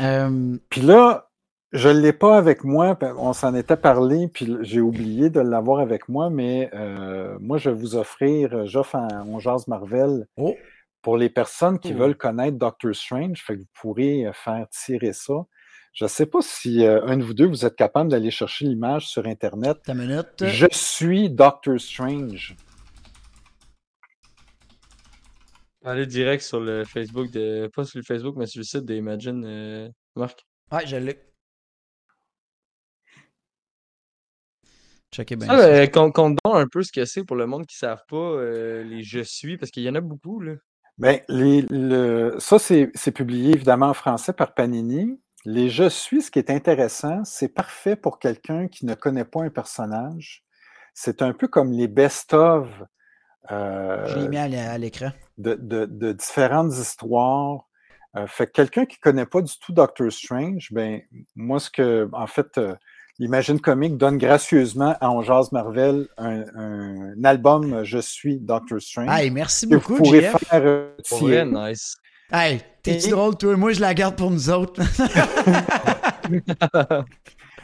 [0.00, 1.30] Euh, Puis là,
[1.72, 2.94] je ne l'ai pas avec moi.
[2.94, 7.58] ben, On s'en était parlé, puis j'ai oublié de l'avoir avec moi, mais euh, moi,
[7.58, 10.54] je vais vous offrir, j'offre un On Jase Marvel Oh,
[11.02, 11.98] pour les personnes qui Oh.
[11.98, 13.42] veulent connaître Doctor Strange.
[13.44, 15.34] Fait que vous pourrez faire tirer ça.
[15.98, 18.66] Je ne sais pas si euh, un de vous deux, vous êtes capable d'aller chercher
[18.66, 19.82] l'image sur Internet.
[19.82, 20.44] ta minute.
[20.46, 22.54] Je suis Doctor Strange.
[25.84, 27.68] Allez direct sur le Facebook de.
[27.74, 30.46] Pas sur le Facebook, mais sur le site d'Imagine, euh, Marc.
[30.70, 31.18] Ouais, je l'ai.
[35.12, 35.48] Checkez bien.
[35.48, 35.64] Ça, ça.
[35.64, 37.88] euh, qu'on qu'on te donne un peu ce que c'est pour le monde qui ne
[37.88, 40.52] savent pas euh, les Je suis, parce qu'il y en a beaucoup, là.
[40.98, 45.18] Ben, les, le, ça, c'est c'est publié évidemment en français par Panini.
[45.44, 49.42] Les Je suis, ce qui est intéressant, c'est parfait pour quelqu'un qui ne connaît pas
[49.42, 50.44] un personnage.
[50.94, 52.68] C'est un peu comme les best-of
[53.50, 55.10] euh, Je l'ai mis à l'é- à l'écran.
[55.38, 57.64] de, de- de différentes histoires.
[58.16, 61.00] Euh, fait que quelqu'un qui ne connaît pas du tout Doctor Strange, ben,
[61.36, 62.74] moi, ce que, en fait, euh,
[63.20, 69.08] Imagine Comics donne gracieusement à On Marvel un, un album euh, Je suis Doctor Strange.
[69.10, 70.36] Hey, merci vous beaucoup, pourrez JF.
[70.48, 71.44] faire euh, Pour tirer.
[71.44, 71.96] vrai, nice.
[72.30, 73.56] Hey, Et- drôle, toi?
[73.56, 74.82] Moi, je la garde pour nous autres.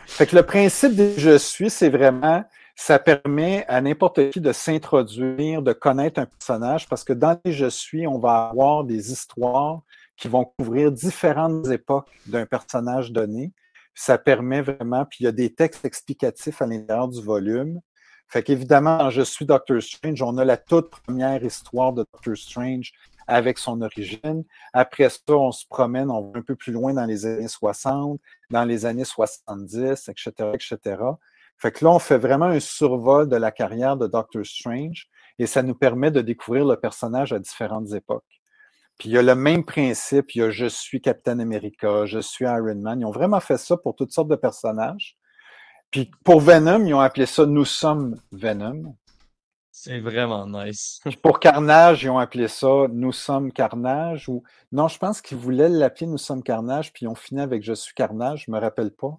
[0.06, 4.52] Fait que le principe des Je suis, c'est vraiment, ça permet à n'importe qui de
[4.52, 9.12] s'introduire, de connaître un personnage, parce que dans les Je suis, on va avoir des
[9.12, 9.80] histoires
[10.16, 13.52] qui vont couvrir différentes époques d'un personnage donné.
[13.94, 17.80] Ça permet vraiment, puis il y a des textes explicatifs à l'intérieur du volume.
[18.28, 22.36] Fait qu'évidemment, dans Je suis Doctor Strange, on a la toute première histoire de Doctor
[22.36, 22.92] Strange
[23.26, 24.44] avec son origine.
[24.72, 28.20] Après ça, on se promène, on va un peu plus loin dans les années 60,
[28.50, 31.02] dans les années 70, etc., etc.
[31.58, 35.46] Fait que là, on fait vraiment un survol de la carrière de Doctor Strange et
[35.46, 38.24] ça nous permet de découvrir le personnage à différentes époques.
[38.98, 42.20] Puis il y a le même principe, il y a Je suis Captain America, Je
[42.20, 43.00] suis Iron Man.
[43.00, 45.16] Ils ont vraiment fait ça pour toutes sortes de personnages.
[45.90, 48.96] Puis pour Venom, ils ont appelé ça Nous sommes Venom.
[49.76, 51.00] C'est vraiment nice.
[51.22, 54.28] Pour Carnage, ils ont appelé ça Nous sommes Carnage.
[54.28, 57.64] Ou non, je pense qu'ils voulaient l'appeler Nous sommes Carnage, puis ils ont fini avec
[57.64, 59.18] Je suis Carnage, je me rappelle pas.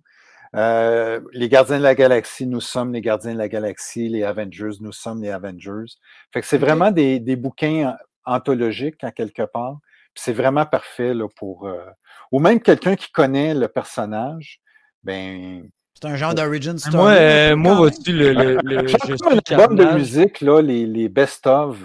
[0.56, 4.78] Euh, les Gardiens de la Galaxie, nous sommes les Gardiens de la Galaxie, les Avengers,
[4.80, 5.92] nous sommes les Avengers.
[6.34, 9.80] Fait que c'est vraiment des, des bouquins anthologiques à quelque part.
[10.16, 11.68] C'est vraiment parfait là, pour.
[11.68, 11.84] euh,
[12.32, 14.62] ou même quelqu'un qui connaît le personnage,
[15.04, 15.70] ben.
[16.06, 16.96] C'est un genre d'origin story.
[16.96, 21.78] Moi, euh, moi, vois-tu, le, le, le Je album de musique, là, les, les best-of.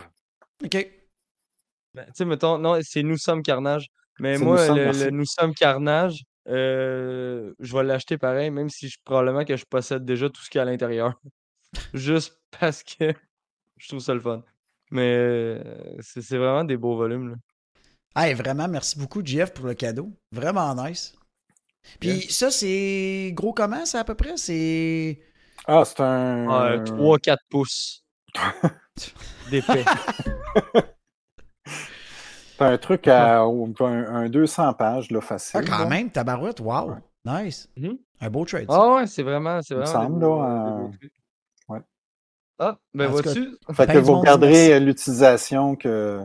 [0.63, 0.91] OK.
[1.95, 3.89] Ben, tu sais, mettons, non, c'est Nous sommes Carnage.
[4.19, 8.91] Mais moi, Nous sommes, le, Nous sommes Carnage, euh, je vais l'acheter pareil, même si
[8.91, 11.19] je, probablement que je possède déjà tout ce qu'il y a à l'intérieur.
[11.95, 13.15] Juste parce que
[13.79, 14.43] je trouve ça le fun.
[14.91, 15.63] Mais euh,
[16.01, 17.31] c'est c'est vraiment des beaux volumes.
[17.31, 17.37] Là.
[18.23, 20.11] Hey, vraiment, merci beaucoup, JF, pour le cadeau.
[20.31, 21.15] Vraiment nice.
[21.99, 24.37] Puis ça, c'est gros comment, ça, à peu près?
[24.37, 25.19] C'est...
[25.67, 26.79] Ah, c'est un.
[26.85, 28.05] 3-4 pouces
[29.51, 29.85] d'épais.
[32.59, 35.61] C'est un truc à un, un 200 pages, là, facile.
[35.65, 35.87] Ah, quand là.
[35.87, 36.97] même, tabarouette, wow.
[37.25, 37.69] Nice.
[37.77, 37.99] Mhm.
[38.21, 38.67] Un beau trade.
[38.69, 40.03] Ah ouais, c'est vraiment, c'est Il me vraiment.
[40.03, 40.89] semble, beaux- là, euh,
[41.69, 41.81] ouais.
[42.59, 43.57] Ah, ben vois-tu?
[43.73, 46.21] Fait que vous regarderez euh, l'utilisation que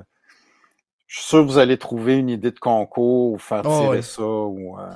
[1.07, 3.98] je suis sûr que vous allez trouver une idée de concours ou faire Oh, tirer
[3.98, 4.02] ouais.
[4.02, 4.90] ça ou euh,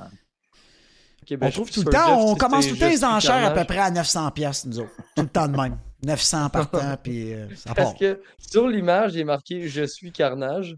[1.42, 3.80] On trouve tout le temps, on commence tout le temps les enchères à peu près
[3.80, 4.96] à 900 pièces nous autres.
[5.16, 5.78] Tout le temps de même.
[6.06, 8.00] 900 par temps, puis euh, ça Parce part.
[8.00, 10.78] que sur l'image, il est marqué Je suis Carnage.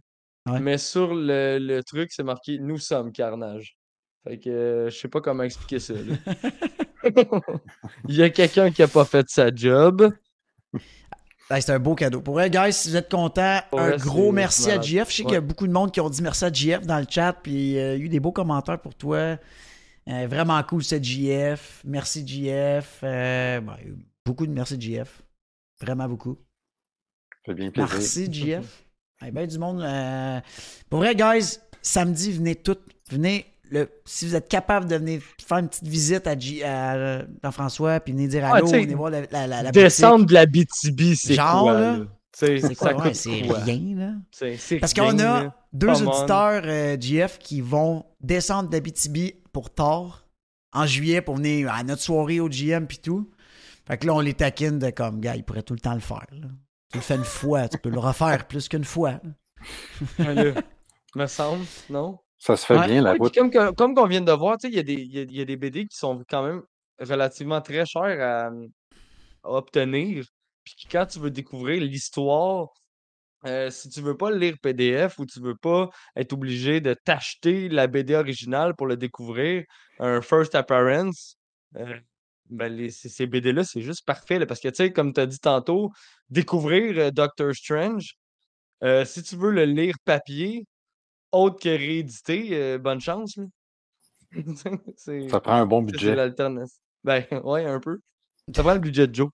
[0.50, 0.60] Ouais.
[0.60, 3.78] Mais sur le, le truc, c'est marqué Nous sommes Carnage.
[4.24, 5.94] Fait que euh, je sais pas comment expliquer ça.
[8.08, 10.12] il y a quelqu'un qui a pas fait sa job.
[11.50, 12.22] Hey, c'est un beau cadeau.
[12.22, 14.80] Pour vrai, guys, si vous êtes contents, un vrai, gros merci à.
[14.80, 15.10] JF.
[15.10, 17.00] Je sais qu'il y a beaucoup de monde qui ont dit merci à JF dans
[17.00, 19.38] le chat, puis euh, il y a eu des beaux commentaires pour toi.
[20.10, 21.82] Euh, vraiment cool, c'est JF.
[21.86, 23.00] Merci, JF.
[23.04, 23.62] Euh,
[24.26, 25.22] beaucoup de merci, JF.
[25.80, 26.38] Vraiment beaucoup.
[27.46, 27.90] Ça fait bien plaisir.
[27.94, 28.84] Merci, JF.
[29.22, 29.82] Hey, ben du monde.
[29.82, 30.40] euh,
[30.90, 32.82] Pour vrai, guys, samedi, venez toutes.
[33.10, 33.46] Venez.
[33.70, 33.90] Le...
[34.04, 36.62] Si vous êtes capable de venir faire une petite visite à, J...
[36.64, 40.34] à Jean-François, puis venir dire Ah, allô, venir voir la, la, la, la Descendre de
[40.34, 41.74] la BTB, c'est Genre, quoi?
[41.74, 41.98] là?
[42.00, 42.06] là?
[42.34, 42.94] C'est quoi?
[42.96, 43.60] Ouais, c'est quoi?
[43.60, 44.14] rien, là.
[44.32, 45.56] C'est- c'est Parce qu'on a là.
[45.72, 50.28] deux auditeurs euh, GF qui vont descendre d'Abitibi pour tard
[50.74, 53.30] en juillet pour venir à notre soirée au GM puis tout.
[53.86, 56.00] Fait que là, on les taquine de comme, gars, ils pourraient tout le temps le
[56.00, 56.26] faire.
[56.32, 56.48] là.
[56.92, 59.20] Tu le fais une fois, tu peux le refaire plus qu'une fois.
[61.16, 62.20] me semble, non?
[62.38, 62.88] Ça se fait Ouais.
[62.88, 63.34] bien, la route.
[63.36, 65.24] comme, comme qu'on vient de voir, tu sais, il y, a des- il y a-
[65.24, 66.64] il y a des BD qui sont quand même
[67.00, 68.48] relativement très chers à,
[69.44, 70.26] à obtenir.
[70.64, 72.70] Puis quand tu veux découvrir l'histoire,
[73.46, 76.94] euh, si tu veux pas le lire PDF ou tu veux pas être obligé de
[76.94, 79.64] t'acheter la BD originale pour le découvrir,
[80.00, 81.38] un first appearance,
[81.78, 82.00] euh,
[82.50, 84.40] ben les, ces, ces BD-là, c'est juste parfait.
[84.40, 85.92] là, parce que, tu sais, comme tu as dit tantôt,
[86.30, 88.16] découvrir euh, Doctor Strange,
[89.06, 90.66] si tu veux le lire papier,
[91.32, 93.38] autre que réédité, bonne chance.
[94.98, 96.16] Ça prend un bon ça, c'est budget.
[96.16, 96.76] l'alternative.
[97.04, 98.00] Ben, ouais, un peu.
[98.56, 99.30] Ça prend le budget de Joe.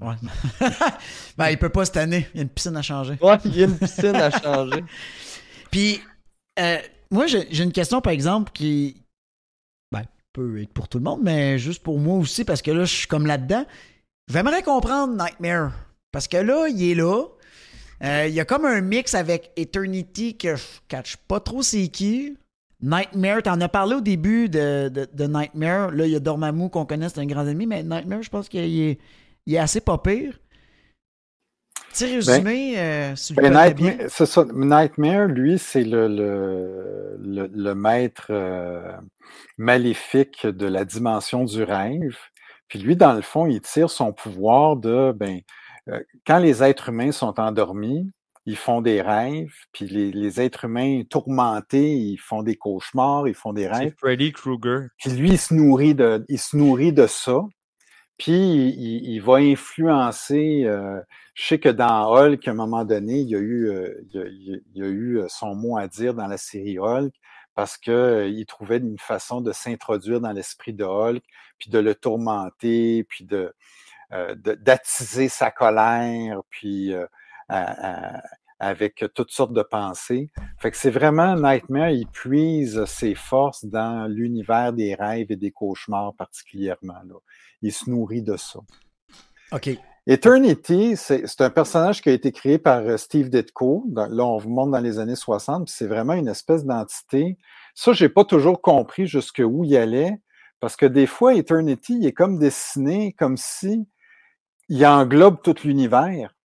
[0.00, 0.14] Ouais.
[1.38, 2.26] ben, il peut pas cette année.
[2.34, 3.16] Il y a une piscine à changer.
[3.20, 4.84] Ouais, il y a une piscine à changer.
[5.70, 6.00] Puis,
[6.58, 6.78] euh,
[7.10, 9.02] moi, j'ai une question, par exemple, qui
[9.92, 10.02] ben,
[10.32, 12.94] peut être pour tout le monde, mais juste pour moi aussi, parce que là, je
[12.94, 13.64] suis comme là-dedans.
[14.30, 15.72] J'aimerais comprendre Nightmare.
[16.12, 17.24] Parce que là, il est là.
[18.02, 21.88] Euh, Il y a comme un mix avec Eternity que je catch pas trop c'est
[21.88, 22.36] qui.
[22.82, 25.90] Nightmare, t'en as parlé au début de, de, de Nightmare.
[25.92, 28.48] Là, il y a Dormammu qu'on connaît, c'est un grand ennemi, mais Nightmare, je pense
[28.48, 28.98] qu'il est,
[29.46, 30.38] il est assez pas pire.
[31.90, 33.90] Petit résumé, euh, si Ben, connaissez bien.
[33.92, 34.44] Nightmare, c'est ça.
[34.54, 38.92] Nightmare, lui, c'est le, le, le, le maître euh,
[39.56, 42.16] maléfique de la dimension du rêve.
[42.68, 45.40] Puis lui, dans le fond, il tire son pouvoir de, ben,
[45.88, 48.10] euh, quand les êtres humains sont endormis,
[48.44, 53.34] ils font des rêves, puis les, les êtres humains tourmentés, ils font des cauchemars, ils
[53.34, 53.94] font des rêves.
[53.94, 54.88] C'est Freddy Krueger.
[54.98, 57.40] Puis lui, il se nourrit de, il se nourrit de ça.
[58.18, 60.64] Puis il, il va influencer.
[60.64, 61.00] euh,
[61.34, 64.62] je sais que dans Hulk, à un moment donné, il y a eu, euh, il
[64.74, 67.12] il a- eu euh, son mot à dire dans la série Hulk
[67.54, 71.22] parce que euh, trouvait une façon de s'introduire dans l'esprit de Hulk,
[71.58, 73.54] puis de le tourmenter, puis de
[74.12, 76.94] euh, d'attiser sa colère, puis
[78.58, 80.30] avec toutes sortes de pensées.
[80.58, 85.50] Fait que c'est vraiment Nightmare, il puise ses forces dans l'univers des rêves et des
[85.50, 87.02] cauchemars particulièrement.
[87.06, 87.16] Là.
[87.62, 88.60] Il se nourrit de ça.
[89.52, 89.70] OK.
[90.08, 93.84] Eternity, c'est un personnage qui a été créé par euh, Steve Ditko.
[93.88, 97.38] Dans- là, on vous montre dans les années 60, puis c'est vraiment une espèce d'entité.
[97.74, 100.20] Ça, j'ai pas toujours compris jusqu'où il allait,
[100.60, 103.88] parce que des fois, Eternity, il est comme dessiné comme si
[104.68, 106.35] il englobe tout l'univers.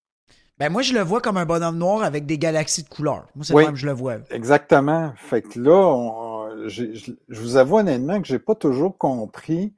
[0.58, 3.26] Ben moi, je le vois comme un bonhomme noir avec des galaxies de couleurs.
[3.34, 3.64] Moi, c'est Oui.
[3.64, 4.18] même je le vois.
[4.30, 5.12] Exactement.
[5.16, 9.74] Fait que là, on- j'ai- je, je vous avoue honnêtement que j'ai pas toujours compris.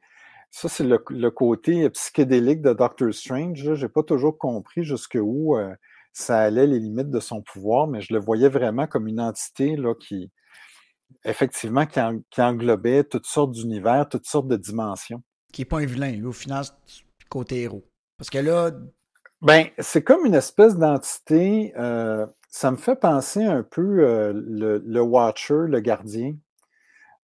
[0.51, 3.75] Ça, c'est le, le côté psychédélique de Doctor Strange.
[3.75, 5.75] J'ai pas toujours compris jusqu'où euh,
[6.13, 9.77] ça allait les limites de son pouvoir, mais je le voyais vraiment comme une entité
[9.77, 10.31] là, qui,
[11.25, 15.23] effectivement, qui, en- qui englobait toutes sortes d'univers, toutes sortes de dimensions.
[15.53, 16.11] Qui est pas un vilain.
[16.13, 16.65] Lui, au final,
[17.29, 17.85] côté héros.
[18.19, 18.71] Parce que là,
[19.43, 21.73] Ben, c'est comme une espèce d'entité.
[21.77, 26.37] euh, ça me fait penser un peu euh, le, le Watcher, le gardien,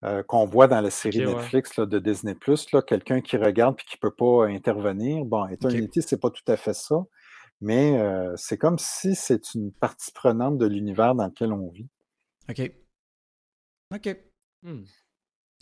[0.03, 1.33] euh, qu'on voit dans la série ouais.
[1.33, 2.35] Netflix là, de Disney
[2.73, 5.23] là, quelqu'un qui regarde et qui ne peut pas intervenir.
[5.23, 6.95] Bon, Eternity, c'est pas tout à fait ça,
[7.61, 11.87] mais euh, c'est comme si c'est une partie prenante de l'univers dans lequel on vit.
[12.49, 12.71] OK.
[13.95, 14.17] OK.
[14.63, 14.83] Hmm.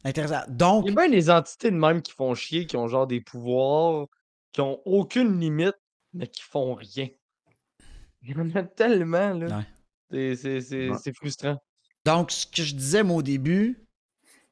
[0.03, 0.41] Intéressant.
[0.47, 3.05] Donc, Il y a bien des entités de même qui font chier, qui ont genre
[3.05, 4.07] des pouvoirs,
[4.51, 5.77] qui ont aucune limite,
[6.13, 7.07] mais qui font rien.
[8.21, 9.57] Il y en a tellement, là.
[9.57, 9.63] Ouais.
[10.11, 10.97] C'est- C'est c'est- Ouais.
[11.01, 11.57] c'est frustrant.
[12.05, 13.85] donc, ce que je disais, moi, au début,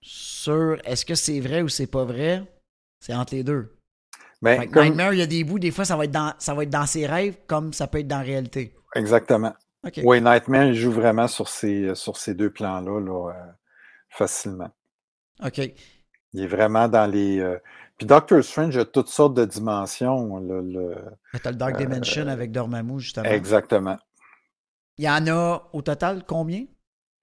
[0.02, 2.44] sur est-ce que c'est vrai ou c'est pas vrai,
[3.00, 3.76] c'est entre les deux.
[4.42, 6.54] Ben, comme- Nightmare, il y a des bouts, des fois, ça va, être dans, ça
[6.54, 8.74] va être dans ses rêves comme ça peut être dans la réalité.
[8.96, 9.54] Exactement.
[9.86, 10.00] OK.
[10.04, 13.52] Oui, Nightmare, il joue vraiment sur ces, sur ces deux plans-là là, euh,
[14.10, 14.70] facilement.
[15.44, 15.58] OK.
[15.58, 15.74] Il
[16.34, 17.40] Il est vraiment dans les.
[17.40, 17.58] euh,
[17.98, 20.38] Puis Doctor Strange a toutes sortes de dimensions.
[20.40, 23.26] le- le- T'as le Dark Dimension avec Dormammu, justement.
[23.30, 23.98] Exactement.
[24.98, 26.66] Il y en a au total combien?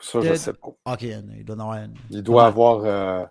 [0.01, 0.69] Ça, je De- sais pas.
[0.93, 1.95] Ok, il doit en avoir une.
[2.11, 2.83] Il doit avoir.
[2.85, 3.25] euh,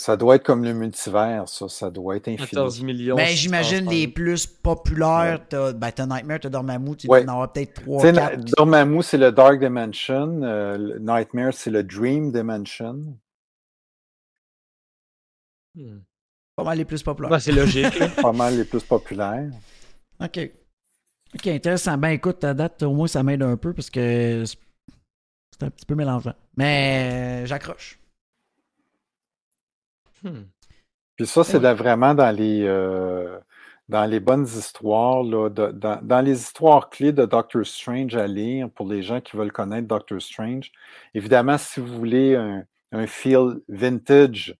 [0.00, 1.68] Ça doit être comme le multivers, ça.
[1.68, 2.46] Ça doit être infini.
[2.46, 3.16] 14 millions.
[3.16, 7.24] Mais Ben, j'imagine les plus populaires, t'as ben, t'as Nightmare, t'as Dormammu, tu Ouais.
[7.24, 8.44] dois en avoir peut-être Tu 3 sais, 4.
[8.56, 10.40] Dormammu, c'est le Dark Dimension.
[10.44, 13.18] euh, Nightmare, c'est le Dream Dimension.
[15.74, 15.98] Hmm.
[16.58, 17.40] Pas mal les plus populaires.
[17.40, 17.98] C'est logique.
[18.00, 18.08] là.
[18.22, 19.48] Pas mal les plus populaires.
[20.20, 20.50] OK.
[21.34, 21.96] OK, intéressant.
[21.96, 25.86] Ben écoute, à date, au moins, ça m'aide un peu parce que c'est un petit
[25.86, 26.34] peu mélangeant.
[26.56, 28.00] Mais j'accroche.
[30.24, 30.42] Hmm.
[31.16, 31.74] Puis ça, c'est Ouais.
[31.74, 33.38] vraiment dans les, euh,
[33.88, 38.26] dans les bonnes histoires, là, de- dans, dans les histoires clés de Doctor Strange à
[38.26, 40.72] lire pour les gens qui veulent connaître Doctor Strange.
[41.14, 44.56] Évidemment, si vous voulez un, un feel vintage,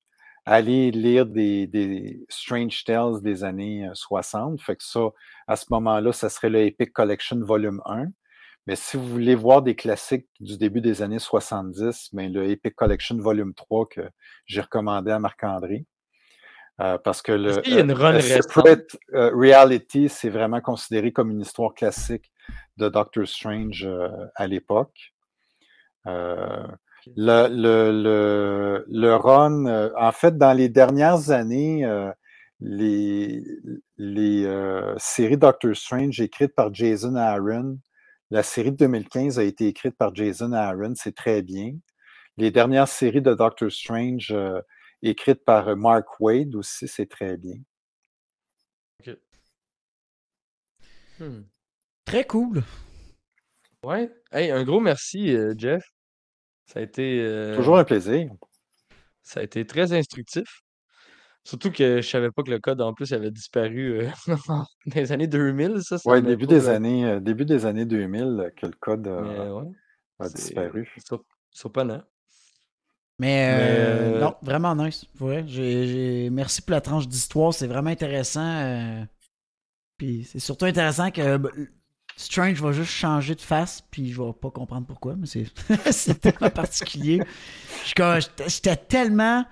[0.48, 4.60] allez lire des, des Strange Tales des années euh, 60.
[4.60, 5.08] Fait que ça,
[5.46, 8.06] à ce moment-là, ça serait le Epic Collection Volume 1.
[8.66, 12.74] Mais si vous voulez voir des classiques du début des années 70, ben, le Epic
[12.74, 14.10] Collection Volume 3 que
[14.46, 15.86] j'ai recommandé à Marc-André.
[16.80, 18.20] Euh, parce que le, Est-ce qu'il y a une euh, run?
[18.20, 22.30] Separate euh, Reality, c'est vraiment considéré comme une histoire classique
[22.76, 23.88] de Doctor Strange
[24.36, 25.12] à l'époque.
[27.16, 32.10] Le, le, le, le run, euh, en fait, dans les dernières années, euh,
[32.60, 33.42] les,
[33.96, 37.78] les euh, séries Doctor Strange écrites par Jason Aaron,
[38.30, 41.72] la série de 2015 a été écrite par Jason Aaron, c'est très bien.
[42.36, 44.60] Les dernières séries de Doctor Strange euh,
[45.02, 47.56] écrites par Mark Wade aussi, c'est très bien.
[51.18, 51.42] Hmm.
[52.04, 52.62] Très cool.
[53.84, 54.10] Ouais.
[54.30, 55.84] Hey, un gros merci, euh, Jeff.
[56.68, 57.20] Ça a été.
[57.20, 58.30] euh, Toujours un plaisir.
[59.22, 60.62] Ça a été très instructif.
[61.44, 64.10] Surtout que je savais pas que le code en plus avait disparu euh,
[64.48, 65.98] dans les années 2000, ça.
[65.98, 68.66] ça Oui, m'a début pas, des euh, années, euh, début des années 2000 euh, que
[68.66, 69.66] le code a, Mais ouais,
[70.20, 70.88] a c'est disparu.
[71.04, 72.02] sur- surprenant.
[73.18, 75.06] Mais, Mais, euh, euh, non, vraiment nice.
[76.30, 77.52] Merci pour la tranche d'histoire.
[77.52, 78.40] C'est vraiment intéressant.
[78.44, 79.04] euh,
[79.98, 81.38] Puis c'est surtout intéressant que euh,
[82.20, 83.82] Strange va juste changer de face.
[83.90, 85.46] Puis je vais pas comprendre pourquoi, mais c'est
[85.92, 87.22] c'est tellement particulier.
[87.86, 89.44] J'étais j'étais tellement.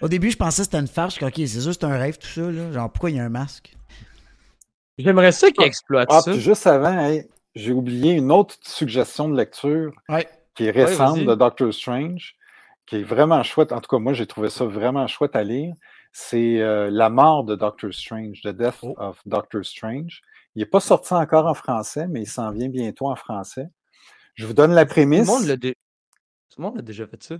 [0.00, 1.14] Au début, je pensais que c'était une farce.
[1.14, 2.42] Je suis comme, ok, c'est sûr, c'est un rêve, tout ça.
[2.42, 2.70] Là.
[2.72, 3.74] Genre, pourquoi il y a un masque?
[4.96, 6.30] J'aimerais ça qu'il exploite Ah, ça.
[6.32, 10.28] puis juste avant, hey, j'ai oublié une autre suggestion de lecture Ouais.
[10.54, 12.36] qui est récente de Doctor Strange,
[12.86, 13.72] qui est vraiment chouette.
[13.72, 15.74] En tout cas, moi, j'ai trouvé ça vraiment chouette à lire.
[16.12, 18.94] C'est euh, La mort de Doctor Strange, The Death Oh.
[18.98, 20.22] of Doctor Strange.
[20.58, 23.68] Il n'est pas sorti encore en français, mais il s'en vient bientôt en français.
[24.34, 25.28] Je vous donne la Tout le prémisse.
[25.28, 25.76] monde l'a dé-
[26.50, 27.36] Tout le monde a déjà fait ça.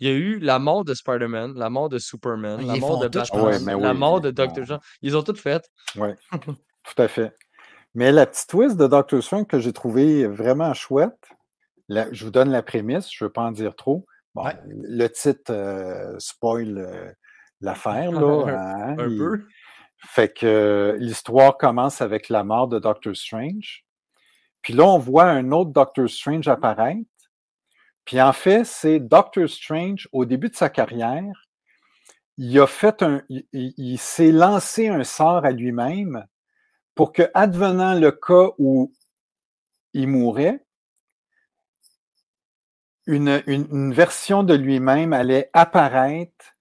[0.00, 2.98] Il y a eu la mort de Spider-Man, la mort de Superman, Ils la mort
[2.98, 3.58] de Batman, pense.
[3.58, 4.80] Ouais, mais la mort ils de Doctor Jean.
[5.00, 5.62] Ils ont toutes fait.
[5.96, 6.10] Oui,
[6.84, 7.34] tout à fait.
[7.94, 11.16] Mais la petite twist de Doctor Strange que j'ai trouvé vraiment chouette,
[11.88, 14.04] la- je vous donne la prémisse, je ne veux pas en dire trop.
[14.34, 14.58] Bon, Ouais.
[14.66, 17.10] Le titre euh, spoil euh,
[17.62, 18.18] l'affaire, là.
[18.48, 19.42] hein, Un il- peu.
[20.04, 23.84] Fait que euh, l'histoire commence avec la mort de Doctor Strange.
[24.62, 27.00] Puis là, on voit un autre Doctor Strange apparaître.
[28.04, 31.46] Puis en fait, c'est Doctor Strange, au début de sa carrière,
[32.36, 33.22] il a fait un.
[33.52, 36.26] Il, s'est lancé un sort à lui-même
[36.94, 38.92] pour que, advenant le cas où
[39.94, 40.64] il mourrait,
[43.06, 46.51] une, une- une version de lui-même allait apparaître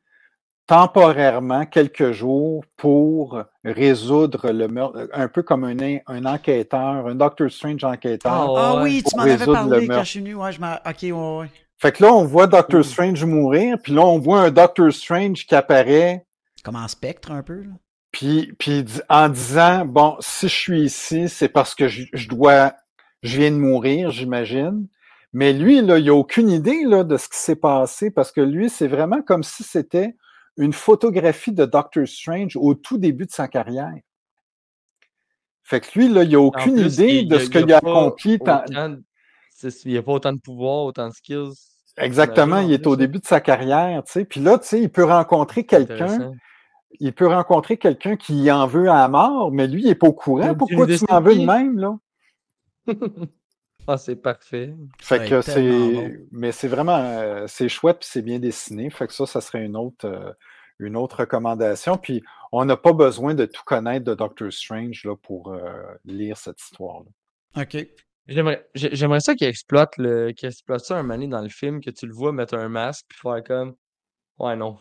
[0.67, 7.15] temporairement quelques jours pour résoudre le meurtre, un peu comme un, en- un enquêteur, un
[7.15, 8.31] Doctor Strange enquêteur.
[8.31, 8.83] Ah, Ah ouais.
[8.83, 10.35] oui, tu m'en avais parlé quand je suis venu.
[10.35, 10.73] Ouais, je m'en.
[10.85, 11.49] Ok, ouais, ouais.
[11.77, 12.85] Fait que là, on voit Doctor.
[12.85, 16.25] Strange mourir, puis là, on voit un Doctor Strange qui apparaît,
[16.63, 17.61] Comme en spectre un peu.
[17.63, 17.71] Là.
[18.11, 22.73] puis, puis en disant, bon, si je suis ici, c'est parce que je, je dois,
[23.23, 24.87] je viens de mourir, j'imagine.
[25.33, 28.41] Mais lui, là, il n'a aucune idée là, de ce qui s'est passé, parce que
[28.41, 30.15] lui, c'est vraiment comme si c'était
[30.57, 33.93] une photographie de Doctor Strange au tout début de sa carrière.
[35.63, 37.73] Fait que lui, là, il n'a aucune plus, idée il- de il- ce il qu'il
[37.73, 38.31] a accompli.
[38.33, 41.51] Il n'y a pas autant de pouvoir, autant de skills.
[41.97, 42.97] Exactement, il est au hein.
[42.97, 44.25] début de sa carrière, tu sais.
[44.25, 46.31] Puis là, tu sais, il peut rencontrer quelqu'un,
[46.99, 50.13] il peut rencontrer quelqu'un qui en veut à mort, mais lui, il n'est pas au
[50.13, 50.55] courant.
[50.55, 51.97] Pourquoi tu m'en veux de même, là?
[53.87, 54.73] Ah, c'est parfait.
[54.99, 58.89] Fait que c'est, mais c'est vraiment, euh, c'est chouette puis c'est bien dessiné.
[58.89, 60.31] Fait que ça, ça serait une autre, euh,
[60.79, 61.97] une autre recommandation.
[61.97, 62.21] Puis
[62.51, 66.61] on n'a pas besoin de tout connaître de Doctor Strange là pour euh, lire cette
[66.61, 67.09] histoire-là.
[67.63, 67.85] Ok.
[68.27, 71.49] J'aimerais j'ai- j'aimerais ça qu'il exploite le qu'il exploite ça un moment donné dans le
[71.49, 73.75] film, que tu le vois mettre un masque puis faire comme
[74.39, 74.77] Ouais non.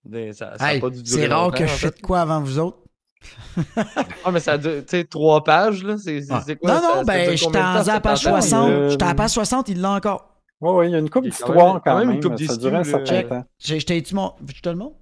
[0.60, 2.78] Hey, c'est rare que je fais de quoi avant vous autres.
[4.24, 5.96] Ah, mais ça tu sais, trois pages, là.
[5.98, 6.40] C'est c'est- Ouais.
[6.46, 6.74] c'est quoi?
[6.74, 7.58] non, non, ça ben, de en temps,
[7.90, 8.40] à la page campagne?
[8.42, 8.70] 60.
[8.70, 10.32] Euh, J'étais à la page 60, il l'a encore.
[10.60, 12.22] Oui, oui, il y a une y a quand même- quand, quand même une même.
[12.22, 13.44] couple ça durait un certain temps.
[14.46, 14.96] Tu te le montre?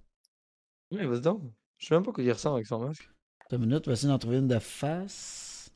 [0.92, 1.42] Oui, vas-y donc.
[1.78, 3.08] Je sais même pas quoi il ressemble avec son masque.
[3.44, 5.70] Attends une minute, on va essayer d'en trouver une de face.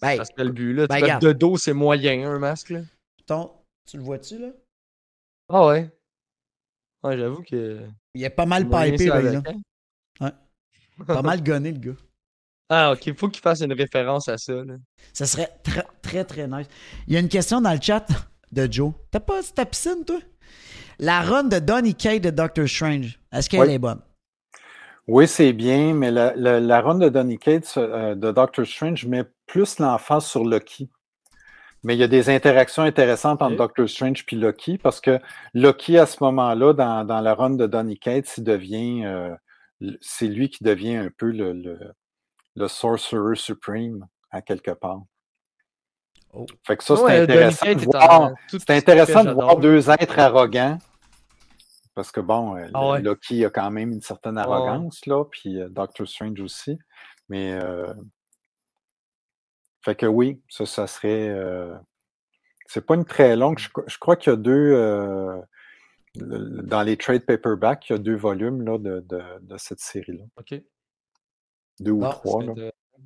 [0.00, 0.86] Ben, Ça serait le but, là.
[0.88, 2.80] Tu ben, de dos, c'est moyen, un masque, là.
[3.26, 3.50] ton,
[3.90, 4.48] tu le vois-tu, là?
[5.48, 5.90] Ah ouais.
[7.04, 7.80] Ouais, j'avoue que.
[8.14, 9.50] Il est pas mal pipé, par exemple.
[10.20, 10.32] hein?
[11.06, 11.92] Pas mal gonné, le gars.
[12.70, 13.16] Ah, ok.
[13.16, 14.74] Faut qu'il fasse une référence à ça, là.
[15.14, 16.66] Ça serait très, très, très nice.
[17.06, 18.06] Il y a une question dans le chat
[18.52, 18.92] de Joe.
[19.10, 20.18] T'as pas ta piscine, toi?
[20.98, 23.72] La run de Donny Kate de Doctor Strange, est-ce qu'elle Oui.
[23.72, 24.02] est bonne?
[25.06, 29.06] Oui, c'est bien, mais la, la, la run de Donny Cates euh, de Doctor Strange
[29.06, 30.90] met plus l'emphase sur Loki.
[31.84, 33.56] Mais il y a des interactions intéressantes entre.
[33.56, 35.20] Doctor Strange et Loki parce que
[35.54, 39.04] Loki, à ce moment-là, dans, dans la run de Donny Cates, il devient.
[39.04, 39.34] euh,
[40.00, 41.78] c'est lui qui devient un peu le, le,
[42.56, 45.02] le Sorcerer Supreme, à quelque part.
[46.32, 46.46] Oh.
[46.66, 50.18] Fait que ça, c'est Ouais, intéressant, Cates de voir, c'est intéressant de voir deux êtres
[50.18, 50.78] arrogants.
[51.94, 53.02] Parce que bon, euh, Ah ouais.
[53.02, 54.42] Loki a quand même une certaine ouais.
[54.42, 56.78] arrogance, là, puis euh, Doctor Strange aussi.
[57.28, 57.92] Mais euh,
[59.88, 61.28] fait que oui, ça, ça serait.
[61.30, 61.74] euh,
[62.66, 63.58] c'est pas une très longue.
[63.58, 64.72] Je, je crois qu'il y a deux.
[64.74, 65.40] euh,
[66.14, 70.24] dans les trade paperbacks, il y a deux volumes là, de, de, de cette série-là.
[70.36, 70.60] Ok.
[71.80, 72.42] Deux ou trois.
[72.44, 72.52] Là.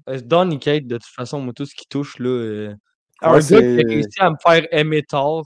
[0.09, 2.29] Euh, Donny Kate, de toute façon, moi, tout ce qui touche, là.
[2.29, 2.75] euh,
[3.23, 5.45] Ouais, un gars qui a réussi à me faire aimer Thor.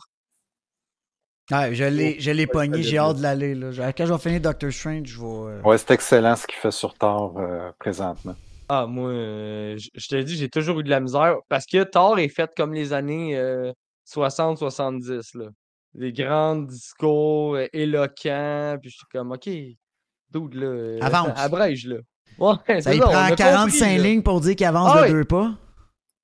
[1.51, 3.55] Ouais, je l'ai, je l'ai Ouais, pogné, j'ai hâte de l'aller.
[3.55, 3.93] là.
[3.93, 5.61] Quand je vais finir Doctor Strange, je vais.
[5.63, 8.35] Ouais, c'est excellent ce qu'il fait sur Thor euh, présentement.
[8.69, 11.85] Ah, moi, euh, je je te dis, j'ai toujours eu de la misère parce que
[11.85, 13.73] Thor est fait comme les années euh,
[14.09, 15.49] 60-70, là.
[15.95, 21.33] Des grands discours euh, éloquents, puis je suis comme, OK, dude, là, euh, Avance.
[21.37, 21.97] abrège, là.
[22.39, 24.03] Ouais, Ça c'est il on prend a 45 compris, là.
[24.03, 25.11] lignes pour dire qu'il avance Ah de oui.
[25.13, 25.55] deux pas?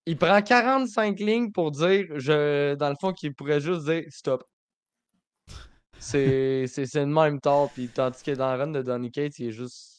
[0.06, 4.43] Il prend 45 lignes pour dire, je, dans le fond, qu'il pourrait juste dire stop.
[5.98, 9.39] C'est c'est c'est le même Thor, puis tandis que dans la run de Donny Cates,
[9.39, 9.91] il est juste.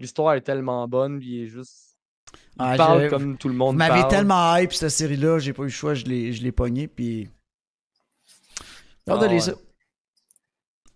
[0.00, 1.96] L'histoire est tellement bonne, puis il est juste.
[2.34, 4.10] Il Ah, parle comme tout le Vous monde m'avez parle.
[4.10, 7.28] tellement hype cette série-là, j'ai pas eu le choix, je l'ai, je l'ai pogné, puis.
[9.06, 9.40] J'ai hâte de Ah, lire ouais.
[9.40, 9.52] ça.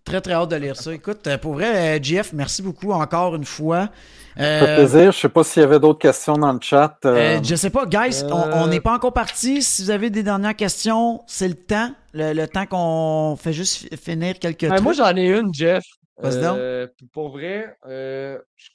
[0.05, 0.93] Très, très hâte de lire ça.
[0.93, 3.89] Écoute, euh, pour vrai, euh, JF, merci beaucoup encore une fois.
[4.35, 5.11] Ça fait Euh, plaisir.
[5.13, 6.97] Je sais pas s'il y avait d'autres questions dans le chat.
[7.05, 9.61] euh, euh, je sais pas, guys, on- on n'est pas encore parti.
[9.63, 11.89] Si vous avez des dernières questions, c'est le temps.
[12.13, 14.81] Le, le temps qu'on fait juste fi- finir quelques Ouais, trucs.
[14.81, 15.83] moi, j'en ai une, Jeff.
[16.23, 18.69] Euh, pour vrai, euh, je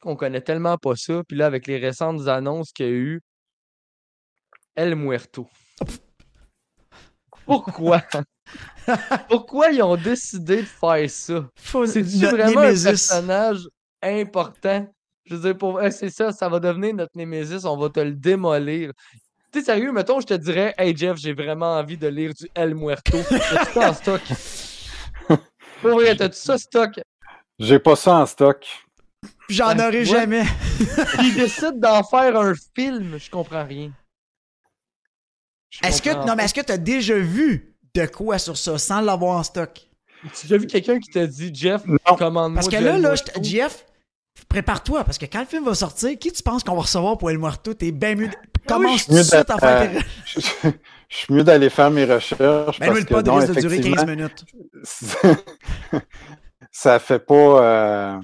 [0.00, 1.22] qu'on connaît tellement pas ça.
[1.26, 3.20] Puis là, avec les récentes annonces qu'il y a eu,
[4.76, 5.48] El Muerto.
[7.44, 8.02] Pourquoi?
[9.28, 11.34] Pourquoi ils ont décidé de faire ça?
[11.74, 13.68] Notre vraiment un personnage
[14.02, 14.86] important?
[15.24, 18.12] Je veux dire, pour c'est ça, ça va devenir notre Némésis, on va te le
[18.12, 18.92] démolir.
[19.52, 22.48] Tu sais, sérieux, mettons, je te dirais, hey Jeff, j'ai vraiment envie de lire du
[22.54, 23.18] El Muerto.
[23.28, 24.20] T'as-tu ça en stock?
[25.82, 27.00] Pour vrai, t'as-tu ça stock?
[27.58, 28.66] J'ai pas ça en stock.
[29.48, 30.04] J'en Ouais, aurai ouais.
[30.04, 30.44] jamais.
[31.22, 33.90] Ils décident d'en faire un film, je comprends rien.
[35.70, 36.44] Je Est-ce que, non, mais pas.
[36.44, 39.74] est-ce que tu as déjà vu de quoi sur ça sans l'avoir en stock?
[40.22, 41.98] Tu as déjà vu quelqu'un qui t'a dit, Jeff, Non.
[42.16, 43.84] commande-moi Parce que là, là, je- JF,
[44.48, 47.30] prépare-toi, parce que quand le film va sortir, qui tu penses qu'on va recevoir pour
[47.30, 47.74] El Muerto?
[47.74, 48.28] T'es bien mieux.
[48.28, 48.34] de-
[48.66, 50.06] Commence tout de mieux suite d'a- à faire euh, tes.
[50.26, 50.40] je,
[51.08, 53.76] je suis mieux d'aller faire mes recherches Ben, parce que pod non, risque de durer
[53.80, 54.44] 15 effectivement, minutes.
[56.70, 58.20] ça fait pas.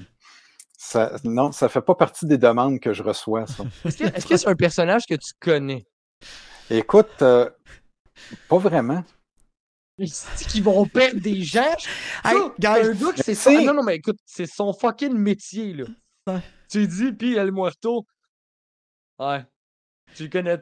[0.95, 3.45] Ça, non, ça fait pas partie des demandes que je reçois.
[3.85, 5.85] Est-ce que est-ce que c'est un personnage que tu connais?
[6.71, 7.51] Écoute, euh,
[8.49, 9.03] pas vraiment.
[9.99, 11.75] Ils vont perdre des gens?
[12.25, 12.81] Hey, un gars
[13.13, 13.51] que c'est ça.
[13.51, 15.85] c'est- Non, non, mais écoute, c'est son fucking métier, là.
[16.29, 16.41] Ouais.
[16.71, 18.07] Tu lui dis, puis El Muerto.
[19.19, 19.45] Ouais.
[20.15, 20.59] Tu le connais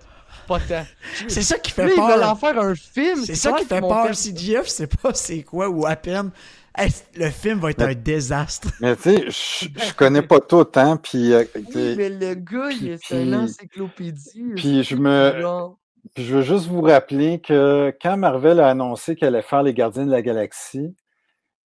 [0.48, 0.86] pas tant.
[1.28, 2.30] c'est ça qui fait ils veulent peur.
[2.30, 3.24] en faire un film.
[3.24, 4.14] C'est ça qui fait qu'ils vont peur.
[4.14, 6.30] Si JF sait pas c'est quoi ou à peine,
[6.77, 8.69] hey, le film va être Mais- un désastre.
[8.81, 9.31] Mais tu sais,
[9.69, 10.97] je, connais pas tout, hein.
[10.97, 14.53] Puis, euh, Oui, mais le gars, il est puis- une encyclopédie.
[14.57, 15.78] puis je me- Genre,
[16.15, 19.73] Puis je veux juste vous rappeler que quand Marvel a annoncé qu'elle allait faire les
[19.73, 20.97] Gardiens de la Galaxie,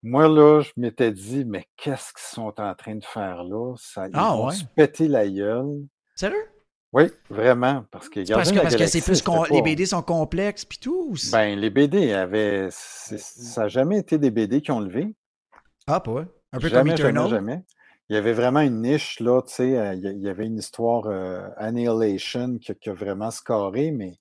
[0.04, 3.74] moi, là, je m'étais dit, mais qu'est-ce qu'ils sont en train de faire là?
[3.78, 4.54] Ça, ils Ah, vont ouais?
[4.54, 5.86] se péter la gueule.
[6.16, 6.46] Sérieux?
[6.94, 7.84] Oui, vraiment.
[7.92, 11.14] Parce que Parce que parce c'est plus les BD sont complexes puis tout.
[11.32, 12.70] Ben, les BD avaient.
[12.72, 15.14] Ça n'a jamais été des BD qui ont levé.
[15.88, 16.26] ah, pas ouais.
[16.54, 17.30] Un peu jamais, comme jamais, Eternal.
[17.30, 17.64] jamais.
[18.10, 21.08] il y avait vraiment une niche, là, tu sais, euh, il y avait une histoire
[21.08, 24.14] euh, Annihilation qui, a- qui a vraiment scoré, mais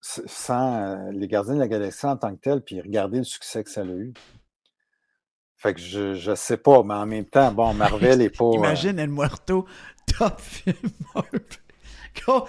[0.00, 3.62] sans euh, les Gardiens de la Galaxie en tant que tel, puis regardez le succès
[3.62, 4.12] que ça a eu.
[5.58, 8.50] Fait que je, je sais pas, mais en même temps, bon, Marvel est pas.
[8.54, 9.64] Imagine El Muerto,
[10.18, 10.76] top film
[11.14, 11.40] Marvel.
[12.16, 12.46] Gros,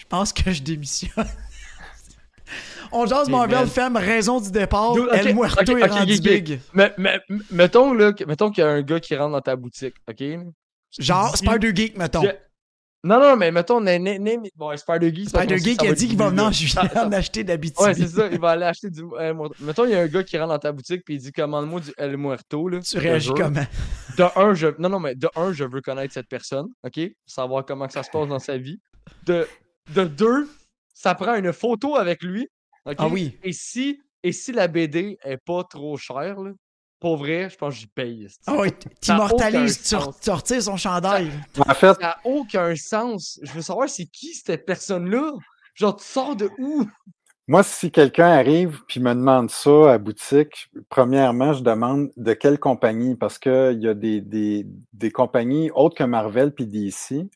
[0.00, 1.26] Je pense que je démissionne.
[2.92, 4.92] On jase Hey, Marvel, femme, raison du départ.
[4.92, 6.60] Dude, ok, El Muerto ok, est rendu big.
[6.74, 7.20] Mais, mais-
[7.50, 10.22] mettons, là, mettons qu'il y a un gars qui rentre dans ta boutique, OK?
[10.98, 12.22] Genre Dis- Spider-Geek, mettons.
[13.04, 15.30] Non, non, mais mettons, na- na- name it- bon, Spider-Geek.
[15.30, 17.84] Spider-Geek ça a dit qu'il va venir en juillet en acheter d'habitude.
[17.84, 19.52] Ouais, c'est ça, il va aller acheter du Muerto.
[19.58, 21.80] Mettons, il y a un gars qui rentre dans ta boutique puis il dit commande-moi
[21.80, 22.68] du El Muerto.
[22.68, 23.66] Là, Tu réagis comment?
[24.16, 24.68] De un, je...
[24.78, 27.00] Non, non, mais de un, je veux connaître cette personne, OK?
[27.26, 28.78] Savoir comment que ça se passe dans sa vie.
[29.26, 29.48] De,
[29.94, 30.48] de deux,
[30.94, 32.46] ça prend une photo avec lui,
[32.86, 32.94] OK?
[32.98, 33.36] Ah oui.
[33.42, 36.52] Et si, et si la BD est pas trop chère, là,
[37.02, 38.28] pour vrai, je pense que j'y paye.
[38.46, 38.68] Ah ouais,
[39.00, 41.32] Ça a t'immortalises, tu tu retires son chandail.
[41.58, 43.40] En fait, Ça n'a aucun sens.
[43.42, 45.32] Je veux savoir c'est qui cette personne-là?
[45.74, 46.86] Genre, tu sors de où?
[47.48, 52.60] Moi, si quelqu'un arrive puis me demande ça à boutique, premièrement, je demande de quelle
[52.60, 57.28] compagnie, parce qu'il y a des, des, des compagnies autres que Marvel puis DC.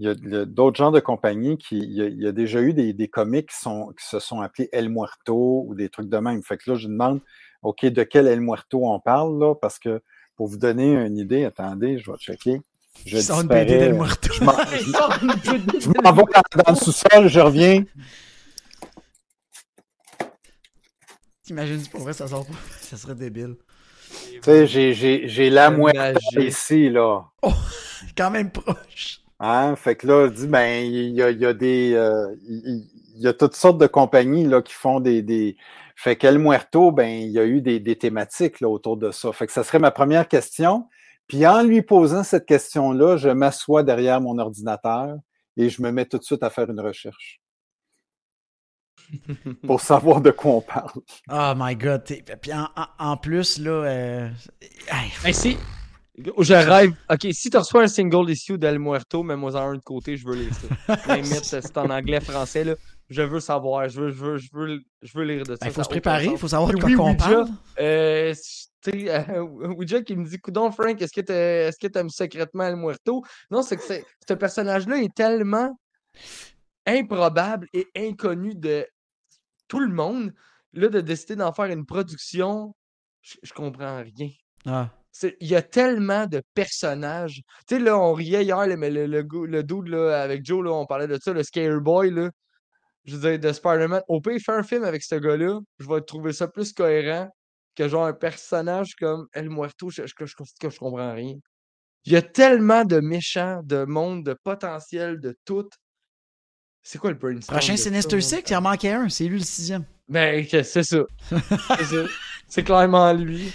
[0.00, 1.78] Il y a, il y a d'autres genres de compagnies qui.
[1.78, 4.18] Il y a, il y a déjà eu des, des comics qui, sont, qui se
[4.18, 6.42] sont appelés El Muerto ou des trucs de même.
[6.42, 7.22] Fait que là, je demande,
[7.62, 10.00] OK, de quel El Muerto on parle, là, parce que
[10.36, 12.60] pour vous donner une idée, attendez, je vais checker.
[13.06, 13.78] Je Ils sont une BD disparais.
[13.78, 14.32] d'El Muerto.
[14.34, 17.84] Je m'en- vais dans, dans le sous-sol, je reviens.
[21.42, 22.52] T'imagines, pour vrai, ça sort pas.
[22.80, 23.56] Ça serait débile.
[24.32, 27.24] Tu sais, j'ai- j'ai j'ai la moitié ici, là.
[28.16, 29.20] Quand même proche.
[29.40, 29.76] Hein?
[29.76, 31.92] Fait que là, dit, ben, il y a, il y a des.
[31.94, 32.86] euh, il
[33.16, 35.22] il y a toutes sortes de compagnies là, qui font des.
[35.22, 35.56] des...
[36.00, 39.32] Fait qu'El Muerto, ben, il y a eu des, des thématiques là, autour de ça.
[39.32, 40.86] Fait que ça serait ma première question.
[41.26, 45.16] Puis en lui posant cette question-là, je m'assois derrière mon ordinateur
[45.56, 47.40] et je me mets tout de suite à faire une recherche.
[49.66, 51.00] pour savoir de quoi on parle.
[51.32, 52.04] Oh my god.
[52.04, 52.52] Puis
[52.98, 53.70] en, plus, là.
[53.70, 54.28] euh,
[54.92, 55.56] hey, Hey, si.
[56.16, 56.94] Je rêve.
[57.10, 60.24] Ok, si tu reçois un single issue d'El Muerto, mets-moi en un de côté, je
[60.28, 60.94] veux lire ça.
[61.16, 62.74] Limite, c'est en anglais, français, là.
[63.10, 65.64] Je veux savoir, je veux, je veux, je veux, je veux lire de ça.
[65.64, 67.16] ben, faut ça se a aucun préparer, il faut savoir de quoi oui, qu'on Ouija,
[67.16, 67.48] parle.
[67.80, 68.34] Euh,
[68.88, 69.40] euh,
[69.76, 73.22] Ouija qui me dit Coudon, Frank, est-ce que tu t'aimes secrètement El Muerto?
[73.50, 73.82] Non, c'est que
[74.28, 75.78] ce personnage-là est tellement
[76.86, 78.86] improbable et inconnu de
[79.68, 80.32] tout le monde.
[80.74, 82.74] Là, de décider d'en faire une production,
[83.22, 84.28] je, je comprends rien.
[84.66, 84.90] Ah.
[85.40, 87.40] Il y a tellement de personnages.
[87.66, 90.62] Tu sais, là, on riait hier, là, mais le, le, le dude là, avec Joe,
[90.62, 92.30] là, on parlait de ça, le Scare Boy, là.
[93.08, 94.02] Je veux dire, de Spider-Man.
[94.08, 97.28] Au pire, faire un film avec ce gars-là, je vais trouver ça plus cohérent
[97.74, 101.34] que genre un personnage comme El Muerto, je, je, je, je- je comprends rien.
[102.04, 105.68] Il y a tellement de méchants, de monde, de potentiel, de tout.
[106.82, 107.58] C'est quoi le brainstorm?
[107.58, 108.20] Prochain Sinister?
[108.20, 109.08] Six, il en manquait un.
[109.08, 109.84] C'est lui le sixième.
[110.08, 110.98] Ben, c'est ça.
[112.46, 113.52] C'est clairement lui.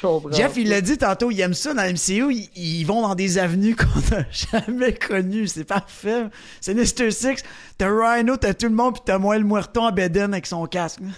[0.00, 0.32] Comprends.
[0.32, 2.32] Jeff, il l'a dit tantôt, il aime ça dans MCU.
[2.32, 5.46] Ils, ils vont dans des avenues qu'on n'a jamais connues.
[5.48, 6.24] C'est parfait.
[6.60, 7.42] Sinister Six,
[7.78, 10.66] t'as Rhino, t'as tout le monde, puis t'as moi le Muerto en Beden avec son
[10.66, 11.00] casque.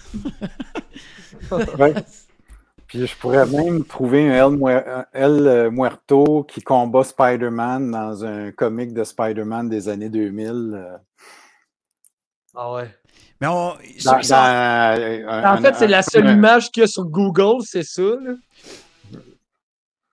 [1.51, 1.93] Ouais.
[2.87, 8.51] Puis je pourrais même trouver un El, El, euh, Muerto qui combat Spider-Man dans un
[8.51, 10.71] comic de Spider-Man des années 2000.
[10.75, 10.97] euh,
[12.55, 12.89] Ah ouais.
[13.45, 13.67] Mais on.
[13.69, 16.83] dans- ça- ça- dans, euh, un- En fait, c'est la seule un- image qu'il y
[16.83, 18.01] a sur Google, c'est ça.
[18.01, 18.33] Là.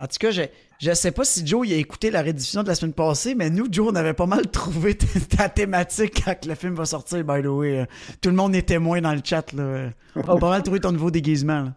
[0.01, 0.43] En tout cas, je,
[0.81, 3.51] je sais pas si Joe il a écouté la rediffusion de la semaine passée, mais
[3.51, 4.97] nous, Joe, on avait pas mal trouvé
[5.37, 7.87] ta, thématique quand le film va sortir, by the way.
[8.21, 9.53] Tout le monde est témoin dans le chat.
[9.53, 9.91] Là.
[10.17, 11.63] On a pas mal trouvé ton nouveau déguisement.
[11.63, 11.73] là.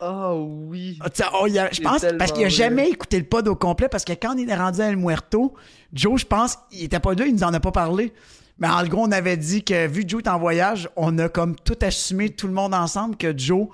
[0.00, 0.98] Ah oui.
[1.02, 1.08] Ah,
[1.40, 4.04] oh, il a- je pense parce qu'il a jamais écouté le pod au complet parce
[4.04, 5.54] que quand on est rendu à El Muerto,
[5.92, 8.12] Joe, je pense, il était pas là, il nous en a pas parlé.
[8.60, 11.28] Mais en gros, on avait dit que vu que Joe est en voyage, on a
[11.28, 13.68] comme tout assumé, tout le monde ensemble, que Joe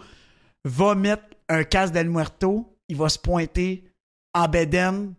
[0.64, 3.84] va mettre un casque d'El Muerto, il va se pointer
[4.34, 5.14] en beden,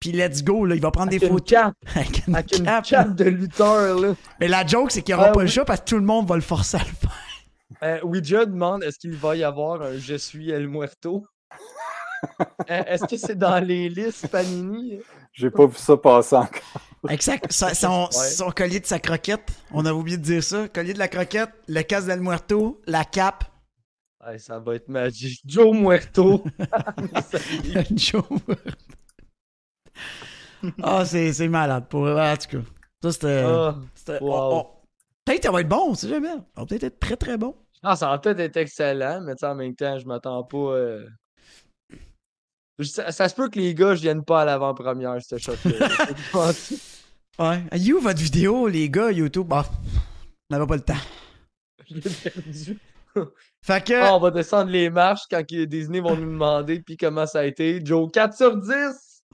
[0.00, 2.90] puis let's go, là, il va prendre Avec des une photos cape, avec une avec
[2.90, 3.04] une là.
[3.04, 3.98] de lutteur.
[4.00, 4.14] Là.
[4.40, 6.02] Mais la joke, c'est qu'il n'y aura Ah pas le choix parce que tout le
[6.04, 7.16] monde va le forcer à le faire.
[7.82, 11.26] Euh, Ouija demande est-ce qu'il va y avoir un Je suis El Muerto
[12.70, 15.00] Euh, Est-ce que c'est dans les listes Panini?
[15.32, 16.87] J'ai pas vu ça passer encore.
[17.20, 18.30] Sa- sa- son, Ouais.
[18.30, 19.48] son collier de sa croquette.
[19.72, 20.68] On a oublié de dire ça.
[20.68, 23.44] Collier de la croquette, le casque d'El Muerto, la cape.
[24.26, 25.40] Ouais, Ça va être magique.
[25.46, 26.44] Joe Muerto.
[27.96, 28.62] Joe Muerto.
[30.82, 31.86] Ah, c'est c'est malade.
[31.88, 32.64] Pour, en tout cas,
[33.02, 33.42] ça c'était.
[33.46, 33.76] Ah.
[34.20, 34.32] wow.
[34.32, 34.66] on- on-
[35.24, 36.28] Peut-être ça va être bon, on sait jamais.
[36.30, 37.54] Ça va peut-être être très très bon.
[37.82, 40.56] Ah, ça va peut-être être excellent, mais en même temps, je m'attends pas.
[40.56, 41.06] euh,
[42.80, 45.88] Ça, ça se peut que les gars, je vienne pas à l'avant-première, ce shot-là.
[47.38, 47.62] Ouais.
[47.76, 49.64] You, votre vidéo, les gars, YouTube, bah,
[50.50, 50.94] on n'avait pas le temps.
[51.88, 52.78] Je l'ai perdu.
[53.62, 53.94] Fait que.
[53.94, 57.44] Ah, on va descendre les marches quand Disney vont nous demander puis comment ça a
[57.44, 57.80] été.
[57.84, 58.72] Joe, 4 sur 10!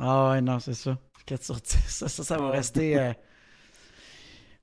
[0.00, 0.98] Ah ouais, non, c'est ça.
[1.24, 1.78] 4 sur 10.
[1.88, 2.98] Ça, ça, ça va rester.
[2.98, 3.12] euh.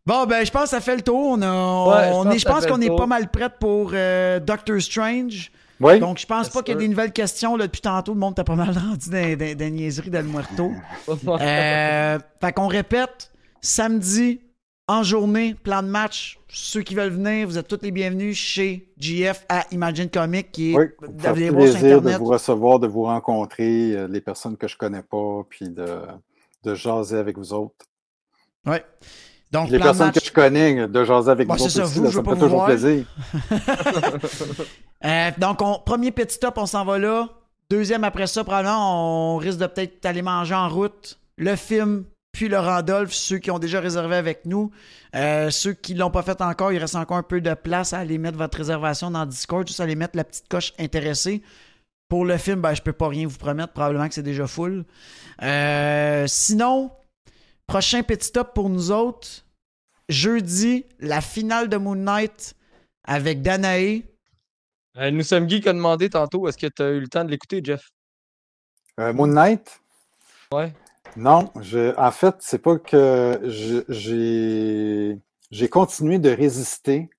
[0.06, 1.20] Bon, ben, je pense que ça fait le tour.
[1.32, 1.46] On, a,
[1.88, 5.52] Ouais, je on pense est, je qu'on est pas mal prête pour euh, Doctor Strange.
[5.82, 6.00] Oui.
[6.00, 7.58] Donc, je pense pas qu'il y ait des nouvelles questions.
[7.58, 10.72] Là, depuis tantôt, le monde t'a pas mal rendu dans, les niaiseries d'El Muerto.
[11.10, 13.32] Euh, fait qu'on répète,
[13.62, 14.42] samedi,
[14.88, 16.40] en journée, plan de match.
[16.50, 20.72] Ceux qui veulent venir, vous êtes tous les bienvenus chez GF à Imagine Comic, qui
[20.72, 20.86] est Oui,
[21.24, 22.20] allez voir sur plaisir de Internet.
[22.20, 26.02] vous recevoir, de vous rencontrer, euh, les personnes que je connais pas, puis de,
[26.64, 27.86] de jaser avec vous autres.
[28.66, 28.84] Ouais.
[29.52, 30.20] Donc, les personnes match.
[30.20, 32.66] que je connais, de jaser avec Bon, vous ça, vous, là, me fait toujours voir.
[32.68, 33.06] plaisir.
[35.04, 37.28] Euh, donc, on- premier petit stop, on s'en va là.
[37.72, 42.48] Deuxième, après ça, probablement, on risque de peut-être aller manger en route le film, puis
[42.50, 44.70] le Randolph, ceux qui ont déjà réservé avec nous.
[45.16, 48.00] Euh, ceux qui l'ont pas fait encore, il reste encore un peu de place à
[48.00, 51.42] aller mettre votre réservation dans Discord, juste aller mettre la petite coche intéressée.
[52.08, 54.86] Pour le film, ben, je peux pas rien vous promettre, probablement que c'est déjà full.
[55.42, 56.92] Euh, sinon,
[57.72, 59.46] prochain petit stop pour nous autres,
[60.10, 62.54] jeudi, la finale de Moon Knight
[63.06, 64.04] avec Danae.
[64.98, 67.24] Euh, nous sommes Guy qui a demandé tantôt est-ce que tu as eu le temps
[67.24, 67.88] de l'écouter, Jeff?
[69.00, 69.80] Euh, Moon Knight?
[70.54, 70.74] Ouais.
[71.16, 73.40] Non, je, en fait, c'est pas que
[73.88, 75.18] j'ai
[75.50, 77.10] j'ai continué de résister.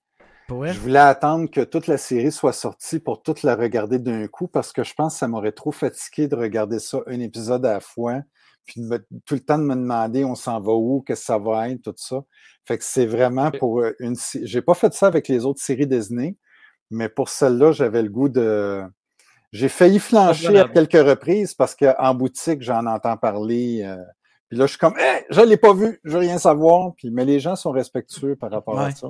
[0.51, 4.49] Je voulais attendre que toute la série soit sortie pour toute la regarder d'un coup
[4.49, 7.73] parce que je pense que ça m'aurait trop fatigué de regarder ça un épisode à
[7.73, 8.21] la fois,
[8.67, 11.39] puis me- tout le temps de me demander on s'en va où, qu'est-ce que ça
[11.39, 12.23] va être, tout ça.
[12.65, 14.15] Fait que c'est vraiment pour euh, une.
[14.43, 16.37] J'ai pas fait ça avec les autres séries Disney,
[16.91, 18.83] mais pour celle-là, j'avais le goût de.
[19.53, 23.83] J'ai failli flancher à quelques reprises parce qu'en boutique, j'en entends parler.
[23.85, 23.97] euh,
[24.49, 26.95] puis là, je suis comme, Hey, je l'ai pas vu, je veux rien savoir.
[26.97, 28.93] Puis, mais les gens sont respectueux par rapport à Ouais.
[28.95, 29.09] ça.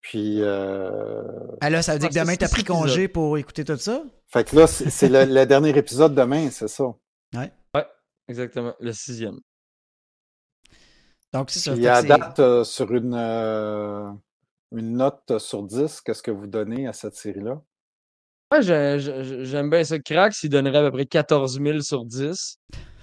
[0.00, 1.22] Puis, euh,
[1.60, 4.02] Ah là, ça veut dire que demain, t'as six pris congé pour écouter tout ça?
[4.28, 6.84] fait que là, c'est le, le dernier épisode demain, c'est ça.
[8.28, 9.38] Exactement, le sixième.
[11.32, 11.74] Donc, c'est ça.
[11.76, 14.10] Que à date, euh, sur une, euh,
[14.72, 17.60] une note sur 10, qu'est-ce que vous donnez à cette série-là?
[18.52, 19.98] Ouais, j'ai- j'ai- j'aime bien ça.
[19.98, 22.58] Crax, il donnerait à peu près 14 000 sur 10.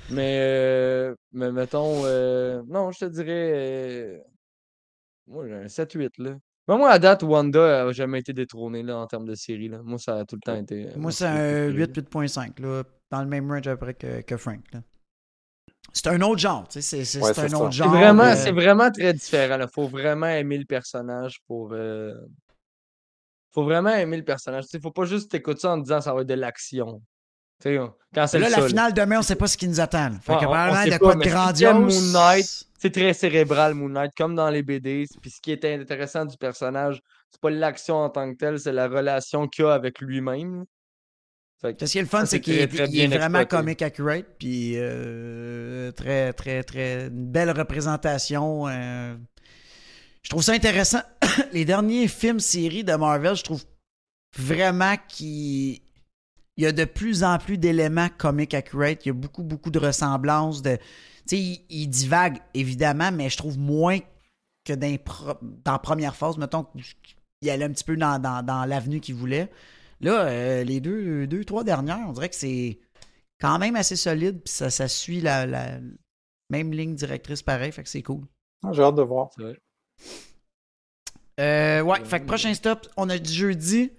[0.09, 4.19] Mais, euh, mais mettons, euh, non, je te dirais, euh,
[5.27, 6.37] moi, j'ai un 7-8, là.
[6.67, 9.81] Mais moi, à date, Wanda n'a jamais été détrônée, là, en termes de série, là.
[9.83, 10.87] Moi, ça a tout le temps été.
[10.95, 14.21] Moi, c'est un préférée, 8, 8.5, là, dans le même range à peu près que,
[14.21, 14.61] que Frank.
[14.73, 14.81] là.
[15.93, 17.57] C'est un autre genre, tu sais, c'est Ouais, un ça.
[17.59, 17.89] autre genre.
[17.89, 19.57] vraiment, euh, c'est vraiment très différent.
[19.59, 21.71] Il faut vraiment aimer le personnage pour.
[21.73, 22.13] euh,
[23.53, 24.65] Faut vraiment aimer le personnage.
[24.73, 27.01] Il faut pas juste t'écouter ça en disant ça va être de l'action.
[27.63, 30.11] Quand c'est Là, la finale demain, on sait pas ce qui nous attend.
[30.21, 31.73] Fait Ouais, que on- on probablement, sait de quoi de grandiose?
[31.73, 35.05] Moon Knight, C'est très cérébral, Moon Knight, comme dans les BD.
[35.21, 36.99] Puis ce qui est intéressant du personnage,
[37.29, 40.65] c'est pas l'action en tant que telle, c'est la relation qu'il a avec lui-même.
[41.61, 43.17] Fait que Ce qui est le fun, c'est qu'il est, très, très il est bien
[43.19, 47.07] vraiment comic accurate, puis euh, très, très, très.
[47.07, 48.67] Une belle représentation.
[48.67, 49.15] euh.
[50.23, 51.01] Je trouve ça intéressant.
[51.53, 53.63] Les derniers films, séries de Marvel, je trouve
[54.37, 55.79] vraiment qu'il
[56.57, 59.05] il y a de plus en plus d'éléments comic accurate.
[59.05, 60.61] Il y a beaucoup, beaucoup de ressemblances.
[60.61, 60.81] De, tu
[61.27, 63.99] sais, il, il divague, évidemment, mais je trouve moins
[64.65, 64.97] que dans,
[65.63, 66.37] dans la première phase.
[66.37, 66.65] Mettons
[67.39, 69.49] qu'il allait un petit peu dans, dans, dans l'avenue qu'il voulait.
[70.01, 72.79] Là, euh, les deux, deux, trois dernières, on dirait que c'est
[73.39, 75.79] quand même assez solide, puis ça, ça suit la, la
[76.49, 78.25] même ligne directrice pareil, fait que c'est cool.
[78.63, 79.29] Ah, J'ai hâte de voir.
[79.37, 79.57] Vrai.
[81.39, 83.91] Euh, ouais, fait que prochain stop, on a dit jeudi.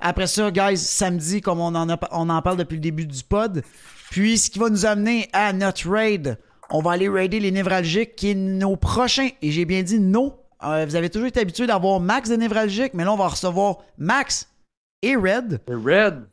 [0.00, 3.22] Après ça, guys, samedi, comme on en, a, on en parle depuis le début du
[3.22, 3.62] pod.
[4.10, 6.38] Puis, ce qui va nous amener à notre raid,
[6.70, 10.34] on va aller raider les névralgiques, qui est nos prochains, et j'ai bien dit nos.
[10.62, 13.78] Euh, vous avez toujours été habitué d'avoir Max de névralgiques, mais là, on va recevoir
[13.98, 14.48] Max
[15.02, 15.60] et Red.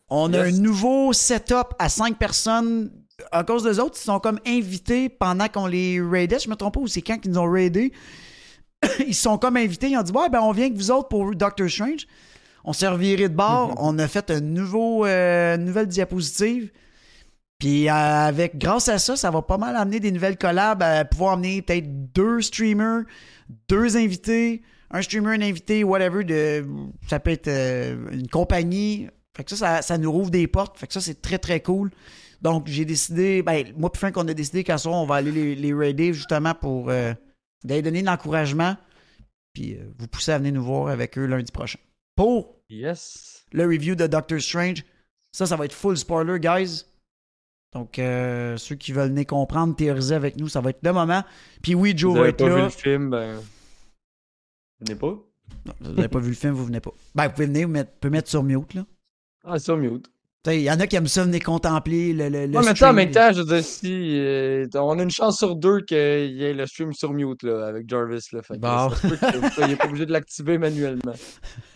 [0.09, 2.91] On a un nouveau setup à cinq personnes.
[3.31, 6.39] À cause des autres, ils sont comme invités pendant qu'on les raidait.
[6.39, 7.91] Je me trompe pas ou c'est quand qu'ils nous ont raidé.
[9.07, 9.89] ils sont comme invités.
[9.89, 12.07] Ils ont dit Ouais, ben on vient avec vous autres pour Doctor Strange.
[12.63, 13.73] On s'est reviré de bord.
[13.77, 16.71] On a fait un nouveau, euh, une nouvelle diapositive.
[17.59, 21.05] Puis euh, avec grâce à ça, ça va pas mal amener des nouvelles collabs, à
[21.05, 23.03] pouvoir amener peut-être deux streamers,
[23.67, 24.61] deux invités,
[24.91, 26.23] un streamer, un invité, whatever.
[26.23, 26.65] De,
[27.09, 29.07] ça peut être euh, une compagnie.
[29.35, 30.77] Fait que ça, ça, ça nous rouvre des portes.
[30.77, 31.91] Fait que ça, c'est très très cool.
[32.41, 35.31] Donc j'ai décidé, ben moi puis Frank, on a décidé qu'à soir, on va aller
[35.31, 37.13] les, les raider justement pour euh,
[37.63, 38.77] d'aller donner de l'encouragement.
[39.53, 41.79] Puis euh, vous pousser à venir nous voir avec eux lundi prochain.
[42.15, 43.45] Pour Yes.
[43.53, 44.83] le review de Doctor Strange.
[45.31, 46.83] Ça, ça va être full spoiler, guys.
[47.73, 51.23] Donc, euh, ceux qui veulent venir comprendre, théoriser avec nous, ça va être le moment.
[51.61, 52.63] Puis oui, Joe Vous va avez être pas vu là.
[52.63, 53.39] le film, ben.
[54.79, 55.07] Venez pas?
[55.65, 56.91] Non, Vous n'avez pas vu le film, vous venez pas.
[57.15, 58.85] Ben, vous pouvez venir, vous mettre, pouvez mettre sur mute, là.
[59.45, 60.07] Ah, sur mute.
[60.45, 62.63] Il y en a qui aiment ça venir contempler le, le, le Ouais, mais tu
[62.63, 62.95] sais, en stream.
[62.95, 64.17] même temps, je veux dire, si.
[64.17, 67.67] euh, on a une chance sur deux qu'il y ait le stream sur mute, là,
[67.67, 68.41] avec Jarvis, là.
[68.43, 68.87] Fait que Bon.
[69.41, 71.13] vous soyez pas obligé de l'activer manuellement.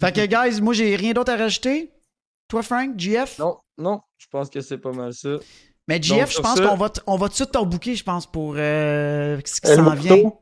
[0.00, 1.90] Fait que, guys, moi, j'ai rien d'autre à rajouter.
[2.48, 3.38] Toi, Frank, GF?
[3.38, 5.36] Non, non, je pense que c'est pas mal ça.
[5.88, 8.54] Mais Donc, GF, je pense qu'on va, on va tout de suite je pense, pour
[8.56, 10.32] euh, ce qui El s'en vient.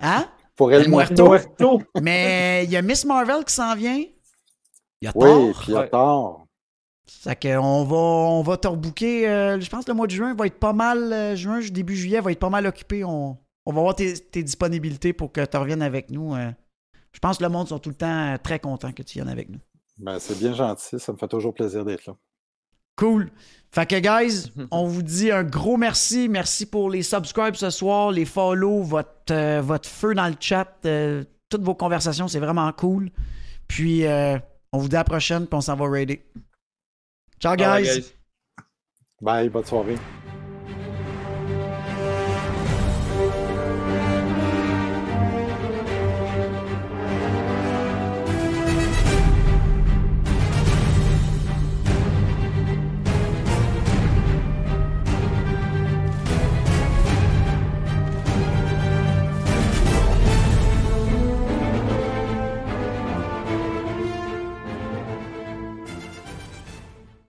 [0.00, 0.28] Hein?
[0.60, 1.24] Pour El El Muerto.
[1.26, 1.82] Muerto.
[2.02, 3.96] Mais il y a Miss Marvel qui s'en vient.
[3.96, 5.64] Il y a Oui, Thor.
[5.68, 6.36] il y a.
[7.08, 9.26] Fait que on va, on va te rebooker.
[9.26, 11.12] euh, je pense que le mois de juin va être pas mal.
[11.14, 13.04] euh, juin, début juillet va être pas mal occupé.
[13.04, 16.34] On, on va voir tes, tes disponibilités pour que tu reviennes avec nous.
[16.34, 16.50] euh.
[17.12, 19.48] je pense que le monde sont tout le temps très contents que tu viennes avec
[19.48, 19.60] nous.
[19.96, 22.14] Ben, c'est bien gentil, ça me fait toujours plaisir d'être là.
[23.00, 23.30] Cool.
[23.72, 26.28] Fait que, guys, on vous dit un gros merci.
[26.28, 30.68] Merci pour les subscribes ce soir, les follow, votre, euh, votre feu dans le chat,
[30.84, 33.10] euh, toutes vos conversations, c'est vraiment cool.
[33.68, 34.38] Puis, euh,
[34.72, 36.26] on vous dit à la prochaine, puis on s'en va raider.
[37.40, 38.12] Ciao, guys.
[39.22, 39.96] Bye, bonne soirée.